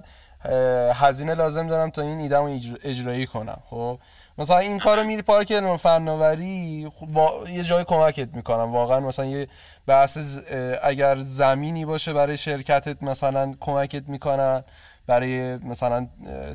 [0.94, 4.00] هزینه لازم دارم تا این ایدهمو اجرایی کنم خب؟
[4.38, 7.08] مثلا این کارو میری پارک علم فناوری خب
[7.50, 8.72] یه جای کمکت می‌کنم.
[8.72, 9.48] واقعا مثلا یه
[9.88, 10.38] بحث
[10.84, 14.64] اگر زمینی باشه برای شرکتت مثلا کمکت می‌کنن
[15.08, 16.08] برای مثلا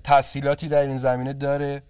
[0.04, 1.82] تحصیلاتی در این زمینه داره.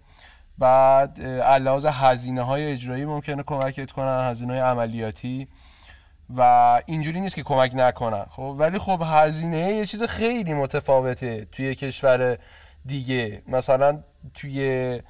[0.57, 5.47] بعد علاوه هزینه های اجرایی ممکنه کمکت کنن هزینه های عملیاتی.
[6.37, 8.25] و اینجوری نیست که کمک نکنن.
[8.29, 12.37] خب ولی خب هزینه یه چیز خیلی متفاوته توی کشور
[12.85, 13.41] دیگه.
[13.47, 13.99] مثلا
[14.33, 15.01] توی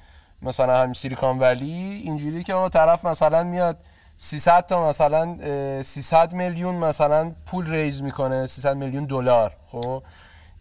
[0.42, 3.78] مثلا همین سیلیکون ولی اینجوری که طرف مثلا میاد
[4.16, 5.36] 300 تا مثلا
[5.82, 9.52] 300 میلیون مثلا پول ریز می‌کنه 300 میلیون دلار.
[9.64, 10.02] خب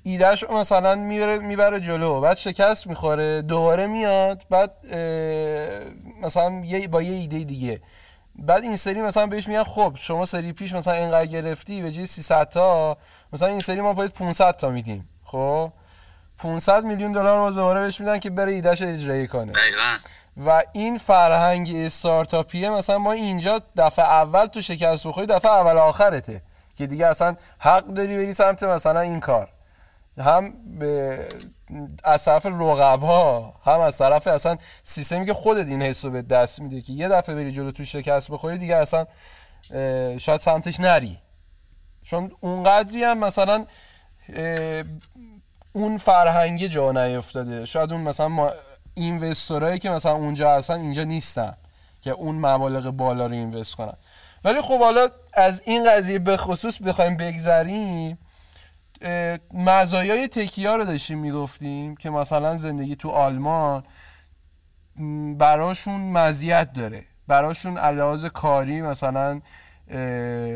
[0.03, 2.22] ایدهش مثلا می‌بره می‌بره جلو.
[2.22, 4.72] بعد شکست می‌خوره دوباره میاد بعد
[6.22, 7.82] مثلا با یه ایده دیگه.
[8.40, 12.06] بعد این سری مثلا بهش میگن خب شما سری پیش مثلا اینقدر گرفتی به جای
[12.06, 12.98] 300 تا
[13.34, 15.10] مثلا این سری ما باید 500 تا میدیم.
[15.24, 15.72] خب؟
[16.38, 19.52] 500 میلیون دلار ما دوباره بهش میدن که بره ایدهش اجرایی کنه.
[19.52, 19.98] دقیقا.
[20.45, 26.41] و این فرهنگ استارتاپیه مثلا ما اینجا دفعه اول تو شکست بخوری دفعه اول آخرته
[26.78, 29.49] که دیگه اصلا حق داری بری سمت مثلا این کار.
[30.17, 31.27] هم به
[32.03, 36.61] از طرف رقب ها هم از طرف اصلا سیستمی که خودت این حسو به دست
[36.61, 39.05] میده که یه دفعه بری جلو تو شکست بخوری دیگه اصلا
[40.17, 41.17] شاید سمتش نری.
[42.03, 43.65] چون اونقدری هم مثلا
[45.73, 47.65] اون فرهنگ جا نیفتاده.
[47.65, 48.51] شاید اون مثلا ما
[48.93, 51.53] اینوستورایی که مثلا اونجا هستن اینجا نیستن
[52.01, 53.97] که اون مبالغ بالا رو اینوست کنن.
[54.43, 58.17] ولی خب حالا از این قضیه به خصوص بخوایم بگذریم
[59.53, 63.84] مزایای تکیه رو داشتیم می‌گفتیم که مثلا زندگی تو آلمان
[65.38, 67.03] براشون مزیت داره.
[67.27, 69.41] براشون علاوه کاری مثلا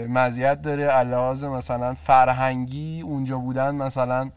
[0.07, 4.31] مزیت داره علاوه مثلا فرهنگی اونجا بودن مثلا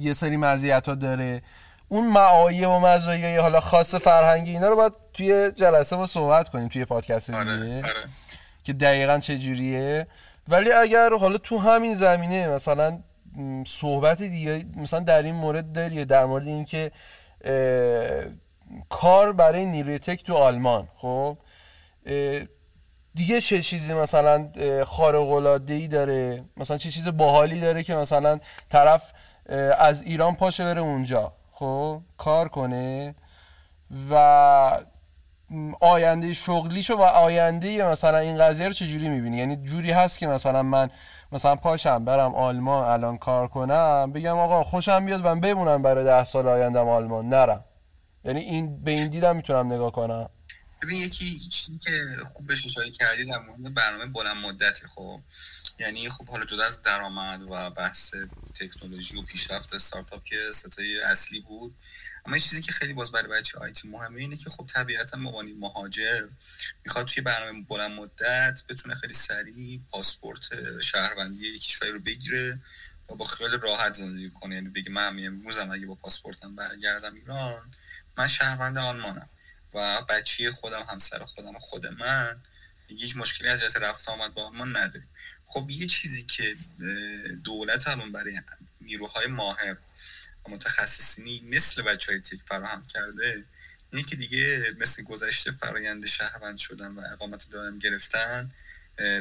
[0.00, 1.42] یه سری مزیت ها داره.
[1.88, 6.68] اون معایه و مزایای حالا خاص فرهنگی اینا رو باید توی جلسه ما صحبت کنیم
[6.68, 7.76] توی پادکست آره، دیگه.
[7.76, 8.04] آره.
[8.64, 10.06] که دقیقا چه جوریه.
[10.50, 12.98] ولی اگر حالا تو همین زمینه مثلا
[13.66, 16.90] صحبت دیگه مثلا در این مورد داری در مورد اینکه
[18.88, 21.38] کار برای نیروی تک تو آلمان خب؟
[23.14, 24.48] دیگه چه چیزی مثلا
[24.84, 29.12] خارق العاده ای داره؟ مثلا چه چیز باحالی داره که مثلا طرف
[29.78, 33.14] از ایران پاشه بره اونجا خب؟ کار کنه
[34.10, 34.84] و
[35.80, 40.62] آینده شغلیشو و آینده مثلا این قضیه رو چجوری می‌بینی؟ یعنی جوری هست که مثلا
[40.62, 40.90] من
[41.32, 46.24] مثلا پاشم برم آلمان الان کار کنم بگم آقا خوشم بیاد و بمونم برای ده
[46.24, 47.64] سال آیندم آلمان نرم.
[48.24, 50.28] یعنی این به این دیدم می‌تونم نگاه کنم.
[50.82, 51.90] ببین یکی چیزی که
[52.24, 55.20] خوب بهش اشاره کردی در مورد برنامه بلند مدتی خب.
[55.78, 58.14] یعنی خب حالا جدا از درآمد و بحث
[58.60, 61.74] تکنولوژی و پیشرفت استارتاپ که ستای اصلی بود
[62.26, 65.52] اما یه چیزی که خیلی باز برای بچه آیتی مهمه اینه که خب طبیعتا مقانی
[65.52, 66.28] مهاجر
[66.84, 72.58] می‌خواد توی برنامه بلند مدت بتونه خیلی سریع پاسپورت شهروندی کشوری رو بگیره
[73.08, 74.54] و با خیال راحت زندگی کنه.
[74.54, 77.70] یعنی بگه من امروزم اگه با پاسپورتم برگردم ایران
[78.18, 79.28] من شهروند آلمانم
[79.74, 82.40] و بچه خودم همسر خودم خود من
[82.88, 85.08] هیچ مشکلی از جهت رفت آمد با ما نداریم.
[85.46, 86.56] خب یه چیزی که
[87.44, 88.40] دولت الان برای
[88.80, 89.76] نیروهای ماهر
[90.48, 93.44] متخصصینی مثل بچه های تک فراهم کرده
[93.92, 98.50] اینه که دیگه مثل گذشته فرایند شهروند شدن و اقامت دائم گرفتن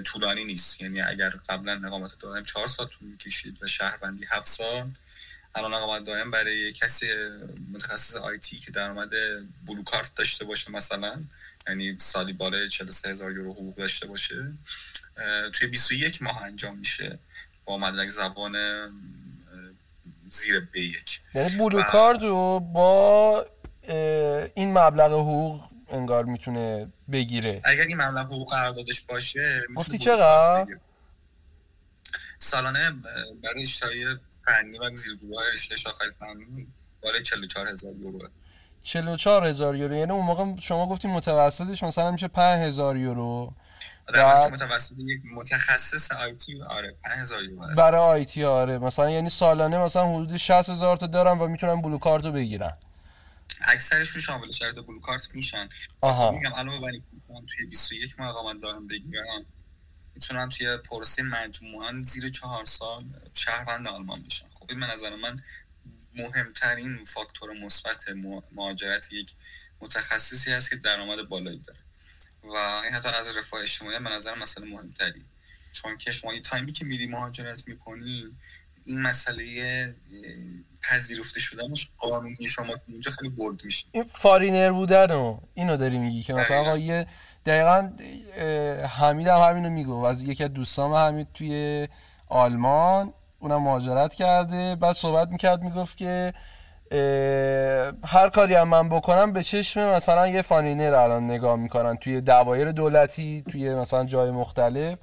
[0.04, 0.82] طولانی نیست.
[0.82, 4.92] یعنی اگر قبلا اقامت دائم چهار سال طول می‌کشید و شهروندی هفت سال
[5.56, 7.08] الان اقامت دائم برای کسی
[7.72, 9.10] متخصص آیتی که درآمد
[9.66, 11.24] بلو کارت داشته باشه مثلا
[11.68, 14.54] یعنی سالی بالای 43 هزار یورو حقوق داشته باشه
[15.54, 17.20] توی 21 ماه انجام میشه
[17.66, 18.56] با مدرک زبان
[20.30, 23.46] زیر به یک یعنی بلو کارت رو با
[24.56, 27.62] این مبلغ حقوق انگار می‌تونه بگیره.
[27.64, 30.68] اگر این مبلغ حقوق قراردادش باشه گفتی چقدر؟
[32.40, 32.92] سالانه
[33.44, 34.06] برای اشتهای
[34.46, 36.68] فنی و زیرگروه رشته شاخص فنی
[37.04, 38.30] بالای 44 هزار یورو.
[38.84, 39.96] 44 هزار یورو.
[39.96, 43.54] یعنی اون موقع شما گفتیم متوسطش مثلا میشه 5 هزار یورو.
[44.14, 48.78] در متوسط یک متخصص آیتی آره 5000 یورو برای آیتی آره.
[48.78, 52.78] مثلا یعنی سالانه مثلا حدود 60 هزار تا دارن و می‌تونن بلو کارت رو بگیرن.
[53.62, 55.70] اکثرشون شامل شرط بلو کارت میشن.
[56.02, 56.32] آها.
[56.32, 57.04] میگم الان ببینید
[57.48, 59.46] توی 21 ماه اقامت دائم بگیرن
[60.16, 63.04] می‌تونن توی پروسه مجموعا زیر چهار سال
[63.34, 64.46] شهروند آلمان بشن.
[64.54, 65.44] خب این من نظر من
[66.16, 68.06] مهمترین فاکتور مثبت
[68.52, 69.34] مهاجرت یک
[69.82, 71.79] متخصصی هست که درآمد بالایی داره.
[72.44, 75.26] و این حتی از رفاه اجتماعی به نظر مسئله مهمتری.
[75.72, 78.24] چون که شما یه تایمی که میری مهاجرت می‌کنی
[78.86, 79.96] این مسئله
[80.82, 83.86] پذیرفته شدنش قانونی شما اونجا خیلی برد میشه.
[83.92, 87.08] این فارینر بودن رو اینو داری میگی که مثلا آقا یه
[87.46, 87.90] دقیقا
[88.88, 90.04] حمید هم همینو میگه.
[90.04, 91.88] از یکی از دوستان حمید توی
[92.28, 94.76] آلمان اونم مهاجرت کرده.
[94.76, 96.34] بعد صحبت می‌کرد می‌گفت که
[98.06, 102.72] هر کاری هم من بکنم به چشم مثلا یه foreigner الان نگاه می‌کنن توی دوایر
[102.72, 105.00] دولتی توی مثلا جای مختلف.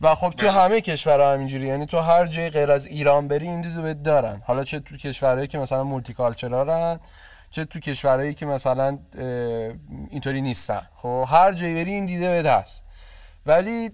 [0.00, 3.60] و خب تو همه کشورها همینجوری یعنی تو هر جای غیر از ایران بری این
[3.60, 4.42] دیدو دارن.
[4.46, 7.00] حالا چه تو کشورهایی که مثلا multicultural ان
[7.50, 8.98] چه تو کشورهایی که مثلا
[10.10, 10.80] اینطوری نیستن.
[10.96, 12.84] خب هر جایی بری این دیده بده هست.
[13.46, 13.90] ولی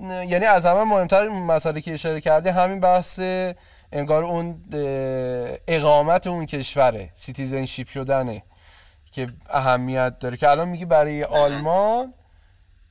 [0.00, 3.20] یعنی از همه مهمتر مسئله که اشاره کرده همین بحث
[3.92, 4.62] انگار اون
[5.68, 8.42] اقامت اون کشوره citizenship شدنه
[9.12, 10.36] که اهمیت داره.
[10.36, 12.14] که الان میگی برای آلمان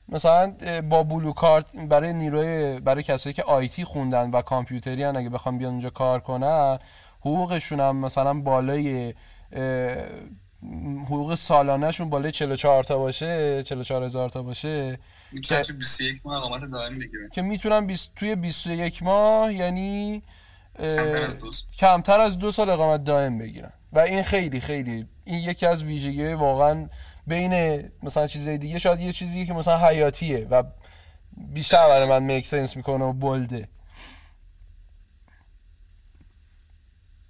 [0.08, 0.54] مثلا
[0.90, 5.58] با blue کارت برای نیروی برای کسایی که IT خوندن و کامپیوتری هن اگه بخوام
[5.58, 6.78] بیان اونجا کار کنن
[7.20, 9.14] حقوقشون هم مثلا بالای
[11.04, 14.98] حقوق سالانهشون بالای 44 تا باشه 44 هزار تا باشه
[15.48, 17.28] که 21 ماه اقامت دائم بگیرن.
[17.32, 18.08] که می‌تونن بیس...
[18.16, 20.22] توی 21 ماه یعنی
[20.78, 25.38] کمتر از دو کمتر از دو سال اقامت دائم بگیرن و این خیلی خیلی این
[25.38, 26.88] یکی از ویژگی واقعا
[27.26, 30.62] بین مثلا چیزای دیگه شاید یه چیزی که مثلا حیاتیه و
[31.36, 33.68] بیشتر برای من میک سنس می‌کنه و بلده.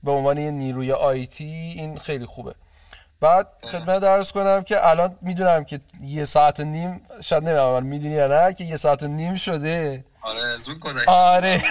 [0.03, 1.45] به عنوان یه نیروی آیتی
[1.77, 2.55] این خیلی خوبه.
[3.21, 8.27] بعد خدمت درس کنم که الان می‌دونم که یه ساعت نیم شاید نمی‌دونم می‌دونی یا
[8.29, 10.05] نه که یه ساعت نیم شده.
[10.23, 11.63] آره زود گذشت آره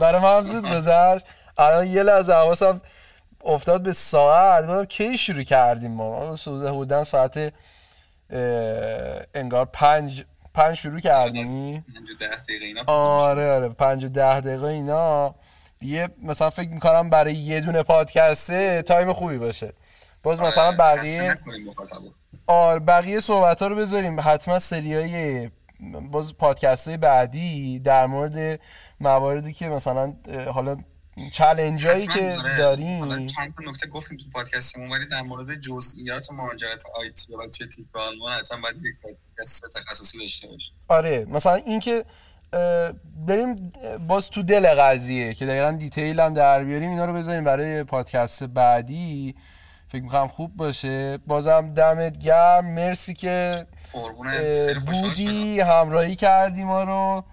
[0.00, 1.26] برای من هم زود گذشت.
[1.58, 2.80] الان یه لحظه حواسم
[3.44, 4.64] افتاد به ساعت.
[4.64, 7.52] گفتم کی شروع کردیم ما؟ حدودا ساعت
[9.34, 10.24] انگار پنج
[10.54, 11.84] پنج شروع کردیم.
[12.86, 15.34] آره آره پنج و ده دقیقه اینا.
[15.82, 19.72] یه مثلا فکر می‌کنم برای یه دونه پادکسته time خوبی باشه.
[20.24, 21.38] باز آره، مثلا بقیه
[22.46, 24.20] آره بقیه صحبت ها رو بذاریم.
[24.20, 25.50] حتما سریای
[26.10, 28.60] باز پادکست های بعدی در مورد
[29.00, 30.14] مواردی که مثلا
[30.54, 30.76] حالا
[31.32, 33.00] challenge هایی که داریم.
[33.26, 37.96] چند تا نکته گفتیم تو پادکستمون ولی در مورد جزئیات مهاجرت IT و چه تیپ
[37.96, 40.74] آلمان اصلا باید یک پادکست تخصصی داشته باشیم.
[40.88, 42.04] آره مثلا اینکه
[43.26, 43.72] بریم
[44.08, 48.44] باز تو دل قضیه که دقیقا دیتیل هم در بیاریم اینا رو بذاریم برای پادکست
[48.44, 49.34] بعدی.
[49.94, 51.18] فکر می‌کنم خوب باشه.
[51.26, 52.66] بازم دمت گرم.
[52.66, 53.66] مرسی که
[54.86, 57.24] بودی همراهی کردی ما رو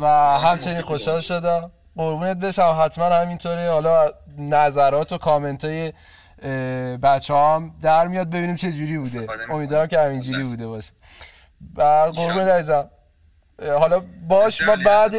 [0.00, 0.06] و
[0.38, 1.70] همچنین خوشحال شدم.
[1.96, 3.70] قربونت بشم حتما همینطوره.
[3.70, 5.92] حالا نظرات و کامنت های
[6.98, 9.26] بچه هم در میاد ببینیم چه جوری بوده.
[9.50, 10.92] امیدوارم که همینجوری بوده باشه.
[11.76, 11.82] و
[12.16, 12.90] قربونت عزیزم.
[13.78, 15.12] حالا باش ما بعد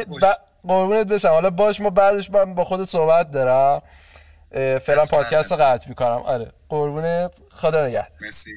[0.68, 3.82] قربونت بشم حالا باش ما بعدش من با خودت صحبت دارم.
[4.54, 6.22] فعلا پادکست رو قطع می‌کنم.
[6.24, 6.52] آره.
[6.68, 7.32] قربونت.
[7.50, 8.50] خدا نگهد مرسی.